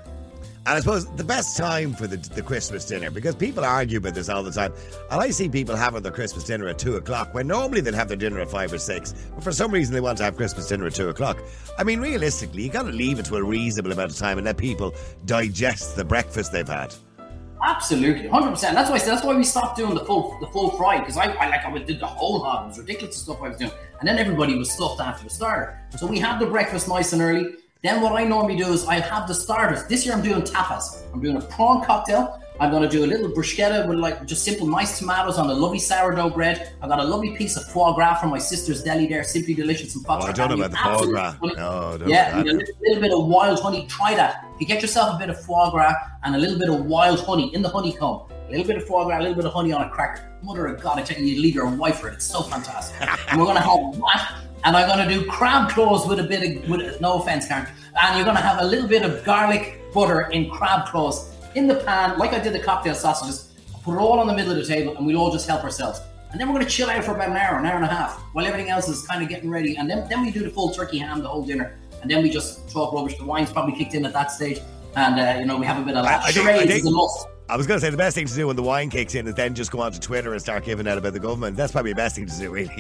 And 0.63 0.77
I 0.77 0.79
suppose 0.79 1.07
the 1.15 1.23
best 1.23 1.57
time 1.57 1.93
for 1.93 2.05
the, 2.05 2.17
the 2.17 2.43
Christmas 2.43 2.85
dinner, 2.85 3.09
because 3.09 3.33
people 3.33 3.65
argue 3.65 3.97
about 3.97 4.13
this 4.13 4.29
all 4.29 4.43
the 4.43 4.51
time, 4.51 4.71
and 5.09 5.19
I 5.19 5.31
see 5.31 5.49
people 5.49 5.75
having 5.75 6.03
their 6.03 6.11
Christmas 6.11 6.43
dinner 6.43 6.67
at 6.67 6.77
two 6.77 6.97
o'clock 6.97 7.33
when 7.33 7.47
normally 7.47 7.81
they'd 7.81 7.95
have 7.95 8.09
their 8.09 8.17
dinner 8.17 8.39
at 8.39 8.51
five 8.51 8.71
or 8.71 8.77
six, 8.77 9.15
but 9.33 9.43
for 9.43 9.51
some 9.51 9.71
reason 9.71 9.95
they 9.95 10.01
want 10.01 10.19
to 10.19 10.23
have 10.23 10.37
Christmas 10.37 10.67
dinner 10.67 10.85
at 10.85 10.93
two 10.93 11.09
o'clock. 11.09 11.39
I 11.79 11.83
mean, 11.83 11.99
realistically, 11.99 12.61
you 12.61 12.69
got 12.69 12.83
to 12.83 12.91
leave 12.91 13.17
it 13.17 13.25
to 13.25 13.37
a 13.37 13.43
reasonable 13.43 13.91
amount 13.91 14.11
of 14.11 14.17
time 14.17 14.37
and 14.37 14.45
let 14.45 14.57
people 14.57 14.93
digest 15.25 15.95
the 15.95 16.05
breakfast 16.05 16.51
they've 16.51 16.67
had. 16.67 16.93
Absolutely, 17.63 18.27
hundred 18.27 18.51
percent. 18.51 18.75
That's 18.75 18.89
why 18.91 18.99
that's 18.99 19.23
why 19.23 19.35
we 19.35 19.43
stopped 19.43 19.77
doing 19.77 19.95
the 19.95 20.05
full 20.05 20.37
the 20.39 20.47
full 20.47 20.71
fry 20.77 20.99
because 20.99 21.17
I, 21.17 21.25
I 21.25 21.49
like 21.49 21.65
I 21.65 21.77
did 21.79 21.99
the 21.99 22.07
whole 22.07 22.39
hog. 22.39 22.65
It 22.65 22.67
was 22.69 22.79
ridiculous 22.79 23.15
the 23.17 23.21
stuff 23.21 23.41
I 23.41 23.49
was 23.49 23.57
doing, 23.57 23.71
and 23.99 24.07
then 24.07 24.19
everybody 24.19 24.55
was 24.55 24.71
stuffed 24.71 24.99
after 24.99 25.23
the 25.23 25.29
starter. 25.31 25.79
So 25.97 26.05
we 26.05 26.19
had 26.19 26.39
the 26.39 26.45
breakfast 26.45 26.87
nice 26.87 27.13
and 27.13 27.21
early. 27.21 27.55
Then 27.83 28.01
what 28.01 28.13
I 28.13 28.23
normally 28.23 28.57
do 28.57 28.71
is 28.73 28.85
I 28.85 28.99
have 28.99 29.27
the 29.27 29.33
starters. 29.33 29.83
This 29.85 30.05
year 30.05 30.13
I'm 30.13 30.21
doing 30.21 30.43
tapas. 30.43 31.01
I'm 31.13 31.19
doing 31.19 31.37
a 31.37 31.41
prawn 31.41 31.83
cocktail. 31.83 32.39
I'm 32.59 32.69
going 32.69 32.83
to 32.83 32.89
do 32.89 33.03
a 33.03 33.07
little 33.07 33.31
bruschetta 33.31 33.87
with 33.87 33.97
like 33.97 34.23
just 34.27 34.43
simple 34.43 34.67
nice 34.67 34.99
tomatoes 34.99 35.39
on 35.39 35.49
a 35.49 35.53
lovely 35.53 35.79
sourdough 35.79 36.29
bread. 36.29 36.73
I 36.79 36.87
got 36.87 36.99
a 36.99 37.03
lovely 37.03 37.35
piece 37.35 37.57
of 37.57 37.63
foie 37.65 37.93
gras 37.93 38.19
from 38.19 38.29
my 38.29 38.37
sister's 38.37 38.83
deli 38.83 39.07
there, 39.07 39.23
simply 39.23 39.55
delicious 39.55 39.95
and 39.95 40.05
Oh, 40.07 40.19
I 40.19 40.31
don't 40.31 40.49
know 40.49 40.63
about 40.63 40.69
the 40.69 40.77
foie 40.77 41.11
gras. 41.11 41.35
No, 41.41 41.97
don't 41.97 42.07
yeah, 42.07 42.39
a 42.39 42.43
little, 42.43 42.61
little 42.81 43.01
bit 43.01 43.11
of 43.11 43.25
wild 43.25 43.59
honey. 43.59 43.87
Try 43.87 44.13
that. 44.13 44.45
If 44.53 44.61
you 44.61 44.67
get 44.67 44.83
yourself 44.83 45.15
a 45.15 45.17
bit 45.17 45.31
of 45.31 45.43
foie 45.43 45.71
gras 45.71 45.95
and 46.21 46.35
a 46.35 46.37
little 46.37 46.59
bit 46.59 46.69
of 46.69 46.85
wild 46.85 47.19
honey 47.21 47.51
in 47.55 47.63
the 47.63 47.69
honeycomb, 47.69 48.29
a 48.29 48.51
little 48.51 48.67
bit 48.67 48.77
of 48.77 48.85
foie 48.85 49.05
gras, 49.05 49.17
a 49.17 49.21
little 49.21 49.35
bit 49.35 49.45
of 49.45 49.53
honey 49.53 49.73
on 49.73 49.81
a 49.81 49.89
cracker. 49.89 50.31
Mother 50.43 50.67
of 50.67 50.79
God, 50.79 50.99
I 50.99 51.01
tell 51.01 51.19
you, 51.19 51.25
you 51.25 51.41
leave 51.41 51.55
your 51.55 51.67
wife 51.67 51.97
for 51.97 52.09
it. 52.09 52.13
It's 52.13 52.25
so 52.25 52.43
fantastic. 52.43 53.01
and 53.31 53.39
we're 53.39 53.47
gonna 53.47 53.59
have 53.59 53.99
that, 54.01 54.35
and 54.63 54.75
I'm 54.77 54.87
gonna 54.87 55.09
do 55.09 55.25
crab 55.25 55.69
claws 55.69 56.07
with 56.07 56.19
a 56.19 56.23
bit 56.23 56.63
of, 56.63 56.69
with 56.69 57.01
no 57.01 57.21
offense, 57.21 57.47
Karen. 57.47 57.67
And 58.01 58.17
you're 58.17 58.25
gonna 58.25 58.41
have 58.41 58.61
a 58.61 58.65
little 58.65 58.87
bit 58.87 59.03
of 59.03 59.23
garlic 59.23 59.81
butter 59.93 60.29
in 60.31 60.49
crab 60.49 60.87
claws 60.87 61.31
in 61.55 61.67
the 61.67 61.75
pan, 61.75 62.17
like 62.17 62.33
I 62.33 62.39
did 62.39 62.53
the 62.53 62.59
cocktail 62.59 62.95
sausages. 62.95 63.51
Put 63.83 63.95
it 63.95 63.99
all 63.99 64.19
on 64.19 64.27
the 64.27 64.33
middle 64.33 64.51
of 64.51 64.57
the 64.57 64.65
table, 64.65 64.95
and 64.95 65.05
we'll 65.05 65.17
all 65.17 65.31
just 65.31 65.47
help 65.47 65.63
ourselves. 65.63 65.99
And 66.31 66.39
then 66.39 66.47
we're 66.47 66.53
going 66.53 66.65
to 66.65 66.71
chill 66.71 66.89
out 66.89 67.03
for 67.03 67.13
about 67.13 67.29
an 67.29 67.35
hour, 67.35 67.59
an 67.59 67.65
hour 67.65 67.75
and 67.75 67.83
a 67.83 67.89
half, 67.89 68.17
while 68.31 68.45
everything 68.45 68.69
else 68.69 68.87
is 68.87 69.05
kind 69.05 69.21
of 69.21 69.27
getting 69.27 69.49
ready. 69.49 69.75
And 69.75 69.89
then, 69.89 70.07
then 70.07 70.21
we 70.21 70.31
do 70.31 70.43
the 70.43 70.49
full 70.49 70.71
turkey 70.71 70.97
ham, 70.99 71.21
the 71.21 71.27
whole 71.27 71.43
dinner. 71.43 71.77
And 72.01 72.09
then 72.09 72.23
we 72.23 72.29
just 72.29 72.69
talk 72.69 72.93
rubbish. 72.93 73.17
The 73.17 73.25
wine's 73.25 73.51
probably 73.51 73.75
kicked 73.75 73.93
in 73.95 74.05
at 74.05 74.13
that 74.13 74.31
stage. 74.31 74.61
And, 74.95 75.19
uh, 75.19 75.39
you 75.39 75.45
know, 75.45 75.57
we 75.57 75.65
have 75.65 75.77
a 75.77 75.81
bit 75.85 75.97
of 75.97 76.05
I- 76.05 76.11
laugh. 76.11 76.23
I 76.25 76.31
think- 76.31 76.47
I 76.47 76.59
think- 76.59 76.71
is 76.71 76.85
a 76.85 76.91
must. 76.91 77.27
I 77.51 77.57
was 77.57 77.67
going 77.67 77.81
to 77.81 77.85
say 77.85 77.89
the 77.89 77.97
best 77.97 78.15
thing 78.15 78.25
to 78.27 78.33
do 78.33 78.47
when 78.47 78.55
the 78.55 78.63
wine 78.63 78.89
kicks 78.89 79.13
in 79.13 79.27
is 79.27 79.35
then 79.35 79.53
just 79.53 79.71
go 79.71 79.81
onto 79.81 79.99
Twitter 79.99 80.31
and 80.31 80.41
start 80.41 80.63
giving 80.63 80.87
out 80.87 80.97
about 80.97 81.11
the 81.11 81.19
government. 81.19 81.57
That's 81.57 81.73
probably 81.73 81.91
the 81.91 81.97
best 81.97 82.15
thing 82.15 82.25
to 82.25 82.37
do, 82.39 82.49
really. 82.49 82.67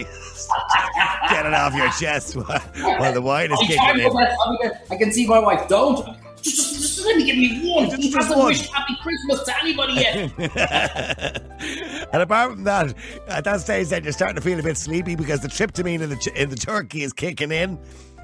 Get 1.29 1.45
it 1.45 1.53
off 1.53 1.75
your 1.75 1.89
chest 1.99 2.37
while, 2.37 2.59
while 2.97 3.11
the 3.13 3.21
wine 3.21 3.51
is 3.51 3.59
I'm 3.59 3.67
kicking 3.67 3.99
in. 4.05 4.09
go 4.09 4.17
I'm 4.17 4.57
gonna- 4.61 4.79
I 4.89 4.95
can 4.95 5.11
see 5.11 5.27
my 5.27 5.39
wife. 5.39 5.67
Don't. 5.67 5.97
Just, 6.41 6.55
just, 6.55 6.71
just 6.95 7.05
let 7.05 7.17
me 7.17 7.25
give 7.25 7.35
me 7.35 7.69
one. 7.69 7.89
Just- 7.89 8.01
he 8.01 8.11
hasn't 8.13 8.37
one. 8.37 8.47
wished 8.47 8.71
Happy 8.71 8.95
Christmas 9.01 9.43
to 9.43 9.61
anybody 9.61 9.93
yet. 9.93 10.31
and 12.13 12.21
apart 12.23 12.53
from 12.53 12.63
that, 12.63 12.93
at 13.27 13.43
that 13.43 13.59
stage, 13.59 13.89
then 13.89 14.03
you're 14.05 14.13
starting 14.13 14.37
to 14.37 14.41
feel 14.41 14.57
a 14.57 14.63
bit 14.63 14.77
sleepy 14.77 15.15
because 15.15 15.41
the 15.41 15.49
tryptamine 15.49 15.99
in 16.01 16.09
the 16.11 16.31
in 16.35 16.49
the 16.49 16.55
turkey 16.55 17.03
is 17.03 17.11
kicking 17.11 17.51
in. 17.51 17.77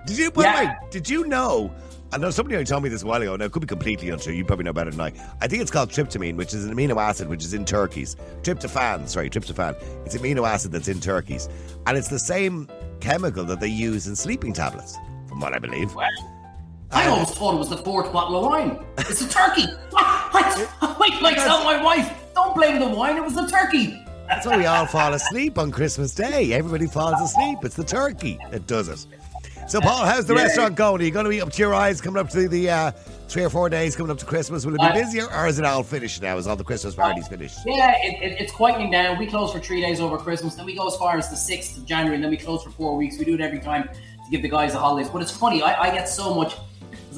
Did 0.05 0.17
you? 0.17 0.31
By 0.31 0.43
the 0.43 0.65
way, 0.65 0.75
did 0.91 1.10
you 1.10 1.25
know 1.27 1.73
I 2.13 2.17
know 2.17 2.30
somebody 2.30 2.56
who 2.56 2.63
told 2.63 2.84
me 2.84 2.89
this 2.89 3.04
a 3.04 3.06
while 3.06 3.22
ago, 3.22 3.34
and 3.34 3.43
it 3.43 3.52
could 3.52 3.60
be 3.60 3.67
completely 3.67 4.10
untrue. 4.10 4.34
You 4.34 4.46
probably 4.46 4.63
know 4.63 4.72
better 4.72 4.91
than 4.91 5.02
I. 5.02 5.12
I 5.41 5.48
think 5.48 5.62
it's 5.62 5.72
called 5.72 5.89
tryptamine, 5.89 6.38
which 6.38 6.54
is 6.54 6.65
an 6.65 6.74
amino 6.74 7.02
acid 7.02 7.28
which 7.28 7.43
is 7.43 7.54
in 7.54 7.65
turkeys. 7.65 8.15
Tryptophan, 8.43 9.10
sorry, 9.10 9.30
tryptophan. 9.30 9.76
It's 10.06 10.15
an 10.15 10.22
amino 10.22 10.48
acid 10.48 10.72
that's 10.72 10.88
in 10.88 11.02
turkeys. 11.02 11.50
And 11.86 11.98
it's 11.98 12.08
the 12.08 12.20
same 12.20 12.70
chemical 13.02 13.43
that 13.46 13.60
they 13.60 13.67
use 13.67 14.08
in 14.08 14.15
sleeping 14.15 14.54
tablets, 14.54 14.96
from 15.28 15.41
what 15.41 15.54
I 15.54 15.60
believe. 15.60 15.93
Well, 15.96 16.08
I 16.91 17.08
uh, 17.08 17.12
always 17.12 17.32
thought 17.32 17.56
it 17.56 17.58
was 17.58 17.70
the 17.70 17.78
fourth 17.78 18.13
bottle 18.13 18.38
of 18.38 18.46
wine. 18.46 18.86
It's 19.00 19.22
a 19.22 19.30
turkey. 19.30 19.65
Wait, 21.00 21.22
like 21.22 21.36
tell 21.36 21.65
my 21.65 21.82
wife, 21.84 22.10
don't 22.34 22.56
blame 22.56 22.80
the 22.80 22.88
wine, 22.88 23.17
it 23.17 23.24
was 23.24 23.36
the 23.36 23.48
turkey. 23.48 24.02
That's 24.30 24.46
why 24.46 24.58
we 24.58 24.65
all 24.65 24.86
fall 24.86 25.13
asleep 25.13 25.58
on 25.58 25.72
Christmas 25.72 26.13
Day. 26.13 26.54
Everybody 26.54 26.88
falls 26.88 27.22
asleep. 27.22 27.60
It's 27.63 27.76
the 27.76 27.84
turkey 27.84 28.39
that 28.52 28.67
does 28.67 28.89
it. 28.89 29.06
So, 29.67 29.82
Paul, 29.82 30.06
how's 30.06 30.25
the 30.25 30.34
yeah. 30.34 30.43
restaurant 30.43 30.75
going? 30.75 31.01
Are 31.01 31.03
you 31.03 31.12
going 31.12 31.25
to 31.25 31.30
be 31.30 31.41
up 31.41 31.51
to 31.51 31.60
your 31.60 31.75
eyes 31.75 31.99
coming 31.99 32.21
up 32.21 32.30
to 32.30 32.47
the 32.47 32.69
uh, 32.69 32.91
three 33.27 33.43
or 33.43 33.49
four 33.49 33.67
days 33.69 33.97
coming 33.97 34.10
up 34.10 34.17
to 34.19 34.25
Christmas? 34.25 34.65
Will 34.65 34.73
it 34.75 34.80
be 34.80 34.86
uh, 34.86 34.93
busier 34.93 35.25
or 35.34 35.45
is 35.45 35.60
it 35.60 35.65
all 35.65 35.84
finished 35.84 36.21
now? 36.21 36.38
Is 36.38 36.47
all 36.47 36.56
the 36.56 36.63
Christmas 36.63 36.95
parties 36.95 37.27
finished? 37.27 37.60
Yeah, 37.65 37.93
it, 38.01 38.23
it, 38.23 38.39
it's 38.39 38.53
quieting 38.53 38.89
down. 38.91 39.19
We 39.19 39.27
close 39.27 39.51
for 39.51 39.60
three 39.60 39.82
days 39.82 39.99
over 39.99 40.17
Christmas, 40.17 40.56
then 40.56 40.65
we 40.65 40.73
go 40.73 40.88
as 40.88 40.95
far 40.95 41.17
as 41.17 41.30
the 41.30 41.36
6th 41.36 41.75
of 41.75 41.86
January, 41.86 42.15
and 42.15 42.23
then 42.23 42.32
we 42.32 42.38
close 42.38 42.63
for 42.63 42.69
four 42.69 42.95
weeks. 42.95 43.19
We 43.19 43.25
do 43.25 43.34
it 43.34 43.41
every 43.41 43.60
time 43.60 43.89
to 43.89 44.32
give 44.32 44.41
the 44.41 44.47
guys 44.47 44.71
the 44.71 44.80
holidays. 44.80 45.10
But 45.10 45.21
it's 45.21 45.36
funny, 45.36 45.62
I, 45.62 45.89
I 45.89 45.91
get 45.93 46.08
so 46.08 46.34
much 46.34 46.56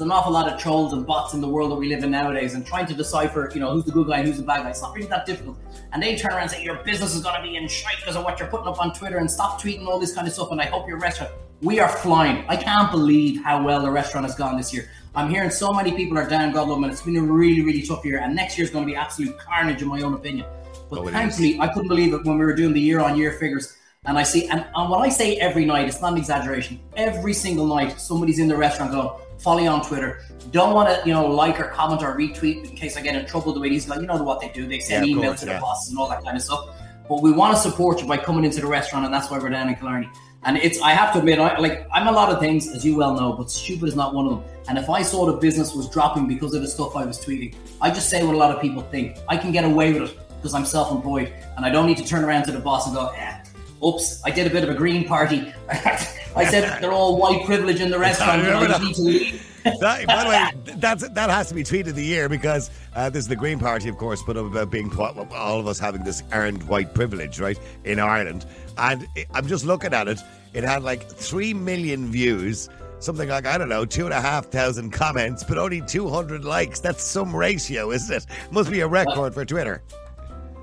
an 0.00 0.10
awful 0.10 0.32
lot 0.32 0.52
of 0.52 0.58
trolls 0.58 0.92
and 0.92 1.06
bots 1.06 1.34
in 1.34 1.40
the 1.40 1.48
world 1.48 1.70
that 1.70 1.76
we 1.76 1.88
live 1.88 2.02
in 2.02 2.10
nowadays, 2.10 2.54
and 2.54 2.66
trying 2.66 2.86
to 2.86 2.94
decipher, 2.94 3.48
you 3.54 3.60
know, 3.60 3.72
who's 3.72 3.84
the 3.84 3.92
good 3.92 4.08
guy 4.08 4.18
and 4.18 4.26
who's 4.26 4.38
the 4.38 4.42
bad 4.42 4.64
guy. 4.64 4.70
It's 4.70 4.82
not 4.82 4.92
really 4.92 5.06
that 5.06 5.24
difficult. 5.24 5.56
And 5.92 6.02
they 6.02 6.16
turn 6.16 6.32
around 6.32 6.42
and 6.42 6.50
say 6.50 6.64
your 6.64 6.82
business 6.82 7.14
is 7.14 7.22
going 7.22 7.36
to 7.36 7.42
be 7.42 7.56
in 7.56 7.68
shite 7.68 7.98
because 7.98 8.16
of 8.16 8.24
what 8.24 8.40
you're 8.40 8.48
putting 8.48 8.66
up 8.66 8.80
on 8.80 8.92
Twitter, 8.92 9.18
and 9.18 9.30
stop 9.30 9.60
tweeting 9.60 9.86
all 9.86 10.00
this 10.00 10.14
kind 10.14 10.26
of 10.26 10.34
stuff. 10.34 10.50
And 10.50 10.60
I 10.60 10.66
hope 10.66 10.88
your 10.88 10.98
restaurant. 10.98 11.32
We 11.62 11.78
are 11.78 11.88
flying. 11.88 12.44
I 12.48 12.56
can't 12.56 12.90
believe 12.90 13.42
how 13.44 13.62
well 13.62 13.82
the 13.82 13.90
restaurant 13.90 14.26
has 14.26 14.34
gone 14.34 14.56
this 14.56 14.72
year. 14.72 14.88
I'm 15.14 15.28
hearing 15.28 15.50
so 15.50 15.74
many 15.74 15.92
people 15.92 16.16
are 16.16 16.26
down, 16.26 16.52
God 16.52 16.68
love 16.68 16.78
them, 16.78 16.84
and 16.84 16.92
it's 16.92 17.02
been 17.02 17.16
a 17.16 17.22
really, 17.22 17.60
really 17.62 17.82
tough 17.82 18.02
year. 18.02 18.20
And 18.20 18.34
next 18.34 18.56
year 18.56 18.64
is 18.64 18.70
going 18.70 18.86
to 18.86 18.90
be 18.90 18.96
absolute 18.96 19.36
carnage, 19.38 19.82
in 19.82 19.88
my 19.88 20.00
own 20.00 20.14
opinion. 20.14 20.46
But 20.88 21.00
oh, 21.00 21.08
thankfully, 21.08 21.50
is. 21.50 21.60
I 21.60 21.68
couldn't 21.68 21.88
believe 21.88 22.14
it 22.14 22.24
when 22.24 22.38
we 22.38 22.46
were 22.46 22.54
doing 22.54 22.72
the 22.72 22.80
year-on-year 22.80 23.32
figures. 23.32 23.76
And 24.06 24.16
I 24.18 24.22
see, 24.22 24.48
and, 24.48 24.64
and 24.74 24.90
when 24.90 25.00
I 25.00 25.10
say 25.10 25.36
every 25.36 25.66
night, 25.66 25.86
it's 25.86 26.00
not 26.00 26.12
an 26.12 26.18
exaggeration. 26.18 26.80
Every 26.96 27.34
single 27.34 27.66
night, 27.66 28.00
somebody's 28.00 28.38
in 28.38 28.48
the 28.48 28.56
restaurant 28.56 28.92
going, 28.92 29.10
follow 29.38 29.66
on 29.66 29.84
Twitter. 29.84 30.22
Don't 30.52 30.72
want 30.72 30.88
to, 30.88 31.06
you 31.06 31.12
know, 31.12 31.26
like 31.26 31.60
or 31.60 31.64
comment 31.64 32.02
or 32.02 32.16
retweet 32.16 32.70
in 32.70 32.74
case 32.74 32.96
I 32.96 33.02
get 33.02 33.14
in 33.14 33.26
trouble 33.26 33.52
the 33.52 33.60
way 33.60 33.68
these 33.68 33.84
guys, 33.84 34.00
you 34.00 34.06
know 34.06 34.22
what 34.22 34.40
they 34.40 34.48
do. 34.48 34.66
They 34.66 34.80
send 34.80 35.06
yeah, 35.06 35.14
emails 35.14 35.26
course, 35.26 35.40
to 35.40 35.46
yeah. 35.46 35.52
their 35.52 35.60
bosses 35.60 35.90
and 35.90 35.98
all 35.98 36.08
that 36.08 36.24
kind 36.24 36.38
of 36.38 36.42
stuff. 36.42 36.74
But 37.06 37.20
we 37.20 37.32
want 37.32 37.54
to 37.54 37.60
support 37.60 38.00
you 38.00 38.06
by 38.06 38.16
coming 38.16 38.44
into 38.44 38.62
the 38.62 38.66
restaurant, 38.66 39.04
and 39.04 39.12
that's 39.12 39.30
why 39.30 39.38
we're 39.38 39.50
down 39.50 39.68
in 39.68 39.74
Killarney. 39.74 40.08
And 40.44 40.56
it's, 40.56 40.80
I 40.80 40.92
have 40.92 41.12
to 41.12 41.18
admit, 41.18 41.38
I, 41.38 41.58
like 41.58 41.86
I'm 41.92 42.06
a 42.06 42.12
lot 42.12 42.32
of 42.32 42.40
things, 42.40 42.68
as 42.74 42.84
you 42.84 42.96
well 42.96 43.14
know, 43.14 43.34
but 43.34 43.50
stupid 43.50 43.88
is 43.88 43.96
not 43.96 44.14
one 44.14 44.26
of 44.26 44.32
them. 44.32 44.44
And 44.68 44.78
if 44.78 44.88
I 44.88 45.02
saw 45.02 45.26
the 45.26 45.34
business 45.34 45.74
was 45.74 45.88
dropping 45.88 46.26
because 46.26 46.54
of 46.54 46.62
the 46.62 46.68
stuff 46.68 46.96
I 46.96 47.04
was 47.04 47.18
tweeting, 47.22 47.54
I 47.80 47.90
just 47.90 48.08
say 48.08 48.22
what 48.24 48.34
a 48.34 48.38
lot 48.38 48.54
of 48.54 48.62
people 48.62 48.82
think. 48.82 49.18
I 49.28 49.36
can 49.36 49.52
get 49.52 49.64
away 49.64 49.92
with 49.92 50.10
it 50.10 50.18
because 50.36 50.54
I'm 50.54 50.64
self-employed, 50.64 51.32
and 51.56 51.66
I 51.66 51.70
don't 51.70 51.86
need 51.86 51.98
to 51.98 52.04
turn 52.06 52.24
around 52.24 52.44
to 52.44 52.52
the 52.52 52.58
boss 52.58 52.86
and 52.86 52.94
go, 52.94 53.08
eh, 53.08 53.42
oops, 53.84 54.22
I 54.24 54.30
did 54.30 54.46
a 54.46 54.50
bit 54.50 54.64
of 54.64 54.70
a 54.70 54.74
green 54.74 55.06
party. 55.06 55.52
I 55.70 56.44
said 56.46 56.80
they're 56.80 56.92
all 56.92 57.18
white 57.18 57.44
privilege 57.44 57.80
in 57.80 57.90
the 57.90 57.98
restaurant, 57.98 58.42
I 58.42 58.78
need 58.78 58.94
to 58.94 59.02
leave 59.02 59.49
that, 59.64 60.06
by 60.06 60.24
the 60.24 60.28
way, 60.28 60.74
that's 60.76 61.08
that 61.08 61.30
has 61.30 61.48
to 61.48 61.54
be 61.54 61.62
tweet 61.62 61.86
of 61.86 61.94
the 61.94 62.04
year 62.04 62.28
because 62.28 62.70
uh, 62.94 63.10
this 63.10 63.24
is 63.24 63.28
the 63.28 63.36
Green 63.36 63.58
Party, 63.58 63.88
of 63.88 63.96
course, 63.96 64.22
but 64.22 64.36
about 64.36 64.70
being 64.70 64.90
all 64.98 65.60
of 65.60 65.66
us 65.66 65.78
having 65.78 66.04
this 66.04 66.22
earned 66.32 66.62
white 66.64 66.94
privilege, 66.94 67.40
right, 67.40 67.58
in 67.84 67.98
Ireland. 67.98 68.46
And 68.78 69.06
I'm 69.34 69.46
just 69.46 69.64
looking 69.64 69.94
at 69.94 70.08
it; 70.08 70.20
it 70.52 70.64
had 70.64 70.82
like 70.82 71.08
three 71.08 71.54
million 71.54 72.10
views, 72.10 72.68
something 72.98 73.28
like 73.28 73.46
I 73.46 73.58
don't 73.58 73.68
know, 73.68 73.84
two 73.84 74.04
and 74.04 74.14
a 74.14 74.20
half 74.20 74.46
thousand 74.46 74.90
comments, 74.90 75.44
but 75.44 75.58
only 75.58 75.80
200 75.80 76.44
likes. 76.44 76.80
That's 76.80 77.04
some 77.04 77.34
ratio, 77.34 77.90
isn't 77.90 78.14
it? 78.14 78.26
Must 78.50 78.70
be 78.70 78.80
a 78.80 78.88
record 78.88 79.34
for 79.34 79.44
Twitter. 79.44 79.82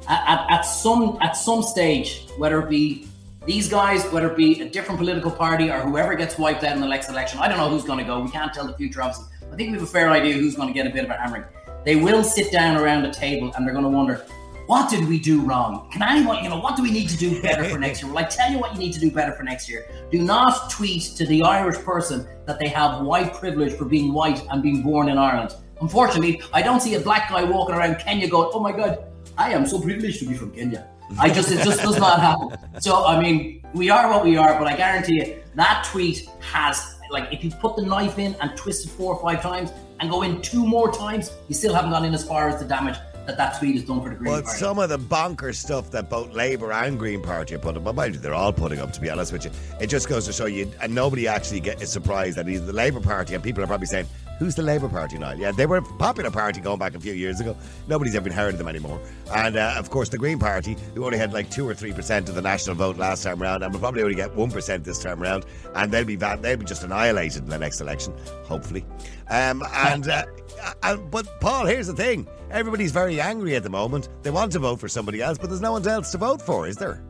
At, 0.10 0.47
at 0.49 0.62
some 0.62 1.17
at 1.21 1.33
some 1.33 1.62
stage, 1.62 2.27
whether 2.38 2.60
it 2.60 2.69
be 2.69 3.07
these 3.47 3.69
guys, 3.69 4.03
whether 4.12 4.29
it 4.29 4.36
be 4.36 4.62
a 4.62 4.69
different 4.69 4.99
political 4.99 5.31
party 5.31 5.71
or 5.71 5.79
whoever 5.79 6.15
gets 6.15 6.38
wiped 6.38 6.65
out 6.65 6.75
in 6.75 6.81
the 6.81 6.88
next 6.88 7.07
election, 7.07 7.39
I 7.39 7.47
don't 7.47 7.57
know 7.57 7.69
who's 7.69 7.86
going 7.86 7.97
to 7.99 8.03
go. 8.03 8.19
We 8.19 8.29
can't 8.29 8.53
tell 8.53 8.67
the 8.67 8.73
future, 8.73 9.01
obviously. 9.01 9.27
I 9.49 9.55
think 9.55 9.71
we 9.71 9.75
have 9.75 9.83
a 9.83 9.86
fair 9.86 10.10
idea 10.12 10.33
who's 10.33 10.57
going 10.57 10.67
to 10.67 10.73
get 10.73 10.86
a 10.86 10.89
bit 10.89 11.05
of 11.05 11.10
a 11.10 11.13
hammering. 11.13 11.45
They 11.86 11.95
will 11.95 12.25
sit 12.25 12.51
down 12.51 12.75
around 12.75 13.05
a 13.05 13.13
table 13.13 13.53
and 13.55 13.65
they're 13.65 13.71
going 13.71 13.86
to 13.86 13.89
wonder, 13.89 14.25
what 14.65 14.89
did 14.89 15.07
we 15.07 15.17
do 15.17 15.39
wrong? 15.43 15.89
Can 15.93 16.03
anyone, 16.03 16.43
you 16.43 16.49
know, 16.49 16.60
what 16.60 16.75
do 16.75 16.83
we 16.83 16.91
need 16.91 17.07
to 17.07 17.15
do 17.15 17.41
better 17.41 17.63
for 17.63 17.79
next 17.79 18.03
year? 18.03 18.12
Well, 18.12 18.21
I 18.21 18.27
tell 18.27 18.51
you 18.51 18.60
what 18.60 18.73
you 18.73 18.79
need 18.79 18.91
to 18.91 18.99
do 18.99 19.10
better 19.10 19.31
for 19.31 19.43
next 19.43 19.69
year. 19.69 19.88
Do 20.12 20.21
not 20.21 20.69
tweet 20.69 21.03
to 21.15 21.25
the 21.25 21.41
Irish 21.43 21.77
person 21.77 22.27
that 22.47 22.60
they 22.60 22.67
have 22.67 23.05
white 23.05 23.33
privilege 23.33 23.75
for 23.75 23.86
being 23.86 24.12
white 24.12 24.45
and 24.51 24.62
being 24.62 24.83
born 24.83 25.07
in 25.07 25.17
Ireland. 25.17 25.55
Unfortunately, 25.79 26.41
I 26.51 26.62
don't 26.62 26.81
see 26.81 26.95
a 26.95 26.99
black 26.99 27.29
guy 27.29 27.45
walking 27.45 27.75
around 27.75 27.99
Kenya 27.99 28.27
going, 28.27 28.49
oh 28.51 28.60
my 28.60 28.73
God, 28.73 29.05
I 29.38 29.53
am 29.53 29.65
so 29.65 29.79
privileged 29.79 30.19
to 30.19 30.27
be 30.27 30.33
from 30.33 30.51
Kenya. 30.51 30.89
I 31.20 31.30
just 31.30 31.52
it 31.52 31.63
just 31.63 31.82
does 31.82 31.98
not 31.98 32.20
happen. 32.20 32.82
So 32.82 33.06
I 33.06 33.22
mean, 33.22 33.62
we 33.74 33.89
are 33.89 34.10
what 34.10 34.24
we 34.24 34.38
are, 34.38 34.58
but 34.58 34.67
I 34.67 34.76
guarantee 34.76 35.15
you 35.15 35.38
that 35.56 35.88
tweet 35.89 36.30
has 36.39 36.96
like 37.10 37.32
if 37.32 37.43
you 37.43 37.52
put 37.52 37.76
the 37.76 37.84
knife 37.84 38.20
in 38.20 38.36
and 38.41 38.56
twist 38.56 38.86
it 38.86 38.89
four 38.89 39.15
or 39.15 39.22
five 39.22 39.41
times 39.41 39.72
and 40.00 40.10
go 40.10 40.24
in 40.24 40.41
two 40.41 40.65
more 40.65 40.91
times, 40.91 41.32
you 41.48 41.56
still 41.56 41.74
haven't 41.74 41.91
gone 41.91 42.06
in 42.06 42.13
as 42.13 42.28
far 42.28 42.50
as 42.50 42.60
the 42.60 42.67
damage 42.67 42.98
that 43.28 43.38
that 43.38 43.60
tweet 43.60 43.76
is 43.76 43.84
done 43.84 44.02
for 44.02 44.10
the 44.10 44.15
Green 44.15 44.32
well, 44.32 44.41
Party. 44.41 44.58
some 44.58 44.80
of 44.80 44.89
the 44.89 44.98
bonker 44.98 45.52
stuff 45.52 45.91
that 45.91 46.10
both 46.10 46.32
Labour 46.32 46.72
and 46.72 46.98
Green 46.98 47.22
Party 47.22 47.56
are 47.56 47.60
putting 47.60 47.86
up, 47.86 47.96
mind 47.96 48.15
you, 48.15 48.22
they're 48.22 48.34
all 48.34 48.54
putting 48.54 48.80
up, 48.80 48.93
to 48.93 49.02
be 49.02 49.10
honest 49.10 49.34
with 49.34 49.43
you. 49.43 49.52
It 49.82 49.88
just 49.88 50.08
goes 50.08 50.26
to 50.28 50.34
show 50.34 50.46
you, 50.46 50.72
and 50.82 50.96
nobody 50.96 51.28
actually 51.28 51.60
get, 51.60 51.82
is 51.82 51.91
surprised 51.91 52.38
that 52.38 52.48
either 52.48 52.65
the 52.65 52.74
Labour 52.74 53.02
Party 53.02 53.36
and 53.36 53.43
people 53.43 53.62
are 53.62 53.67
probably 53.67 53.88
saying, 53.88 54.08
Who's 54.39 54.56
the 54.56 54.62
Labour 54.62 54.88
Party 54.88 55.17
now? 55.17 55.32
Yeah, 55.32 55.52
they 55.52 55.65
were 55.65 55.78
a 55.78 55.82
popular 55.82 56.30
party 56.30 56.62
going 56.62 56.78
back 56.78 56.93
a 56.93 57.00
few 57.00 57.13
years 57.13 57.39
ago. 57.39 57.58
Nobody's 57.88 58.15
ever 58.15 58.32
heard 58.32 58.54
of 58.54 58.60
them 58.60 58.67
anymore. 58.67 59.02
And 59.34 59.58
uh, 59.58 59.73
of 59.78 59.89
course, 59.89 60.10
the 60.10 60.17
Green 60.17 60.38
Party, 60.38 60.78
who 60.93 61.06
only 61.06 61.17
had 61.17 61.34
like 61.34 61.50
two 61.50 61.67
or 61.67 61.73
three 61.73 61.91
percent 61.91 62.30
of 62.30 62.36
the 62.36 62.41
national 62.41 62.76
vote 62.76 62.97
last 62.97 63.23
time 63.23 63.41
around, 63.41 63.63
and 63.63 63.73
will 63.73 63.80
probably 63.80 64.04
only 64.04 64.15
get 64.15 64.36
one 64.36 64.52
percent 64.52 64.84
this 64.84 65.02
time 65.02 65.21
around, 65.21 65.45
and 65.76 65.91
they'll 65.91 66.06
be 66.06 66.15
they'll 66.15 66.58
be 66.58 66.65
just 66.65 66.84
annihilated 66.84 67.43
in 67.43 67.50
the 67.50 67.58
next 67.58 67.82
election, 67.82 68.13
hopefully. 68.43 68.86
Um, 69.30 69.63
and 69.73 70.08
uh, 70.08 70.26
uh, 70.84 70.97
but 70.97 71.28
Paul, 71.39 71.65
here's 71.65 71.88
the 71.88 71.95
thing: 71.95 72.28
everybody's 72.52 72.91
very 72.91 73.19
angry 73.19 73.56
at 73.56 73.63
the 73.63 73.69
moment. 73.69 74.10
They 74.21 74.32
want 74.32 74.52
to 74.52 74.60
vote 74.60 74.80
for 74.80 74.88
somebody 74.88 75.21
else, 75.21 75.38
but 75.38 75.50
there's 75.50 75.62
no 75.62 75.71
one 75.71 75.88
else 75.88 76.12
to 76.12 76.19
vote 76.19 76.41
for, 76.41 76.67
is 76.67 76.78
there? 76.78 77.02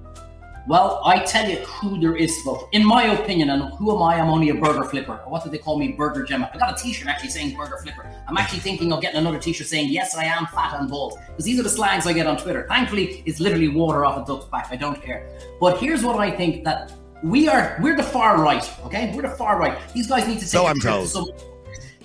Well, 0.68 1.02
I 1.06 1.20
tell 1.20 1.50
you 1.50 1.56
who 1.60 1.98
there 1.98 2.18
is 2.18 2.42
vote. 2.44 2.68
In 2.74 2.86
my 2.86 3.04
opinion, 3.06 3.52
and 3.52 3.74
who 3.76 3.96
am 3.96 4.02
I? 4.02 4.20
I'm 4.20 4.28
only 4.28 4.50
a 4.50 4.54
burger 4.54 4.84
flipper. 4.84 5.16
What 5.26 5.42
do 5.46 5.50
they 5.50 5.60
call 5.60 5.80
me? 5.80 5.94
Burger 5.94 6.26
Gemma. 6.26 6.52
I 6.54 6.58
got 6.58 6.78
a 6.78 6.84
t-shirt 6.84 7.08
actually 7.08 7.30
saying 7.30 7.56
burger 7.56 7.78
flipper. 7.78 8.12
I'm 8.28 8.36
actually 8.36 8.60
thinking 8.60 8.92
of 8.92 9.00
getting 9.00 9.18
another 9.18 9.40
t-shirt 9.40 9.66
saying, 9.66 9.90
yes, 9.90 10.14
I 10.14 10.26
am 10.26 10.46
fat 10.48 10.78
and 10.78 10.90
bald. 10.90 11.20
Because 11.28 11.46
these 11.46 11.58
are 11.58 11.64
the 11.64 11.70
slangs 11.70 12.06
I 12.06 12.12
get 12.12 12.28
on 12.28 12.36
Twitter. 12.36 12.66
Thankfully, 12.68 13.24
it's 13.26 13.40
literally 13.40 13.70
water 13.70 14.04
off 14.04 14.22
a 14.22 14.26
duck's 14.28 14.46
back. 14.48 14.68
I 14.70 14.76
don't 14.76 15.02
care. 15.02 15.30
But 15.62 15.80
here's 15.80 16.04
what 16.04 16.18
I 16.18 16.30
think 16.30 16.66
that 16.66 16.92
we 17.24 17.48
are, 17.48 17.80
we're 17.82 17.96
the 17.96 18.04
far 18.04 18.42
right, 18.42 18.70
okay? 18.86 19.14
We're 19.16 19.22
the 19.22 19.30
far 19.30 19.58
right. 19.58 19.78
These 19.94 20.08
guys 20.08 20.28
need 20.28 20.40
to 20.40 20.42
take 20.42 20.50
so 20.50 20.68
I'm 20.68 20.82
told. 20.82 21.10
To, 21.12 21.34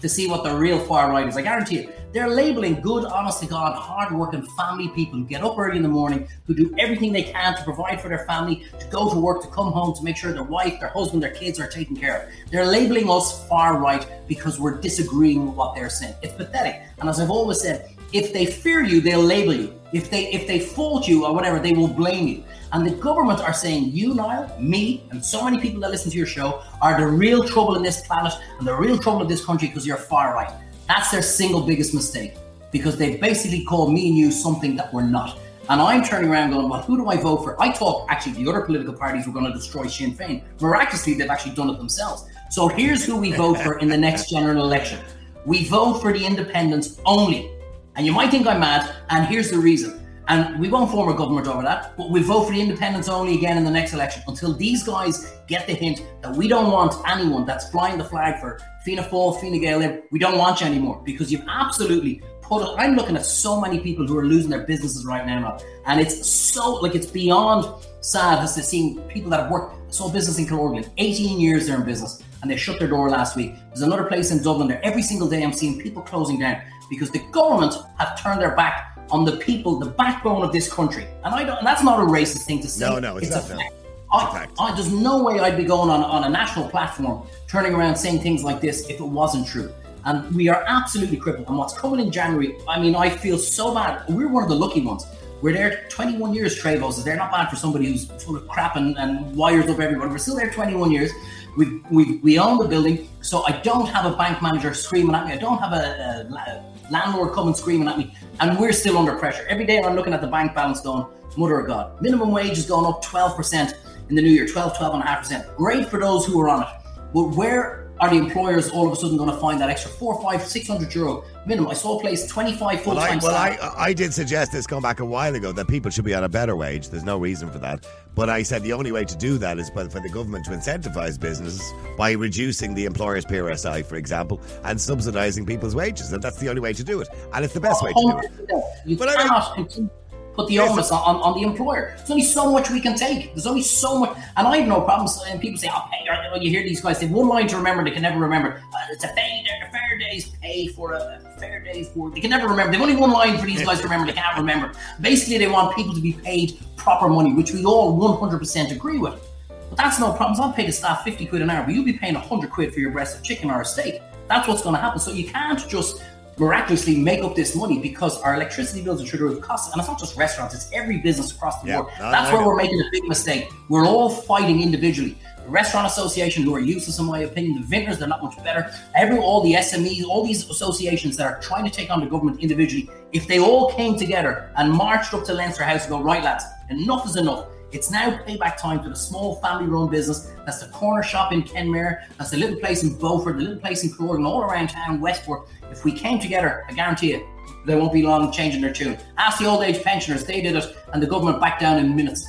to 0.03 0.09
see 0.09 0.29
what 0.29 0.45
the 0.45 0.55
real 0.55 0.79
far 0.81 1.11
right 1.11 1.27
is. 1.27 1.37
I 1.37 1.43
guarantee 1.43 1.83
you 1.83 1.93
they're 2.13 2.29
labeling 2.29 2.81
good, 2.83 3.07
honest 3.07 3.41
to 3.41 3.47
God, 3.47 3.75
hard-working 3.75 4.47
family 4.59 4.89
people 4.89 5.19
who 5.19 5.25
get 5.25 5.43
up 5.43 5.59
early 5.59 5.79
in 5.79 5.83
the 5.83 5.89
morning, 5.89 6.29
who 6.47 6.55
do 6.55 6.75
everything 6.79 7.11
they 7.11 7.23
can 7.23 7.57
to 7.57 7.65
provide 7.65 8.03
for 8.03 8.11
their 8.11 8.27
family, 8.27 8.67
to 8.79 8.87
go 8.89 9.11
to 9.11 9.19
work, 9.19 9.41
to 9.41 9.49
come 9.49 9.73
home, 9.73 9.95
to 9.95 10.05
make 10.05 10.19
sure 10.19 10.31
their 10.33 10.43
wife, 10.43 10.79
their 10.79 10.91
husband, 10.91 11.23
their 11.23 11.31
kids 11.31 11.59
are 11.59 11.69
taken 11.69 11.97
care 11.97 12.17
of. 12.23 12.51
They're 12.51 12.67
labeling 12.67 13.09
us 13.09 13.49
far 13.49 13.79
right 13.79 14.07
because 14.29 14.61
we're 14.61 14.79
disagreeing 14.79 15.47
with 15.47 15.55
what 15.55 15.75
they're 15.75 15.89
saying. 15.89 16.15
It's 16.21 16.35
pathetic. 16.35 16.83
And 16.99 17.09
as 17.09 17.19
I've 17.19 17.31
always 17.31 17.63
said, 17.63 17.97
if 18.13 18.35
they 18.35 18.45
fear 18.45 18.83
you, 18.83 19.01
they'll 19.01 19.23
label 19.23 19.55
you. 19.55 19.81
If 19.95 20.11
they 20.11 20.31
if 20.33 20.47
they 20.47 20.59
fault 20.59 21.09
you 21.09 21.25
or 21.25 21.35
whatever, 21.35 21.59
they 21.59 21.73
will 21.73 21.89
blame 21.89 22.29
you. 22.29 22.45
And 22.73 22.87
the 22.87 22.91
government 22.93 23.41
are 23.41 23.53
saying 23.53 23.91
you, 23.93 24.15
Niall, 24.15 24.59
me, 24.59 25.05
and 25.11 25.23
so 25.23 25.45
many 25.45 25.61
people 25.61 25.81
that 25.83 25.91
listen 25.91 26.11
to 26.11 26.17
your 26.17 26.27
show 26.27 26.63
are 26.81 26.99
the 26.99 27.07
real 27.07 27.45
trouble 27.47 27.77
in 27.77 27.83
this 27.83 28.07
planet 28.07 28.33
and 28.59 28.67
the 28.67 28.75
real 28.75 28.99
trouble 28.99 29.21
in 29.23 29.29
this 29.29 29.45
country 29.45 29.69
because 29.69 29.87
you're 29.87 29.99
far 29.99 30.35
right. 30.35 30.51
That's 30.89 31.11
their 31.11 31.23
single 31.23 31.67
biggest 31.67 31.93
mistake 31.93 32.35
because 32.71 32.97
they 32.97 33.19
basically 33.19 33.63
call 33.65 33.91
me 33.91 34.09
and 34.09 34.17
you 34.17 34.31
something 34.31 34.75
that 34.77 34.93
we're 34.93 35.03
not. 35.07 35.39
And 35.69 35.81
I'm 35.81 36.03
turning 36.03 36.31
around 36.31 36.51
going, 36.51 36.69
well, 36.69 36.83
who 36.83 36.97
do 36.97 37.09
I 37.09 37.17
vote 37.19 37.45
for? 37.45 37.61
I 37.63 37.73
thought 37.73 38.07
actually 38.09 38.43
the 38.43 38.51
other 38.51 38.63
political 38.63 38.95
parties 38.95 39.27
were 39.27 39.33
going 39.33 39.47
to 39.47 39.53
destroy 39.53 39.87
Sinn 39.87 40.15
Féin. 40.15 40.43
Miraculously, 40.61 41.15
they've 41.15 41.31
actually 41.31 41.55
done 41.55 41.71
it 41.71 41.77
themselves. 41.77 42.25
So 42.51 42.69
here's 42.69 43.05
who 43.05 43.17
we 43.17 43.33
vote 43.33 43.59
for 43.59 43.79
in 43.79 43.89
the 43.89 43.97
next 43.97 44.31
general 44.31 44.65
election. 44.65 44.99
We 45.45 45.65
vote 45.67 46.01
for 46.01 46.13
the 46.13 46.25
independents 46.25 47.01
only. 47.05 47.51
And 47.97 48.07
you 48.07 48.13
might 48.13 48.31
think 48.31 48.47
I'm 48.47 48.61
mad, 48.61 48.95
and 49.11 49.27
here's 49.27 49.51
the 49.51 49.59
reason. 49.59 50.02
And 50.29 50.61
we 50.61 50.69
won't 50.69 50.91
form 50.91 51.09
a 51.09 51.17
government 51.17 51.47
over 51.49 51.63
that, 51.63 51.97
but 51.97 52.11
we 52.11 52.23
vote 52.23 52.45
for 52.45 52.53
the 52.53 52.61
independents 52.61 53.09
only 53.09 53.35
again 53.35 53.57
in 53.57 53.65
the 53.65 53.71
next 53.71 53.93
election 53.93 54.23
until 54.29 54.55
these 54.55 54.85
guys 54.85 55.33
get 55.49 55.67
the 55.67 55.75
hint 55.75 56.03
that 56.23 56.35
we 56.37 56.47
don't 56.47 56.71
want 56.71 56.95
anyone 57.09 57.45
that's 57.45 57.69
flying 57.71 57.99
the 57.99 58.05
flag 58.05 58.41
for 58.41 58.61
Fianna 58.85 59.03
Fáil, 59.03 59.41
Fine 59.41 59.61
Gael, 59.61 60.03
we 60.11 60.19
don't 60.19 60.39
want 60.39 60.61
you 60.61 60.67
anymore 60.67 61.03
because 61.05 61.31
you've 61.33 61.45
absolutely 61.49 62.23
put 62.41 62.63
it. 62.63 62.75
I'm 62.79 62.95
looking 62.95 63.17
at 63.17 63.25
so 63.25 63.61
many 63.61 63.81
people 63.81 64.07
who 64.07 64.17
are 64.17 64.27
losing 64.27 64.51
their 64.51 64.65
businesses 64.65 65.05
right 65.05 65.27
now, 65.27 65.59
and 65.87 66.01
it's 66.01 66.27
so 66.27 66.75
like 66.75 66.95
it's 66.95 67.07
beyond 67.07 67.67
sad 68.01 68.39
as 68.41 68.55
to 68.55 68.63
seeing 68.63 69.01
people 69.09 69.31
that 69.31 69.41
have 69.41 69.51
worked. 69.51 69.77
Saw 69.93 70.11
business 70.11 70.39
in 70.39 70.47
Killorglin, 70.47 70.89
18 70.97 71.39
years 71.39 71.67
they're 71.67 71.77
in 71.77 71.85
business. 71.85 72.23
and 72.43 72.51
they 72.51 72.57
shut 72.57 72.79
their 72.79 72.89
door 72.89 73.09
last 73.09 73.37
week. 73.37 73.55
There's 73.69 73.83
another 73.83 74.05
place 74.05 74.33
in 74.33 74.43
Dublin 74.43 74.67
there. 74.67 74.85
Every 74.85 75.03
single 75.03 75.29
day 75.29 75.43
I'm 75.43 75.53
seeing 75.53 75.79
people 75.79 76.03
closing 76.03 76.41
down 76.41 76.61
because 76.91 77.11
the 77.11 77.21
government 77.31 77.75
have 77.99 78.21
turned 78.21 78.41
their 78.41 78.57
back 78.57 78.92
on 79.11 79.25
the 79.25 79.37
people, 79.37 79.79
the 79.79 79.91
backbone 79.91 80.43
of 80.43 80.53
this 80.53 80.73
country. 80.73 81.07
And 81.25 81.35
I 81.35 81.45
don't, 81.45 81.59
and 81.59 81.67
that's 81.67 81.83
not 81.83 82.01
a 82.01 82.05
racist 82.05 82.47
thing 82.47 82.61
to 82.61 82.69
say. 82.69 82.89
No, 82.89 82.99
no, 82.99 83.17
it's, 83.17 83.29
it's 83.29 83.49
not. 83.49 83.59
a 83.59 83.63
fact. 83.63 83.75
I, 84.13 84.47
I, 84.59 84.75
there's 84.75 84.93
no 84.93 85.23
way 85.23 85.41
I'd 85.41 85.57
be 85.57 85.65
going 85.65 85.89
on, 85.89 86.03
on 86.03 86.25
a 86.25 86.29
national 86.29 86.69
platform 86.69 87.27
turning 87.49 87.75
around 87.75 87.97
saying 87.97 88.21
things 88.21 88.45
like 88.45 88.61
this 88.61 88.89
if 88.89 89.01
it 89.01 89.05
wasn't 89.05 89.47
true. 89.47 89.73
And 90.05 90.35
we 90.35 90.49
are 90.49 90.65
absolutely 90.67 91.17
crippled. 91.17 91.49
And 91.49 91.57
what's 91.57 91.77
coming 91.79 92.01
in 92.01 92.11
January, 92.11 92.57
I 92.69 92.81
mean, 92.81 92.95
I 92.95 93.09
feel 93.09 93.39
so 93.39 93.75
bad. 93.75 94.05
We're 94.09 94.29
one 94.29 94.43
of 94.43 94.49
the 94.49 94.57
lucky 94.57 94.83
ones. 94.83 95.07
We're 95.41 95.55
there 95.55 95.87
21 95.89 96.35
years, 96.35 96.61
Treyvaud's. 96.61 97.03
They're 97.03 97.17
not 97.17 97.33
bad 97.33 97.49
for 97.49 97.57
somebody 97.57 97.87
who's 97.87 98.07
full 98.23 98.37
of 98.37 98.47
crap 98.49 98.77
and, 98.77 98.97
and 98.99 99.35
wires 99.35 99.69
up 99.69 99.81
everybody. 99.81 100.11
We're 100.11 100.19
still 100.19 100.37
there 100.37 100.51
21 100.51 100.91
years. 100.91 101.11
We, 101.57 101.81
we, 101.91 102.17
we 102.19 102.39
own 102.39 102.59
the 102.59 102.69
building. 102.69 103.09
So 103.23 103.45
I 103.45 103.61
don't 103.63 103.87
have 103.87 104.11
a 104.11 104.17
bank 104.17 104.43
manager 104.43 104.75
screaming 104.75 105.15
at 105.15 105.27
me. 105.27 105.33
I 105.33 105.37
don't 105.37 105.59
have 105.59 105.73
a, 105.73 106.29
a, 106.31 106.35
a 106.35 106.72
landlord 106.93 107.33
coming 107.33 107.55
screaming 107.55 107.89
at 107.89 107.99
me. 107.99 108.15
And 108.41 108.59
we're 108.59 108.73
still 108.73 108.99
under 108.99 109.17
pressure. 109.17 109.45
Every 109.49 109.67
day 109.67 109.83
I'm 109.83 109.97
looking 109.97 110.13
at 110.13 110.21
the 110.21 110.27
bank 110.29 110.55
balance 110.55 110.81
going, 110.81 111.07
mother 111.37 111.59
of 111.59 111.67
God. 111.67 112.01
Minimum 112.01 112.31
wage 112.31 112.59
is 112.59 112.67
gone 112.67 112.85
up 112.85 113.03
12% 113.03 113.75
in 114.11 114.15
the 114.15 114.23
new 114.23 114.31
year 114.31 114.47
12, 114.47 114.75
12.5%. 114.75 115.57
Great 115.57 115.89
for 115.89 115.99
those 115.99 116.27
who 116.27 116.41
are 116.41 116.49
on 116.49 116.63
it. 116.63 116.69
But 117.15 117.31
where 117.31 117.91
are 118.03 118.11
the 118.11 118.17
employers 118.17 118.69
all 118.69 118.85
of 118.89 118.93
a 118.93 118.97
sudden 118.97 119.17
going 119.17 119.31
to 119.31 119.37
find 119.37 119.61
that 119.61 119.71
extra 119.71 119.89
four, 119.89 120.21
five, 120.21 120.43
six 120.43 120.67
hundred 120.67 120.93
euro 120.93 121.23
minimum? 121.47 121.71
I 121.71 121.75
saw 121.75 121.99
a 121.99 122.01
place 122.01 122.27
25 122.27 122.83
full 122.83 122.97
Well, 122.97 123.05
I, 123.05 123.09
time 123.09 123.21
well 123.23 123.35
I. 123.35 123.57
I 123.79 123.93
did 123.93 124.13
suggest 124.13 124.51
this 124.51 124.67
going 124.67 124.83
back 124.83 124.99
a 124.99 125.05
while 125.05 125.37
ago 125.37 125.53
that 125.53 125.69
people 125.69 125.89
should 125.89 126.05
be 126.05 126.13
on 126.13 126.25
a 126.25 126.29
better 126.29 126.57
wage. 126.57 126.89
There's 126.89 127.05
no 127.05 127.17
reason 127.17 127.49
for 127.49 127.61
that. 127.61 127.87
But 128.17 128.29
I 128.29 128.43
said 128.43 128.65
the 128.65 128.73
only 128.73 128.91
way 128.91 129.05
to 129.05 129.17
do 129.17 129.39
that 129.39 129.61
is 129.61 129.71
for 129.71 129.85
the 129.85 130.11
government 130.13 130.47
to 130.47 130.51
incentivise 130.51 131.19
businesses 131.19 131.73
by 131.97 132.11
reducing 132.11 132.75
the 132.75 132.87
employer's 132.87 133.25
PRSI, 133.25 133.87
for 133.87 133.95
example, 133.95 134.41
and 134.65 134.81
subsidising 134.81 135.47
people's 135.47 135.77
wages. 135.77 136.13
And 136.13 136.21
that's 136.21 136.39
the 136.39 136.49
only 136.49 136.61
way 136.61 136.73
to 136.73 136.83
do 136.83 137.01
it. 137.01 137.09
And 137.33 137.45
it's 137.45 137.55
the 137.55 137.61
best 137.61 137.83
oh, 137.83 137.87
way 137.87 137.93
to 137.93 138.01
do 138.01 138.43
it. 138.43 138.51
Oh, 138.53 138.73
you 138.85 138.97
But 138.97 139.11
I 139.11 139.23
mean- 139.23 139.55
continue 139.55 139.91
put 140.35 140.49
the 140.49 140.59
onus 140.59 140.91
on, 140.91 141.03
on, 141.03 141.17
on 141.23 141.41
the 141.41 141.47
employer. 141.47 141.95
There's 141.97 142.11
only 142.11 142.23
so 142.23 142.51
much 142.51 142.71
we 142.71 142.81
can 142.81 142.97
take. 142.97 143.35
There's 143.35 143.47
only 143.47 143.63
so 143.63 143.99
much, 143.99 144.17
and 144.37 144.47
I 144.47 144.59
have 144.59 144.69
no 144.69 144.81
problems. 144.81 145.21
And 145.27 145.41
people 145.41 145.59
say, 145.59 145.69
"I'll 145.69 145.89
pay." 145.89 146.03
Or 146.33 146.39
you 146.39 146.51
hear 146.51 146.63
these 146.63 146.81
guys 146.81 146.99
say 146.99 147.07
one 147.07 147.29
line 147.29 147.47
to 147.49 147.57
remember, 147.57 147.85
they 147.85 147.91
can 147.91 148.03
never 148.03 148.19
remember. 148.19 148.63
Uh, 148.73 148.79
it's 148.91 149.05
a 149.05 149.09
fair, 149.09 149.43
a 149.67 149.71
fair 149.71 149.99
day's 149.99 150.29
pay 150.43 150.67
for 150.69 150.93
a, 150.93 151.21
a 151.25 151.41
fair 151.41 151.61
day's 151.61 151.95
work. 151.95 152.15
They 152.15 152.21
can 152.21 152.31
never 152.31 152.49
remember. 152.49 152.73
They've 152.73 152.81
only 152.81 152.97
one 152.97 153.13
line 153.13 153.39
for 153.39 153.47
these 153.47 153.63
guys 153.63 153.79
to 153.79 153.85
remember. 153.85 154.07
They 154.07 154.19
can't 154.19 154.37
remember. 154.37 154.73
Basically, 155.01 155.39
they 155.39 155.49
want 155.49 155.77
people 155.77 155.95
to 155.95 156.01
be 156.01 156.13
paid 156.13 156.59
proper 156.77 157.09
money, 157.09 157.33
which 157.35 157.53
we 157.53 157.65
all 157.65 157.99
100% 157.99 158.73
agree 158.73 158.99
with. 158.99 159.29
But 159.69 159.77
that's 159.77 160.01
no 160.01 160.13
problems. 160.13 160.41
I'll 160.41 160.53
pay 160.53 160.67
the 160.67 160.73
staff 160.73 161.05
50 161.05 161.27
quid 161.27 161.43
an 161.43 161.51
hour, 161.51 161.65
but 161.65 161.75
you'll 161.75 161.85
be 161.85 161.95
paying 161.95 162.15
100 162.15 162.51
quid 162.51 162.75
for 162.75 162.81
your 162.81 162.91
breast 162.91 163.17
of 163.17 163.23
chicken 163.23 163.51
or 163.51 163.61
a 163.61 163.65
steak. 163.65 164.03
That's 164.29 164.49
what's 164.49 164.63
going 164.63 164.75
to 164.75 164.81
happen. 164.81 165.01
So 165.01 165.13
you 165.13 165.27
can't 165.29 165.67
just 165.69 166.03
miraculously 166.39 166.97
make 166.97 167.23
up 167.23 167.35
this 167.35 167.55
money 167.55 167.79
because 167.79 168.21
our 168.23 168.35
electricity 168.35 168.83
bills 168.83 169.03
are 169.03 169.07
through 169.07 169.19
the 169.19 169.35
roof 169.35 169.43
costs. 169.43 169.73
And 169.73 169.81
it's 169.81 169.89
not 169.89 169.99
just 169.99 170.17
restaurants, 170.17 170.55
it's 170.55 170.71
every 170.73 170.99
business 170.99 171.33
across 171.33 171.61
the 171.63 171.69
Yeah, 171.69 171.83
board. 171.83 171.93
That's 171.99 172.33
where 172.33 172.47
we're 172.47 172.57
making 172.57 172.81
a 172.81 172.91
big 172.91 173.05
mistake. 173.05 173.51
We're 173.69 173.87
all 173.87 174.09
fighting 174.09 174.63
individually. 174.63 175.17
The 175.45 175.51
Restaurant 175.51 175.87
Association, 175.89 176.45
who 176.45 176.55
are 176.55 176.61
useless 176.61 177.01
in 177.01 177.05
my 177.05 177.21
opinion, 177.21 177.61
the 177.61 177.67
vintners, 177.67 177.99
they're 177.99 178.09
not 178.09 178.23
much 178.23 178.37
better. 178.45 178.73
Every 178.95 179.19
all 179.19 179.43
the 179.43 179.55
SMEs, 179.55 180.05
all 180.05 180.25
these 180.25 180.49
associations 180.49 181.17
that 181.17 181.27
are 181.27 181.41
trying 181.41 181.65
to 181.65 181.71
take 181.71 181.91
on 181.91 182.01
the 182.01 182.07
government 182.07 182.41
individually, 182.41 182.89
if 183.13 183.27
they 183.27 183.41
all 183.41 183.73
came 183.73 183.99
together 183.99 184.53
and 184.57 184.73
marched 184.73 185.13
up 185.15 185.25
to 185.25 185.35
Leinster 185.35 185.65
House 185.65 185.83
and 185.83 185.91
go, 185.91 186.01
right 186.01 186.23
lads, 186.23 186.45
enough 186.71 187.07
is 187.07 187.17
enough. 187.17 187.47
It's 187.73 187.91
now 187.91 188.11
payback 188.27 188.59
time 188.59 188.83
for 188.83 188.91
the 188.91 188.97
small 188.97 189.37
family-run 189.37 189.89
business. 189.89 190.31
That's 190.45 190.61
the 190.65 190.71
corner 190.73 191.03
shop 191.03 191.33
in 191.33 191.43
Kenmare. 191.43 192.05
That's 192.19 192.31
the 192.31 192.37
little 192.37 192.57
place 192.57 192.83
in 192.83 192.95
Beaufort, 192.99 193.37
the 193.39 193.43
little 193.45 193.59
place 193.61 193.83
in 193.83 193.91
Croydon, 193.91 194.27
all 194.27 194.43
around 194.43 194.69
town, 194.69 195.01
Westport. 195.01 195.49
If 195.71 195.85
we 195.85 195.93
came 195.93 196.19
together, 196.19 196.65
I 196.69 196.73
guarantee 196.75 197.13
you, 197.13 197.27
they 197.65 197.75
won't 197.77 197.93
be 197.93 198.03
long 198.03 198.31
changing 198.31 198.61
their 198.61 198.73
tune. 198.73 198.99
Ask 199.17 199.39
the 199.39 199.47
old 199.47 199.63
age 199.63 199.83
pensioners; 199.83 200.25
they 200.25 200.43
did 200.43 200.55
it, 200.57 200.77
and 200.93 201.03
the 201.03 201.07
government 201.07 201.41
backed 201.41 201.61
down 201.61 201.79
in 201.79 201.97
minutes. 201.97 202.27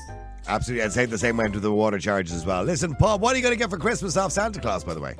Absolutely. 0.47 0.83
I'd 0.85 0.93
say 0.93 1.05
the 1.05 1.17
same 1.17 1.37
went 1.37 1.53
with 1.53 1.63
the 1.63 1.71
water 1.73 1.97
charges 1.99 2.33
as 2.33 2.45
well. 2.45 2.63
Listen, 2.63 2.95
Paul, 2.95 3.19
what 3.19 3.33
are 3.33 3.37
you 3.37 3.41
going 3.43 3.53
to 3.53 3.59
get 3.59 3.69
for 3.69 3.77
Christmas 3.77 4.15
off 4.17 4.31
Santa 4.31 4.59
Claus, 4.61 4.83
by 4.83 4.93
the 4.93 4.99
way? 5.01 5.15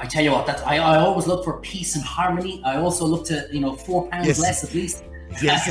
I 0.00 0.06
tell 0.08 0.22
you 0.22 0.30
what, 0.30 0.46
that's 0.46 0.62
I, 0.62 0.76
I 0.76 0.98
always 0.98 1.26
look 1.26 1.44
for 1.44 1.58
peace 1.60 1.96
and 1.96 2.04
harmony. 2.04 2.62
I 2.64 2.76
also 2.76 3.04
look 3.04 3.26
to 3.26 3.48
you 3.50 3.58
know 3.60 3.74
four 3.74 4.08
pounds 4.08 4.28
Yes. 4.28 4.38
less 4.40 4.62
at 4.62 4.72
least. 4.74 5.02
Yes, 5.42 5.68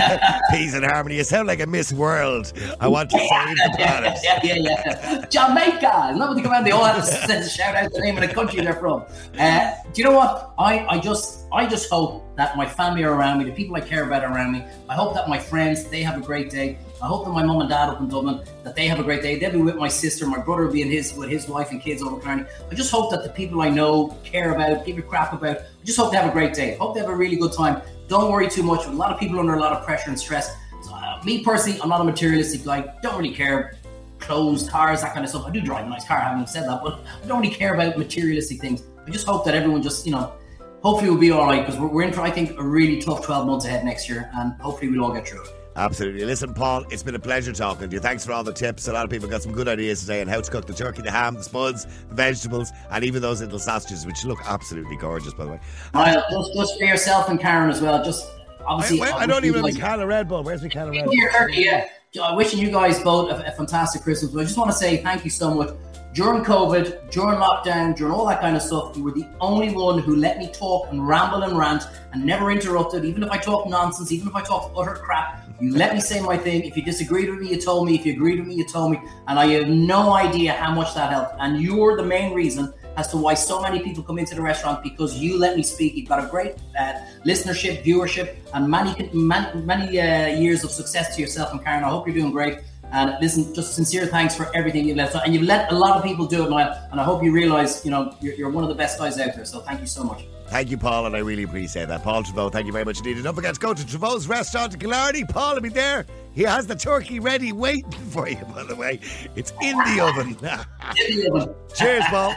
peace 0.52 0.74
and 0.76 0.86
harmony. 0.86 1.18
You 1.18 1.24
sound 1.24 1.48
like 1.48 1.60
a 1.60 1.66
Miss 1.66 1.92
World. 1.92 2.54
I 2.80 2.88
want 2.88 3.10
to 3.10 3.18
save 3.18 3.28
the 3.30 3.74
planet. 3.76 4.18
yeah, 4.24 4.40
yeah, 4.44 4.56
yeah. 4.56 5.26
Jamaica. 5.26 6.12
Isn't 6.12 6.20
that 6.20 6.44
come 6.44 6.54
out? 6.54 6.64
They 6.64 6.72
all 6.72 6.86
have 6.86 7.04
to 7.04 7.44
shout 7.50 7.76
out 7.76 7.92
the 7.92 8.00
name 8.02 8.18
of 8.18 8.22
the 8.28 8.34
country 8.34 8.62
they're 8.62 8.74
from. 8.74 9.04
Uh, 9.38 9.72
do 9.94 10.02
you 10.02 10.08
know 10.08 10.16
what? 10.16 10.54
I, 10.58 10.86
I 10.88 11.00
just 11.00 11.46
I 11.52 11.66
just 11.66 11.90
hope 11.90 12.24
that 12.38 12.56
my 12.56 12.66
family 12.66 13.04
are 13.04 13.14
around 13.14 13.40
me, 13.40 13.46
the 13.46 13.52
people 13.52 13.76
I 13.76 13.82
care 13.82 14.04
about 14.04 14.24
are 14.24 14.32
around 14.32 14.52
me. 14.52 14.64
I 14.88 14.94
hope 14.94 15.16
that 15.16 15.28
my 15.28 15.40
friends 15.40 15.86
they 15.86 16.04
have 16.04 16.18
a 16.18 16.22
great 16.22 16.50
day. 16.50 16.78
I 17.02 17.08
hope 17.08 17.26
that 17.26 17.32
my 17.32 17.44
mum 17.44 17.62
and 17.62 17.70
dad 17.70 17.90
up 17.90 18.00
in 18.00 18.08
Dublin 18.08 18.44
that 18.64 18.76
they 18.76 18.88
have 18.88 19.00
a 19.00 19.04
great 19.04 19.22
day. 19.22 19.38
They'll 19.38 19.52
be 19.52 19.62
with 19.62 19.76
my 19.76 19.88
sister, 19.88 20.26
my 20.28 20.40
brother 20.40 20.66
will 20.66 20.72
be 20.72 20.82
in 20.82 20.90
his 20.90 21.14
with 21.14 21.30
his 21.30 21.48
wife 21.48 21.72
and 21.72 21.82
kids 21.82 22.02
over 22.02 22.20
Killarney. 22.20 22.46
I 22.72 22.76
just 22.76 22.92
hope 22.92 23.12
that 23.12 23.24
the 23.24 23.30
people 23.30 23.62
I 23.62 23.70
know 23.70 24.18
care 24.24 24.54
about, 24.54 24.86
give 24.86 24.98
a 24.98 25.02
crap 25.02 25.34
about. 25.34 25.58
I 25.58 25.86
just 25.86 25.98
hope 25.98 26.12
they 26.12 26.18
have 26.18 26.30
a 26.30 26.34
great 26.34 26.54
day. 26.54 26.76
Hope 26.78 26.94
they 26.94 27.02
have 27.02 27.10
a 27.10 27.16
really 27.16 27.38
good 27.38 27.54
time. 27.54 27.82
Don't 28.08 28.32
worry 28.32 28.50
too 28.50 28.64
much. 28.64 28.86
A 28.86 28.90
lot 28.90 29.12
of 29.12 29.20
people 29.20 29.40
under 29.40 29.56
a 29.56 29.60
lot 29.60 29.74
of 29.74 29.86
pressure 29.86 30.10
and 30.10 30.20
stress. 30.20 30.56
So, 30.82 30.94
uh, 30.94 31.22
me 31.26 31.44
personally, 31.44 31.80
I'm 31.82 31.90
not 31.90 32.02
a 32.02 32.04
materialistic 32.04 32.64
guy. 32.64 32.94
Don't 33.02 33.18
really 33.18 33.34
care 33.34 33.78
clothes, 34.20 34.70
cars, 34.70 35.02
that 35.02 35.14
kind 35.14 35.24
of 35.24 35.30
stuff. 35.30 35.46
I 35.46 35.52
do 35.52 35.62
drive 35.62 35.86
a 35.86 35.90
nice 35.90 36.06
car, 36.06 36.20
having 36.20 36.46
said 36.48 36.68
that, 36.68 36.82
but 36.84 37.00
I 37.24 37.28
don't 37.28 37.42
really 37.42 37.54
care 37.54 37.74
about 37.74 37.98
materialistic 37.98 38.60
things. 38.60 38.84
I 39.06 39.12
just 39.12 39.26
hope 39.26 39.46
that 39.46 39.56
everyone 39.56 39.82
just, 39.82 40.06
you 40.06 40.12
know, 40.12 40.34
hopefully 40.82 41.10
we'll 41.10 41.20
be 41.20 41.32
all 41.32 41.46
right 41.46 41.66
because 41.66 41.80
we're, 41.80 41.88
we're 41.88 42.04
in 42.04 42.14
for, 42.14 42.22
I 42.22 42.32
think, 42.32 42.58
a 42.58 42.64
really 42.64 43.02
tough 43.02 43.26
12 43.26 43.48
months 43.48 43.66
ahead 43.66 43.86
next 43.86 44.10
year, 44.10 44.30
and 44.36 44.54
hopefully 44.62 44.90
we'll 44.92 45.04
all 45.04 45.14
get 45.14 45.28
through 45.28 45.44
it. 45.44 45.57
Absolutely. 45.78 46.26
Listen, 46.26 46.56
Paul, 46.56 46.86
it's 46.90 47.04
been 47.04 47.14
a 47.14 47.20
pleasure 47.20 47.54
talking 47.54 47.88
to 47.88 47.96
you. 47.96 48.00
Thanks 48.00 48.26
for 48.26 48.34
all 48.34 48.44
the 48.44 48.52
tips. 48.52 48.88
A 48.88 48.94
lot 48.94 49.06
of 49.06 49.12
people 49.12 49.30
got 49.30 49.44
some 49.44 49.52
good 49.52 49.68
ideas 49.68 50.02
today 50.02 50.22
on 50.22 50.28
how 50.28 50.42
to 50.42 50.52
cook 50.52 50.66
the 50.66 50.74
turkey, 50.74 51.04
the 51.04 51.12
ham, 51.12 51.36
the 51.36 51.44
spuds, 51.44 51.86
the 52.10 52.16
vegetables, 52.16 52.72
and 52.90 53.04
even 53.04 53.22
those 53.22 53.42
little 53.42 53.60
sausages, 53.60 54.06
which 54.06 54.26
look 54.26 54.40
absolutely 54.46 54.98
gorgeous, 54.98 55.36
by 55.36 55.46
the 55.46 55.52
way. 55.52 55.60
Niall, 55.94 56.24
just, 56.32 56.54
just 56.56 56.80
for 56.80 56.86
yourself 56.86 57.30
and 57.30 57.40
Karen 57.40 57.70
as 57.70 57.80
well, 57.80 58.04
just 58.04 58.28
obviously. 58.66 59.02
I, 59.02 59.20
I 59.20 59.26
don't 59.28 59.46
even 59.46 59.64
have 59.64 59.76
a 59.76 59.80
can 59.80 60.00
of 60.00 60.08
Red 60.08 60.28
Bull. 60.28 60.44
Where's 60.44 60.64
my 60.64 60.68
can 60.68 60.88
of 60.88 60.96
Red 60.96 61.06
Bull? 61.06 61.14
turkey, 61.32 61.62
yeah. 61.62 61.88
Wishing 62.36 62.60
you 62.60 62.72
guys 62.72 63.00
both 63.04 63.30
a, 63.30 63.46
a 63.46 63.52
fantastic 63.52 64.02
Christmas. 64.02 64.32
But 64.32 64.40
I 64.40 64.44
just 64.46 64.58
want 64.58 64.72
to 64.72 64.78
say 64.78 64.98
thank 65.04 65.24
you 65.24 65.30
so 65.30 65.54
much. 65.54 65.70
During 66.14 66.44
COVID, 66.44 67.12
during 67.12 67.38
lockdown, 67.38 67.96
during 67.96 68.12
all 68.12 68.26
that 68.26 68.42
kind 68.42 68.56
of 68.56 68.64
stuff, 68.64 68.98
you 68.98 69.04
were 69.04 69.12
the 69.12 69.28
only 69.40 69.72
one 69.72 70.00
who 70.00 70.16
let 70.16 70.40
me 70.40 70.52
talk 70.52 70.88
and 70.90 71.08
ramble 71.08 71.44
and 71.44 71.56
rant 71.56 71.84
and 72.12 72.26
never 72.26 72.50
interrupted. 72.50 73.06
Even 73.06 73.22
if 73.22 73.30
I 73.30 73.38
talk 73.38 73.68
nonsense, 73.68 74.12
even 74.12 74.28
if 74.28 74.36
I 74.36 74.42
talk 74.42 74.74
utter 74.76 74.96
crap, 74.96 75.47
you 75.60 75.76
let 75.76 75.94
me 75.94 76.02
say 76.02 76.22
my 76.22 76.38
thing. 76.38 76.64
If 76.64 76.78
you 76.78 76.84
disagreed 76.84 77.30
with 77.30 77.40
me, 77.40 77.50
you 77.50 77.62
told 77.62 77.88
me. 77.88 77.96
If 77.96 78.06
you 78.06 78.14
agreed 78.14 78.40
with 78.40 78.48
me, 78.48 78.56
you 78.56 78.68
told 78.68 78.92
me. 78.92 79.00
And 79.28 79.40
I 79.40 79.48
have 79.48 79.68
no 79.68 80.14
idea 80.14 80.54
how 80.54 80.74
much 80.74 80.94
that 80.96 81.12
helped. 81.12 81.36
And 81.40 81.62
you're 81.62 81.98
the 81.98 82.04
main 82.04 82.34
reason 82.34 82.74
as 82.96 83.08
to 83.10 83.18
why 83.18 83.34
so 83.34 83.62
many 83.62 83.80
people 83.80 84.04
come 84.04 84.20
into 84.20 84.36
the 84.36 84.42
restaurant 84.42 84.84
because 84.84 85.18
you 85.18 85.38
let 85.40 85.56
me 85.56 85.64
speak. 85.64 85.96
You've 85.96 86.10
got 86.10 86.24
a 86.24 86.28
great 86.28 86.56
uh, 86.78 86.94
listenership, 87.26 87.84
viewership, 87.84 88.36
and 88.54 88.70
many 88.70 89.10
many, 89.14 89.62
many 89.62 90.00
uh, 90.00 90.28
years 90.28 90.64
of 90.64 90.72
success 90.72 91.16
to 91.16 91.22
yourself 91.22 91.52
and 91.52 91.64
Karen. 91.64 91.84
I 91.84 91.90
hope 91.90 92.08
you're 92.08 92.16
doing 92.16 92.32
great. 92.32 92.60
And 92.92 93.16
listen, 93.20 93.54
just 93.54 93.76
sincere 93.76 94.06
thanks 94.06 94.34
for 94.36 94.56
everything 94.56 94.88
you've 94.88 94.98
let. 94.98 95.14
And 95.16 95.34
you've 95.34 95.44
let 95.44 95.72
a 95.72 95.76
lot 95.76 95.98
of 95.98 96.04
people 96.04 96.26
do 96.26 96.46
it, 96.46 96.50
Niall. 96.50 96.88
And 96.92 97.02
I 97.02 97.04
hope 97.04 97.22
you 97.24 97.32
realise, 97.32 97.84
you 97.84 97.92
know, 97.92 98.16
you're, 98.22 98.34
you're 98.36 98.50
one 98.50 98.64
of 98.64 98.70
the 98.70 98.76
best 98.76 98.98
guys 98.98 99.20
out 99.20 99.36
there. 99.36 99.46
So 99.46 99.60
thank 99.60 99.82
you 99.82 99.88
so 99.88 100.04
much. 100.04 100.24
Thank 100.48 100.72
you, 100.72 100.78
Paul, 100.78 101.06
and 101.06 101.16
I 101.16 101.20
really 101.20 101.44
appreciate 101.44 101.90
that. 101.90 102.04
Paul 102.04 102.24
Treyvaud, 102.24 102.54
thank 102.54 102.68
you 102.68 102.72
very 102.72 102.86
much 102.86 103.00
indeed. 103.00 103.16
And 103.16 103.24
don't 103.26 103.36
forget 103.36 103.54
to 103.56 103.60
go 103.60 103.74
to 103.74 103.84
Treyvaud's 103.84 104.28
restaurant 104.28 104.74
in 104.74 104.80
Killarney. 104.80 105.26
Paul 105.26 105.56
will 105.56 105.62
be 105.62 105.70
there. 105.70 106.06
He 106.34 106.44
has 106.44 106.68
the 106.68 106.76
turkey 106.76 107.20
ready 107.20 107.52
waiting 107.52 107.92
for 108.12 108.30
you, 108.30 108.38
by 108.56 108.64
the 108.64 108.76
way. 108.76 109.00
It's 109.36 109.52
in 109.62 109.78
the 109.78 110.00
oven. 110.02 110.38
Cheers, 111.76 112.06
Paul. 112.06 112.34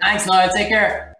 Thanks, 0.00 0.26
Niall. 0.26 0.50
Take 0.54 0.68
care. 0.68 1.11